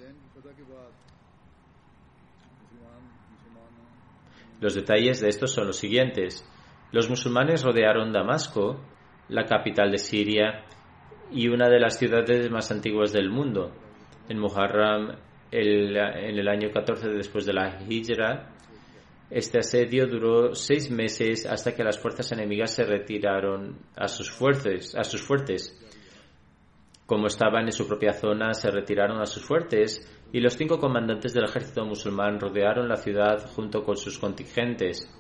Los 4.61 4.75
detalles 4.77 5.21
de 5.21 5.29
esto 5.29 5.49
son 5.49 5.67
los 5.67 5.77
siguientes. 5.77 6.49
Los 6.93 7.11
musulmanes 7.11 7.65
rodearon 7.65 8.13
Damasco, 8.13 8.81
la 9.29 9.45
capital 9.45 9.91
de 9.91 9.99
Siria 9.99 10.65
y 11.33 11.49
una 11.49 11.69
de 11.69 11.81
las 11.81 11.99
ciudades 11.99 12.49
más 12.51 12.71
antiguas 12.71 13.13
del 13.13 13.29
mundo. 13.29 13.73
En 14.29 14.39
Muharram, 14.39 15.17
el- 15.51 15.97
en 15.97 16.39
el 16.39 16.49
año 16.49 16.71
14 16.73 17.09
después 17.09 17.45
de 17.45 17.55
la 17.55 17.83
Hijra, 17.89 18.52
este 19.35 19.61
asedio 19.61 20.07
duró 20.07 20.55
seis 20.55 20.91
meses 20.91 21.47
hasta 21.47 21.75
que 21.75 21.83
las 21.83 21.99
fuerzas 21.99 22.31
enemigas 22.33 22.75
se 22.75 22.85
retiraron 22.85 23.79
a 23.97 24.07
sus 24.07 24.31
fuertes, 24.31 24.95
a 24.95 25.05
sus 25.05 25.23
fuertes. 25.23 25.75
Como 27.07 27.29
estaban 27.29 27.65
en 27.65 27.73
su 27.73 27.89
propia 27.89 28.13
zona, 28.13 28.53
se 28.53 28.71
retiraron 28.71 29.23
a 29.23 29.27
sus 29.27 29.43
fuertes 29.43 30.07
y 30.33 30.41
los 30.41 30.55
cinco 30.55 30.79
comandantes 30.79 31.33
del 31.33 31.45
ejército 31.45 31.83
musulmán 31.87 32.39
rodearon 32.39 32.89
la 32.89 32.97
ciudad 32.97 33.51
junto 33.57 33.83
con 33.85 33.97
sus 33.97 34.19
contingentes. 34.19 35.11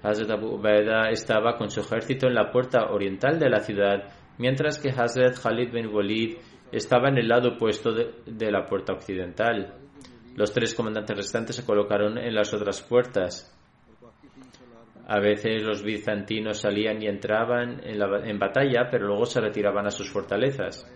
Hazrat 0.00 0.30
Abu 0.30 0.54
Ubaida 0.54 1.10
estaba 1.10 1.56
con 1.56 1.68
su 1.68 1.80
ejército 1.80 2.28
en 2.28 2.34
la 2.34 2.52
puerta 2.52 2.92
oriental 2.92 3.40
de 3.40 3.50
la 3.50 3.58
ciudad, 3.58 4.04
mientras 4.38 4.78
que 4.78 4.90
Hazrat 4.90 5.36
Khalid 5.36 5.72
bin 5.72 5.88
Walid 5.88 6.36
estaba 6.70 7.08
en 7.08 7.18
el 7.18 7.26
lado 7.26 7.54
opuesto 7.54 7.92
de, 7.92 8.14
de 8.24 8.52
la 8.52 8.66
puerta 8.66 8.92
occidental. 8.92 9.74
Los 10.38 10.52
tres 10.52 10.72
comandantes 10.72 11.16
restantes 11.16 11.56
se 11.56 11.64
colocaron 11.66 12.16
en 12.16 12.32
las 12.32 12.54
otras 12.54 12.80
puertas. 12.80 13.52
A 15.08 15.18
veces 15.18 15.64
los 15.64 15.82
bizantinos 15.82 16.60
salían 16.60 17.02
y 17.02 17.08
entraban 17.08 17.80
en, 17.82 17.98
la- 17.98 18.24
en 18.24 18.38
batalla, 18.38 18.88
pero 18.88 19.08
luego 19.08 19.26
se 19.26 19.40
retiraban 19.40 19.86
a 19.88 19.90
sus 19.90 20.08
fortalezas. 20.08 20.88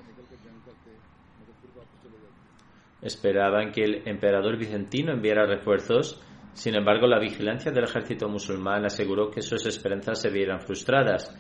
Esperaban 3.03 3.73
que 3.73 3.83
el 3.83 4.03
emperador 4.07 4.57
bizantino 4.57 5.13
enviara 5.13 5.45
refuerzos, 5.45 6.23
sin 6.53 6.77
embargo 6.77 7.09
la 7.09 7.19
vigilancia 7.19 7.73
del 7.73 7.83
ejército 7.85 8.29
musulmán 8.29 8.85
aseguró 8.85 9.29
que 9.29 9.43
sus 9.43 9.67
esperanzas 9.67 10.21
se 10.23 10.31
vieran 10.31 10.61
frustradas. 10.61 11.37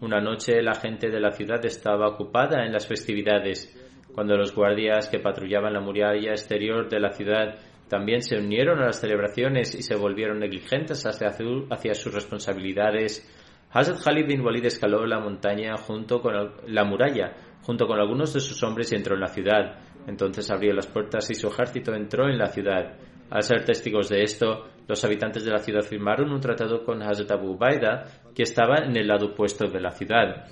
Una 0.00 0.20
noche 0.20 0.60
la 0.62 0.74
gente 0.74 1.10
de 1.10 1.20
la 1.20 1.30
ciudad 1.30 1.64
estaba 1.64 2.08
ocupada 2.08 2.66
en 2.66 2.72
las 2.72 2.88
festividades, 2.88 3.72
cuando 4.16 4.36
los 4.36 4.52
guardias 4.52 5.08
que 5.08 5.20
patrullaban 5.20 5.74
la 5.74 5.80
muralla 5.80 6.30
exterior 6.32 6.88
de 6.88 6.98
la 6.98 7.10
ciudad 7.12 7.54
también 7.88 8.22
se 8.22 8.36
unieron 8.38 8.80
a 8.80 8.86
las 8.86 8.98
celebraciones 9.00 9.72
y 9.76 9.82
se 9.82 9.94
volvieron 9.94 10.40
negligentes 10.40 11.06
hacia, 11.06 11.30
su- 11.32 11.66
hacia 11.70 11.94
sus 11.94 12.12
responsabilidades. 12.12 13.30
Hazrat 13.70 14.02
Khalid 14.02 14.26
bin 14.26 14.40
Walid 14.40 14.64
escaló 14.64 15.04
la 15.06 15.20
montaña 15.20 15.76
junto 15.76 16.20
con 16.20 16.32
la 16.66 16.84
muralla, 16.84 17.34
junto 17.62 17.86
con 17.86 18.00
algunos 18.00 18.32
de 18.32 18.40
sus 18.40 18.60
hombres 18.62 18.90
y 18.92 18.96
entró 18.96 19.14
en 19.14 19.20
la 19.20 19.28
ciudad. 19.28 19.78
Entonces 20.06 20.50
abrió 20.50 20.72
las 20.72 20.86
puertas 20.86 21.28
y 21.30 21.34
su 21.34 21.48
ejército 21.48 21.94
entró 21.94 22.28
en 22.28 22.38
la 22.38 22.46
ciudad. 22.46 22.94
Al 23.28 23.42
ser 23.42 23.64
testigos 23.64 24.08
de 24.08 24.22
esto, 24.22 24.66
los 24.88 25.04
habitantes 25.04 25.44
de 25.44 25.50
la 25.50 25.58
ciudad 25.58 25.82
firmaron 25.82 26.30
un 26.32 26.40
tratado 26.40 26.84
con 26.84 27.02
Hazrat 27.02 27.32
Abu 27.32 27.52
Ubaida, 27.52 28.04
que 28.34 28.44
estaba 28.44 28.76
en 28.84 28.96
el 28.96 29.08
lado 29.08 29.26
opuesto 29.26 29.66
de 29.68 29.80
la 29.80 29.90
ciudad. 29.90 30.46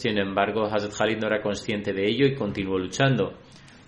Sin 0.00 0.16
embargo, 0.16 0.64
Hazrat 0.64 0.96
Khalid 0.96 1.18
no 1.18 1.26
era 1.26 1.42
consciente 1.42 1.92
de 1.92 2.06
ello 2.06 2.24
y 2.24 2.34
continuó 2.34 2.78
luchando. 2.78 3.34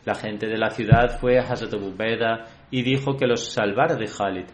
La 0.04 0.14
gente 0.14 0.46
de 0.46 0.58
la 0.58 0.68
ciudad 0.68 1.18
fue 1.18 1.38
a 1.38 1.42
Hazrat 1.44 1.72
Abu 1.72 1.86
Ubaida 1.86 2.44
y 2.70 2.82
dijo 2.82 3.16
que 3.16 3.26
los 3.26 3.50
salvara 3.50 3.94
de 3.94 4.04
Khalid. 4.04 4.44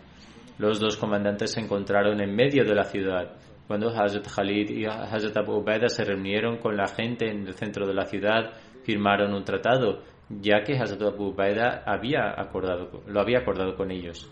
Los 0.58 0.78
dos 0.78 0.96
comandantes 0.96 1.50
se 1.50 1.60
encontraron 1.60 2.20
en 2.20 2.32
medio 2.32 2.64
de 2.64 2.76
la 2.76 2.84
ciudad. 2.84 3.32
Cuando 3.66 3.88
Hazrat 3.88 4.28
Khalid 4.32 4.70
y 4.70 4.84
Hazrat 4.86 5.36
Abu 5.36 5.56
Ubaida 5.56 5.88
se 5.88 6.04
reunieron 6.04 6.58
con 6.58 6.76
la 6.76 6.86
gente 6.86 7.28
en 7.28 7.48
el 7.48 7.54
centro 7.54 7.88
de 7.88 7.94
la 7.94 8.04
ciudad, 8.04 8.52
firmaron 8.84 9.34
un 9.34 9.42
tratado, 9.42 10.04
ya 10.28 10.62
que 10.62 10.78
Hazrat 10.78 11.02
Abu 11.02 11.30
Ubaida 11.30 11.82
había 11.84 12.40
acordado, 12.40 13.02
lo 13.08 13.20
había 13.20 13.40
acordado 13.40 13.74
con 13.74 13.90
ellos. 13.90 14.30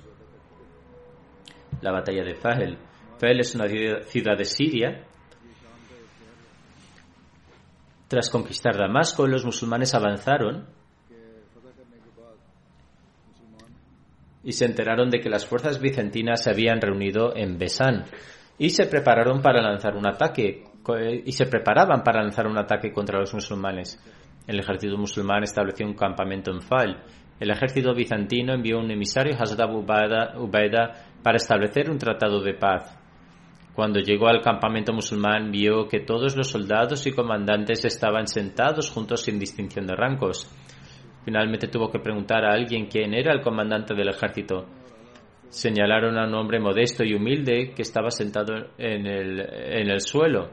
La 1.83 1.91
batalla 1.91 2.23
de 2.23 2.37
Fahel. 2.37 2.79
Fahel 3.19 3.41
es 3.41 3.53
una 3.57 3.67
ciudad 3.67 4.39
de 4.39 4.45
Siria. 4.45 5.07
Tras 8.09 8.31
conquistar 8.31 8.77
Damasco, 8.77 9.27
los 9.27 9.45
musulmanes 9.45 9.95
avanzaron 9.95 10.67
y 14.45 14.53
se 14.53 14.65
enteraron 14.65 15.11
de 15.11 15.19
que 15.21 15.29
las 15.29 15.45
fuerzas 15.45 15.81
bizantinas 15.81 16.45
se 16.45 16.51
habían 16.51 16.81
reunido 16.81 17.35
en 17.35 17.59
Besán 17.59 18.05
y 18.59 18.71
se 18.71 18.87
prepararon 18.87 19.43
para 19.43 19.61
lanzar 19.61 19.97
un 19.97 20.07
ataque 20.07 20.63
y 21.25 21.33
se 21.33 21.47
preparaban 21.47 22.05
para 22.05 22.23
lanzar 22.23 22.47
un 22.47 22.57
ataque 22.57 22.93
contra 22.93 23.19
los 23.19 23.35
musulmanes. 23.35 24.01
El 24.47 24.61
ejército 24.61 24.97
musulmán 24.97 25.43
estableció 25.43 25.85
un 25.85 25.95
campamento 25.95 26.53
en 26.53 26.61
Fal. 26.61 27.03
El 27.41 27.51
ejército 27.51 27.93
bizantino 27.93 28.55
envió 28.55 28.79
un 28.79 28.91
emisario 28.91 29.35
Hazrat 29.37 29.69
Ubaida 29.69 30.93
para 31.25 31.39
establecer 31.39 31.91
un 31.91 31.99
tratado 31.99 32.41
de 32.41 32.55
paz. 32.55 32.97
Cuando 33.77 34.01
llegó 34.01 34.29
al 34.29 34.41
campamento 34.41 34.95
musulmán 34.95 35.51
vio 35.51 35.87
que 35.87 36.01
todos 36.01 36.35
los 36.35 36.49
soldados 36.49 37.07
y 37.07 37.13
comandantes 37.13 37.85
estaban 37.85 38.27
sentados 38.27 38.91
juntos 38.91 39.21
sin 39.21 39.39
distinción 39.39 39.87
de 39.87 39.95
rangos. 39.95 40.51
Finalmente 41.27 41.69
tuvo 41.69 41.91
que 41.91 41.99
preguntar 41.99 42.43
a 42.47 42.55
alguien 42.55 42.87
quién 42.87 43.13
era 43.13 43.35
el 43.35 43.43
comandante 43.43 43.95
del 43.95 44.09
ejército. 44.09 44.65
Señalaron 45.51 46.17
a 46.17 46.27
un 46.27 46.35
hombre 46.37 46.59
modesto 46.59 47.05
y 47.05 47.13
humilde 47.13 47.75
que 47.77 47.83
estaba 47.83 48.11
sentado 48.11 48.55
en 48.79 49.07
el, 49.07 49.41
en 49.41 49.91
el 49.91 50.01
suelo. 50.01 50.49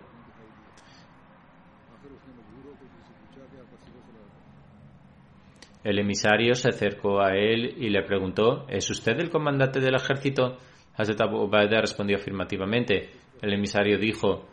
El 5.82 5.98
emisario 5.98 6.56
se 6.56 6.68
acercó 6.68 7.22
a 7.22 7.38
él 7.38 7.74
y 7.78 7.90
le 7.90 8.04
preguntó, 8.04 8.66
¿es 8.68 8.90
usted 8.90 9.18
el 9.18 9.30
comandante 9.30 9.80
del 9.80 9.96
ejército? 9.96 10.58
Hazrat 10.96 11.22
Abu 11.22 11.44
Ubaida 11.44 11.82
respondió 11.82 12.18
afirmativamente. 12.18 13.10
El 13.42 13.54
emisario 13.54 13.98
dijo, 13.98 14.48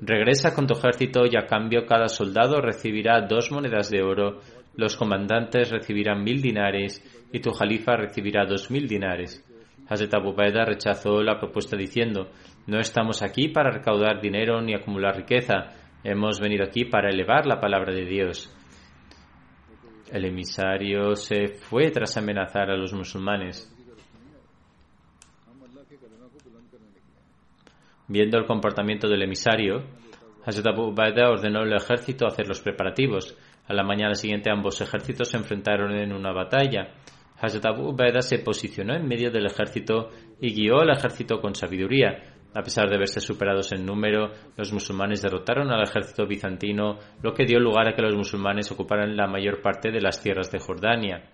regresa 0.00 0.54
con 0.54 0.66
tu 0.66 0.74
ejército 0.74 1.24
y 1.26 1.36
a 1.36 1.46
cambio 1.46 1.86
cada 1.86 2.08
soldado 2.08 2.60
recibirá 2.60 3.20
dos 3.20 3.50
monedas 3.50 3.90
de 3.90 4.02
oro, 4.02 4.40
los 4.76 4.96
comandantes 4.96 5.70
recibirán 5.70 6.24
mil 6.24 6.42
dinares 6.42 7.02
y 7.32 7.40
tu 7.40 7.52
jalifa 7.52 7.96
recibirá 7.96 8.44
dos 8.46 8.70
mil 8.70 8.88
dinares. 8.88 9.44
Hazrat 9.88 10.14
Abu 10.14 10.30
Ubaida 10.30 10.64
rechazó 10.64 11.22
la 11.22 11.38
propuesta 11.38 11.76
diciendo, 11.76 12.30
no 12.66 12.80
estamos 12.80 13.22
aquí 13.22 13.48
para 13.48 13.70
recaudar 13.70 14.20
dinero 14.20 14.62
ni 14.62 14.74
acumular 14.74 15.16
riqueza, 15.16 15.74
hemos 16.02 16.40
venido 16.40 16.64
aquí 16.64 16.86
para 16.86 17.10
elevar 17.10 17.46
la 17.46 17.60
palabra 17.60 17.92
de 17.92 18.06
Dios. 18.06 18.50
El 20.10 20.24
emisario 20.24 21.16
se 21.16 21.48
fue 21.48 21.90
tras 21.90 22.16
amenazar 22.16 22.70
a 22.70 22.76
los 22.76 22.92
musulmanes. 22.92 23.73
Viendo 28.06 28.38
el 28.38 28.44
comportamiento 28.44 29.08
del 29.08 29.22
emisario, 29.22 29.82
Hazrat 30.44 30.66
Abu 30.66 30.88
Ubaida 30.88 31.30
ordenó 31.30 31.60
al 31.60 31.72
ejército 31.72 32.26
hacer 32.26 32.46
los 32.46 32.60
preparativos. 32.60 33.36
A 33.66 33.72
la 33.72 33.82
mañana 33.82 34.14
siguiente 34.14 34.50
ambos 34.50 34.80
ejércitos 34.82 35.30
se 35.30 35.38
enfrentaron 35.38 35.92
en 35.92 36.12
una 36.12 36.32
batalla. 36.32 36.92
Hazrat 37.40 37.64
Abu 37.64 37.88
Ubaida 37.88 38.20
se 38.20 38.40
posicionó 38.40 38.94
en 38.94 39.08
medio 39.08 39.30
del 39.30 39.46
ejército 39.46 40.10
y 40.38 40.52
guió 40.52 40.80
al 40.80 40.90
ejército 40.90 41.40
con 41.40 41.54
sabiduría. 41.54 42.34
A 42.54 42.62
pesar 42.62 42.90
de 42.90 42.98
verse 42.98 43.20
superados 43.20 43.72
en 43.72 43.86
número, 43.86 44.30
los 44.56 44.72
musulmanes 44.72 45.22
derrotaron 45.22 45.72
al 45.72 45.82
ejército 45.82 46.26
bizantino, 46.26 46.98
lo 47.22 47.32
que 47.32 47.46
dio 47.46 47.58
lugar 47.58 47.88
a 47.88 47.94
que 47.94 48.02
los 48.02 48.14
musulmanes 48.14 48.70
ocuparan 48.70 49.16
la 49.16 49.26
mayor 49.26 49.62
parte 49.62 49.90
de 49.90 50.00
las 50.00 50.22
tierras 50.22 50.52
de 50.52 50.60
Jordania. 50.60 51.30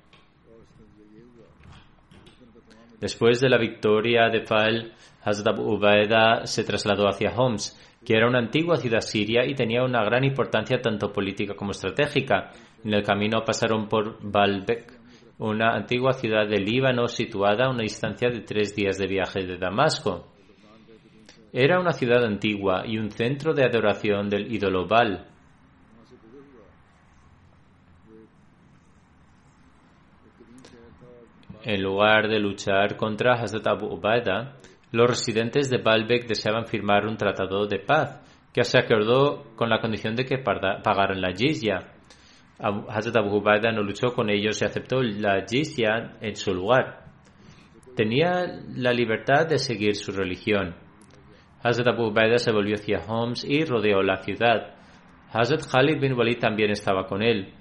Después 3.00 3.40
de 3.40 3.48
la 3.48 3.56
victoria 3.56 4.28
de 4.28 4.42
Fal, 4.42 4.92
Hazrat 5.22 5.54
Abu 5.54 5.74
Ubaida 5.74 6.46
se 6.46 6.64
trasladó 6.64 7.08
hacia 7.08 7.34
Homs, 7.34 7.74
que 8.04 8.14
era 8.14 8.28
una 8.28 8.38
antigua 8.38 8.76
ciudad 8.76 9.00
siria 9.00 9.46
y 9.46 9.54
tenía 9.54 9.82
una 9.82 10.04
gran 10.04 10.24
importancia 10.24 10.80
tanto 10.80 11.12
política 11.12 11.54
como 11.54 11.70
estratégica. 11.70 12.50
En 12.84 12.92
el 12.92 13.02
camino 13.02 13.42
pasaron 13.44 13.88
por 13.88 14.18
Baalbek, 14.20 15.00
una 15.38 15.74
antigua 15.74 16.12
ciudad 16.12 16.46
de 16.46 16.58
Líbano 16.58 17.08
situada 17.08 17.66
a 17.66 17.70
una 17.70 17.82
distancia 17.82 18.28
de 18.28 18.40
tres 18.40 18.76
días 18.76 18.98
de 18.98 19.06
viaje 19.06 19.46
de 19.46 19.56
Damasco. 19.56 20.34
Era 21.52 21.80
una 21.80 21.92
ciudad 21.92 22.24
antigua 22.24 22.84
y 22.86 22.98
un 22.98 23.10
centro 23.10 23.54
de 23.54 23.64
adoración 23.64 24.28
del 24.28 24.52
ídolo 24.52 24.86
Baal. 24.86 25.29
En 31.62 31.82
lugar 31.82 32.28
de 32.28 32.38
luchar 32.38 32.96
contra 32.96 33.34
Hazrat 33.34 33.66
Abu 33.66 33.86
Ubaida, 33.86 34.56
los 34.92 35.08
residentes 35.08 35.68
de 35.68 35.76
Baalbek 35.76 36.26
deseaban 36.26 36.66
firmar 36.66 37.06
un 37.06 37.18
tratado 37.18 37.66
de 37.66 37.78
paz 37.78 38.18
que 38.52 38.64
se 38.64 38.78
acordó 38.78 39.54
con 39.56 39.68
la 39.68 39.80
condición 39.80 40.16
de 40.16 40.24
que 40.24 40.38
pagaran 40.38 41.20
la 41.20 41.32
jizya. 41.32 41.92
Hazrat 42.58 43.16
Abu 43.16 43.36
Ubaida 43.36 43.72
no 43.72 43.82
luchó 43.82 44.08
con 44.14 44.30
ellos 44.30 44.60
y 44.60 44.64
aceptó 44.64 45.02
la 45.02 45.44
jizya 45.46 46.16
en 46.20 46.34
su 46.34 46.54
lugar. 46.54 47.04
Tenía 47.94 48.46
la 48.74 48.92
libertad 48.92 49.46
de 49.46 49.58
seguir 49.58 49.96
su 49.96 50.12
religión. 50.12 50.74
Hazrat 51.62 51.88
Abu 51.88 52.06
Ubaida 52.06 52.38
se 52.38 52.52
volvió 52.52 52.76
hacia 52.76 53.00
Homs 53.06 53.44
y 53.44 53.64
rodeó 53.66 54.02
la 54.02 54.22
ciudad. 54.22 54.74
Hazrat 55.30 55.66
Khalid 55.70 56.00
bin 56.00 56.14
Walid 56.14 56.38
también 56.38 56.70
estaba 56.70 57.06
con 57.06 57.22
él. 57.22 57.52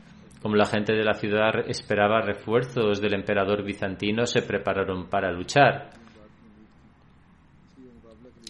Como 0.42 0.56
la 0.56 0.66
gente 0.66 0.94
de 0.94 1.04
la 1.04 1.16
ciudad 1.16 1.68
esperaba 1.68 2.22
refuerzos 2.22 3.02
del 3.02 3.14
emperador 3.14 3.64
bizantino, 3.64 4.26
se 4.26 4.42
prepararon 4.42 5.10
para 5.10 5.32
luchar. 5.32 5.90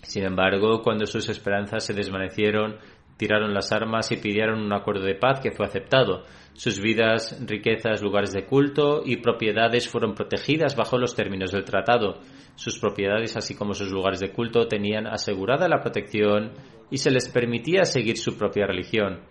Sin 0.03 0.23
embargo, 0.23 0.81
cuando 0.81 1.05
sus 1.05 1.29
esperanzas 1.29 1.85
se 1.85 1.93
desvanecieron, 1.93 2.77
tiraron 3.17 3.53
las 3.53 3.71
armas 3.71 4.11
y 4.11 4.17
pidieron 4.17 4.61
un 4.61 4.73
acuerdo 4.73 5.03
de 5.03 5.15
paz 5.15 5.39
que 5.39 5.51
fue 5.51 5.65
aceptado. 5.65 6.23
Sus 6.53 6.79
vidas, 6.79 7.39
riquezas, 7.45 8.01
lugares 8.01 8.33
de 8.33 8.45
culto 8.45 9.01
y 9.05 9.17
propiedades 9.17 9.89
fueron 9.89 10.13
protegidas 10.13 10.75
bajo 10.75 10.97
los 10.97 11.15
términos 11.15 11.51
del 11.51 11.65
tratado. 11.65 12.21
Sus 12.55 12.79
propiedades, 12.79 13.35
así 13.35 13.55
como 13.55 13.73
sus 13.73 13.91
lugares 13.91 14.19
de 14.19 14.31
culto, 14.31 14.67
tenían 14.67 15.07
asegurada 15.07 15.67
la 15.67 15.81
protección 15.81 16.53
y 16.89 16.97
se 16.97 17.11
les 17.11 17.29
permitía 17.29 17.83
seguir 17.83 18.17
su 18.17 18.37
propia 18.37 18.65
religión. 18.67 19.21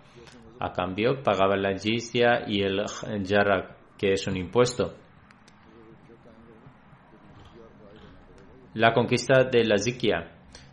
A 0.59 0.73
cambio, 0.73 1.23
pagaban 1.23 1.61
la 1.61 1.77
jizya 1.77 2.43
y 2.47 2.61
el 2.61 2.83
jarak, 3.25 3.77
que 3.97 4.11
es 4.11 4.27
un 4.27 4.37
impuesto. 4.37 4.93
La 8.73 8.93
conquista 8.93 9.45
de 9.45 9.65
la 9.65 9.77
Zikia. 9.77 10.31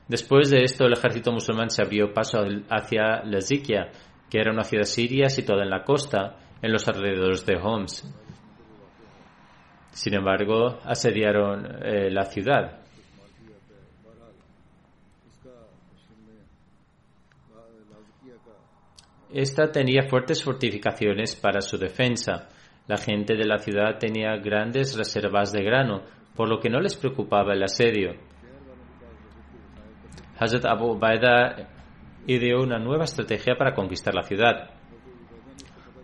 Después 0.08 0.50
de 0.50 0.62
esto, 0.62 0.84
el 0.84 0.92
ejército 0.92 1.32
musulmán 1.32 1.70
se 1.70 1.82
abrió 1.82 2.12
paso 2.12 2.38
hacia 2.68 3.24
la 3.24 3.40
Zikia, 3.40 3.90
que 4.30 4.40
era 4.40 4.52
una 4.52 4.64
ciudad 4.64 4.84
siria 4.84 5.28
situada 5.28 5.62
en 5.62 5.70
la 5.70 5.84
costa, 5.84 6.36
en 6.62 6.72
los 6.72 6.86
alrededores 6.88 7.46
de 7.46 7.56
Homs. 7.56 8.12
Sin 9.90 10.14
embargo, 10.14 10.78
asediaron 10.84 11.64
eh, 11.82 12.10
la 12.10 12.24
ciudad. 12.24 12.85
Esta 19.36 19.70
tenía 19.70 20.08
fuertes 20.08 20.42
fortificaciones 20.42 21.36
para 21.36 21.60
su 21.60 21.76
defensa. 21.76 22.48
La 22.86 22.96
gente 22.96 23.34
de 23.36 23.44
la 23.44 23.58
ciudad 23.58 23.98
tenía 23.98 24.34
grandes 24.38 24.96
reservas 24.96 25.52
de 25.52 25.62
grano, 25.62 26.04
por 26.34 26.48
lo 26.48 26.58
que 26.58 26.70
no 26.70 26.80
les 26.80 26.96
preocupaba 26.96 27.52
el 27.52 27.62
asedio. 27.62 28.14
Hazrat 30.38 30.64
Abu 30.64 30.92
Ubaida 30.92 31.68
ideó 32.26 32.62
una 32.62 32.78
nueva 32.78 33.04
estrategia 33.04 33.56
para 33.58 33.74
conquistar 33.74 34.14
la 34.14 34.22
ciudad. 34.22 34.70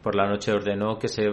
Por 0.03 0.15
la 0.15 0.29
noche 0.29 0.53
ordenó 0.53 0.99
que 0.99 1.09
se 1.09 1.31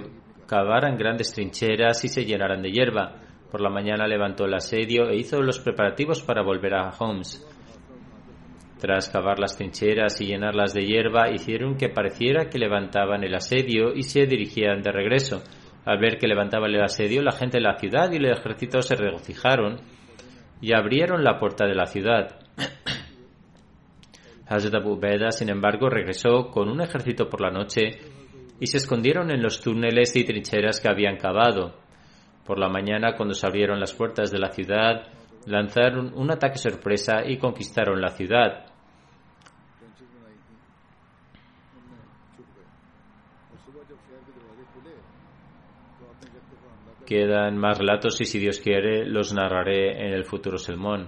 cavaran 0.48 0.98
grandes 0.98 1.34
trincheras 1.34 2.06
y 2.06 2.08
se 2.08 2.24
llenaran 2.24 2.62
de 2.62 2.72
hierba. 2.72 3.16
Por 3.52 3.60
la 3.60 3.70
mañana 3.70 4.08
levantó 4.08 4.46
el 4.46 4.54
asedio 4.54 5.10
e 5.10 5.18
hizo 5.18 5.42
los 5.42 5.60
preparativos 5.60 6.22
para 6.22 6.44
volver 6.44 6.76
a 6.76 6.92
Homs. 6.98 7.46
Tras 8.80 9.10
cavar 9.10 9.40
las 9.40 9.58
trincheras 9.58 10.22
y 10.22 10.28
llenarlas 10.28 10.74
de 10.74 10.86
hierba, 10.86 11.30
hicieron 11.32 11.76
que 11.76 11.90
pareciera 11.90 12.50
que 12.50 12.58
levantaban 12.58 13.26
el 13.26 13.36
asedio 13.36 13.94
y 13.94 14.04
se 14.04 14.26
dirigían 14.26 14.82
de 14.82 14.92
regreso. 14.92 15.44
Al 15.86 16.00
ver 16.00 16.18
que 16.18 16.28
levantaban 16.28 16.74
el 16.74 16.82
asedio, 16.82 17.22
la 17.22 17.34
gente 17.34 17.58
de 17.58 17.64
la 17.64 17.78
ciudad 17.78 18.10
y 18.12 18.16
el 18.16 18.26
ejército 18.26 18.82
se 18.82 18.96
regocijaron 18.96 19.82
y 20.62 20.74
abrieron 20.74 21.26
la 21.26 21.38
puerta 21.38 21.66
de 21.66 21.76
la 21.76 21.88
ciudad. 21.88 22.40
Hazrat 24.48 24.76
Abu 24.76 24.98
Beda, 24.98 25.32
sin 25.32 25.50
embargo, 25.50 25.90
regresó 25.90 26.50
con 26.50 26.70
un 26.70 26.82
ejército 26.82 27.30
por 27.30 27.42
la 27.42 27.52
noche 27.52 28.00
y 28.62 28.68
se 28.68 28.78
escondieron 28.78 29.30
en 29.30 29.44
los 29.44 29.62
túneles 29.62 30.16
y 30.16 30.24
trincheras 30.24 30.80
que 30.80 30.90
habían 30.90 31.18
cavado. 31.18 31.76
Por 32.46 32.58
la 32.58 32.70
mañana, 32.70 33.16
cuando 33.16 33.36
se 33.36 33.46
abrieron 33.46 33.80
las 33.80 33.94
puertas 33.94 34.32
de 34.32 34.40
la 34.40 34.52
ciudad, 34.52 35.08
lanzaron 35.46 36.14
un 36.16 36.32
ataque 36.32 36.58
sorpresa 36.58 37.24
y 37.26 37.38
conquistaron 37.38 38.02
la 38.02 38.10
ciudad. 38.10 38.69
Quedan 47.10 47.58
más 47.58 47.80
relatos 47.80 48.22
y 48.22 48.26
si 48.26 48.38
Dios 48.38 48.60
quiere 48.60 49.04
los 49.04 49.34
narraré 49.34 50.06
en 50.06 50.14
el 50.14 50.26
futuro 50.26 50.60
sermón. 50.60 51.08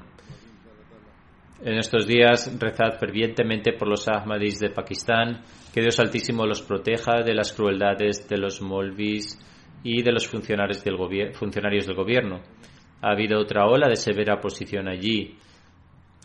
En 1.64 1.78
estos 1.78 2.08
días 2.08 2.58
rezad 2.60 2.98
fervientemente 3.00 3.74
por 3.74 3.88
los 3.88 4.08
Ahmadis 4.08 4.60
de 4.60 4.72
Pakistán, 4.72 5.44
que 5.72 5.82
Dios 5.82 6.00
Altísimo 6.00 6.48
los 6.48 6.64
proteja 6.64 7.22
de 7.24 7.36
las 7.36 7.54
crueldades 7.54 8.28
de 8.28 8.40
los 8.40 8.64
Molvis 8.64 9.38
y 9.84 10.02
de 10.02 10.12
los 10.12 10.28
funcionarios 10.28 10.84
del, 10.84 10.98
funcionarios 11.34 11.86
del 11.86 11.96
gobierno. 11.96 12.42
Ha 13.04 13.12
habido 13.12 13.40
otra 13.40 13.68
ola 13.68 13.88
de 13.88 13.96
severa 13.96 14.42
posición 14.42 14.88
allí. 14.88 15.38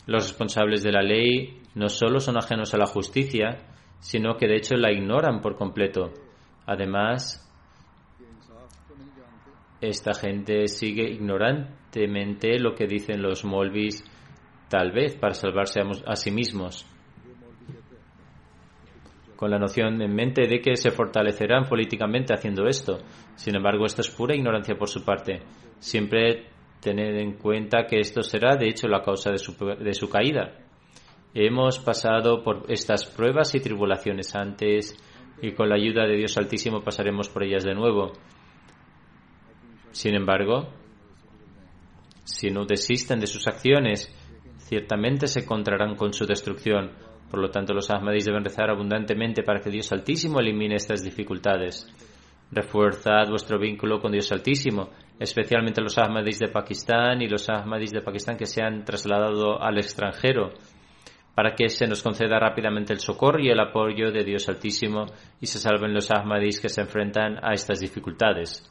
Los 0.07 0.29
responsables 0.29 0.85
de 0.85 0.93
la 0.93 1.03
ley 1.03 1.61
no 1.75 1.91
solo 1.91 2.19
son 2.21 2.39
ajenos 2.39 2.73
a 2.73 2.79
la 2.79 2.87
justicia, 2.87 3.59
sino 4.01 4.39
que 4.39 4.49
de 4.49 4.57
hecho 4.57 4.75
la 4.75 4.91
ignoran 4.91 5.43
por 5.43 5.55
completo. 5.55 6.15
Además, 6.65 7.46
esta 9.89 10.15
gente 10.15 10.69
sigue 10.69 11.11
ignorantemente 11.11 12.59
lo 12.59 12.75
que 12.75 12.87
dicen 12.87 13.23
los 13.23 13.45
Molvis 13.45 14.05
tal 14.69 14.93
vez 14.93 15.17
para 15.17 15.35
salvarse 15.35 15.81
a, 16.07 16.17
sí 16.17 16.31
mismos, 16.31 16.87
con 19.37 19.51
la 19.51 19.59
noción 19.59 20.01
en 20.03 20.15
mente 20.15 20.49
de 20.49 20.61
que 20.61 20.77
se 20.77 20.91
fortalecerán 20.91 21.65
políticamente 21.69 22.35
haciendo 22.35 22.67
esto. 22.67 22.99
Sin 23.35 23.55
embargo, 23.55 23.85
esto 23.85 24.01
es 24.01 24.11
pura 24.11 24.35
ignorancia 24.35 24.77
por 24.77 24.89
su 24.89 25.05
parte. 25.05 25.43
Siempre 25.79 26.47
tener 26.81 27.17
en 27.17 27.35
cuenta 27.35 27.87
que 27.87 28.01
esto 28.01 28.23
será, 28.23 28.57
de 28.57 28.69
hecho, 28.69 28.89
la 28.89 29.03
causa 29.03 29.31
de 29.31 29.39
su, 29.39 29.53
de 29.55 29.95
su 29.95 30.09
caída. 30.09 30.53
Hemos 31.35 31.79
pasado 31.79 32.43
por 32.43 32.65
estas 32.69 33.05
pruebas 33.05 33.55
y 33.55 33.61
tribulaciones 33.61 34.35
antes 34.35 34.97
y 35.43 35.53
con 35.53 35.69
la 35.69 35.77
ayuda 35.77 36.07
de 36.07 36.17
Dios 36.17 36.37
Altísimo 36.39 36.83
pasaremos 36.83 37.29
por 37.29 37.45
ellas 37.45 37.65
de 37.65 37.75
nuevo. 37.75 38.13
Sin 39.97 40.15
embargo, 40.15 40.69
si 42.23 42.51
no 42.51 42.67
desisten 42.67 43.19
de 43.19 43.27
sus 43.27 43.47
acciones 43.47 44.15
ciertamente 44.59 45.27
se 45.27 45.41
encontrarán 45.41 45.97
con 45.97 46.13
su 46.13 46.27
destrucción. 46.27 46.91
Por 47.31 47.41
lo 47.41 47.49
tanto, 47.49 47.73
los 47.73 47.89
Ahmadis 47.91 48.27
deben 48.27 48.45
rezar 48.45 48.69
abundantemente 48.69 49.43
para 49.43 49.61
que 49.61 49.71
Dios 49.71 49.91
Altísimo 49.93 50.39
elimine 50.39 50.75
estas 50.75 51.03
dificultades. 51.03 51.91
Refuerzad 52.53 53.31
vuestro 53.31 53.59
vínculo 53.59 53.99
con 53.99 54.13
Dios 54.13 54.31
Altísimo, 54.33 54.91
especialmente 55.19 55.81
los 55.81 55.97
Ahmadis 55.97 56.41
de 56.41 56.49
Pakistán 56.49 57.23
y 57.23 57.29
los 57.29 57.49
Ahmadis 57.49 57.93
de 57.93 58.03
Pakistán 58.03 58.37
que 58.37 58.45
se 58.45 58.63
han 58.63 58.85
trasladado 58.85 59.63
al 59.63 59.79
extranjero, 59.79 60.53
para 61.35 61.55
que 61.55 61.71
se 61.71 61.87
nos 61.87 62.03
conceda 62.03 62.39
rápidamente 62.39 62.93
el 62.93 63.01
socorro 63.01 63.41
y 63.41 63.49
el 63.49 63.61
apoyo 63.61 64.13
de 64.13 64.25
Dios 64.25 64.47
Altísimo 64.51 65.07
y 65.41 65.47
se 65.47 65.59
salven 65.59 65.95
los 65.95 66.11
Ahmadis 66.11 66.61
que 66.61 66.69
se 66.69 66.83
enfrentan 66.83 67.39
a 67.43 67.55
estas 67.55 67.81
dificultades. 67.81 68.71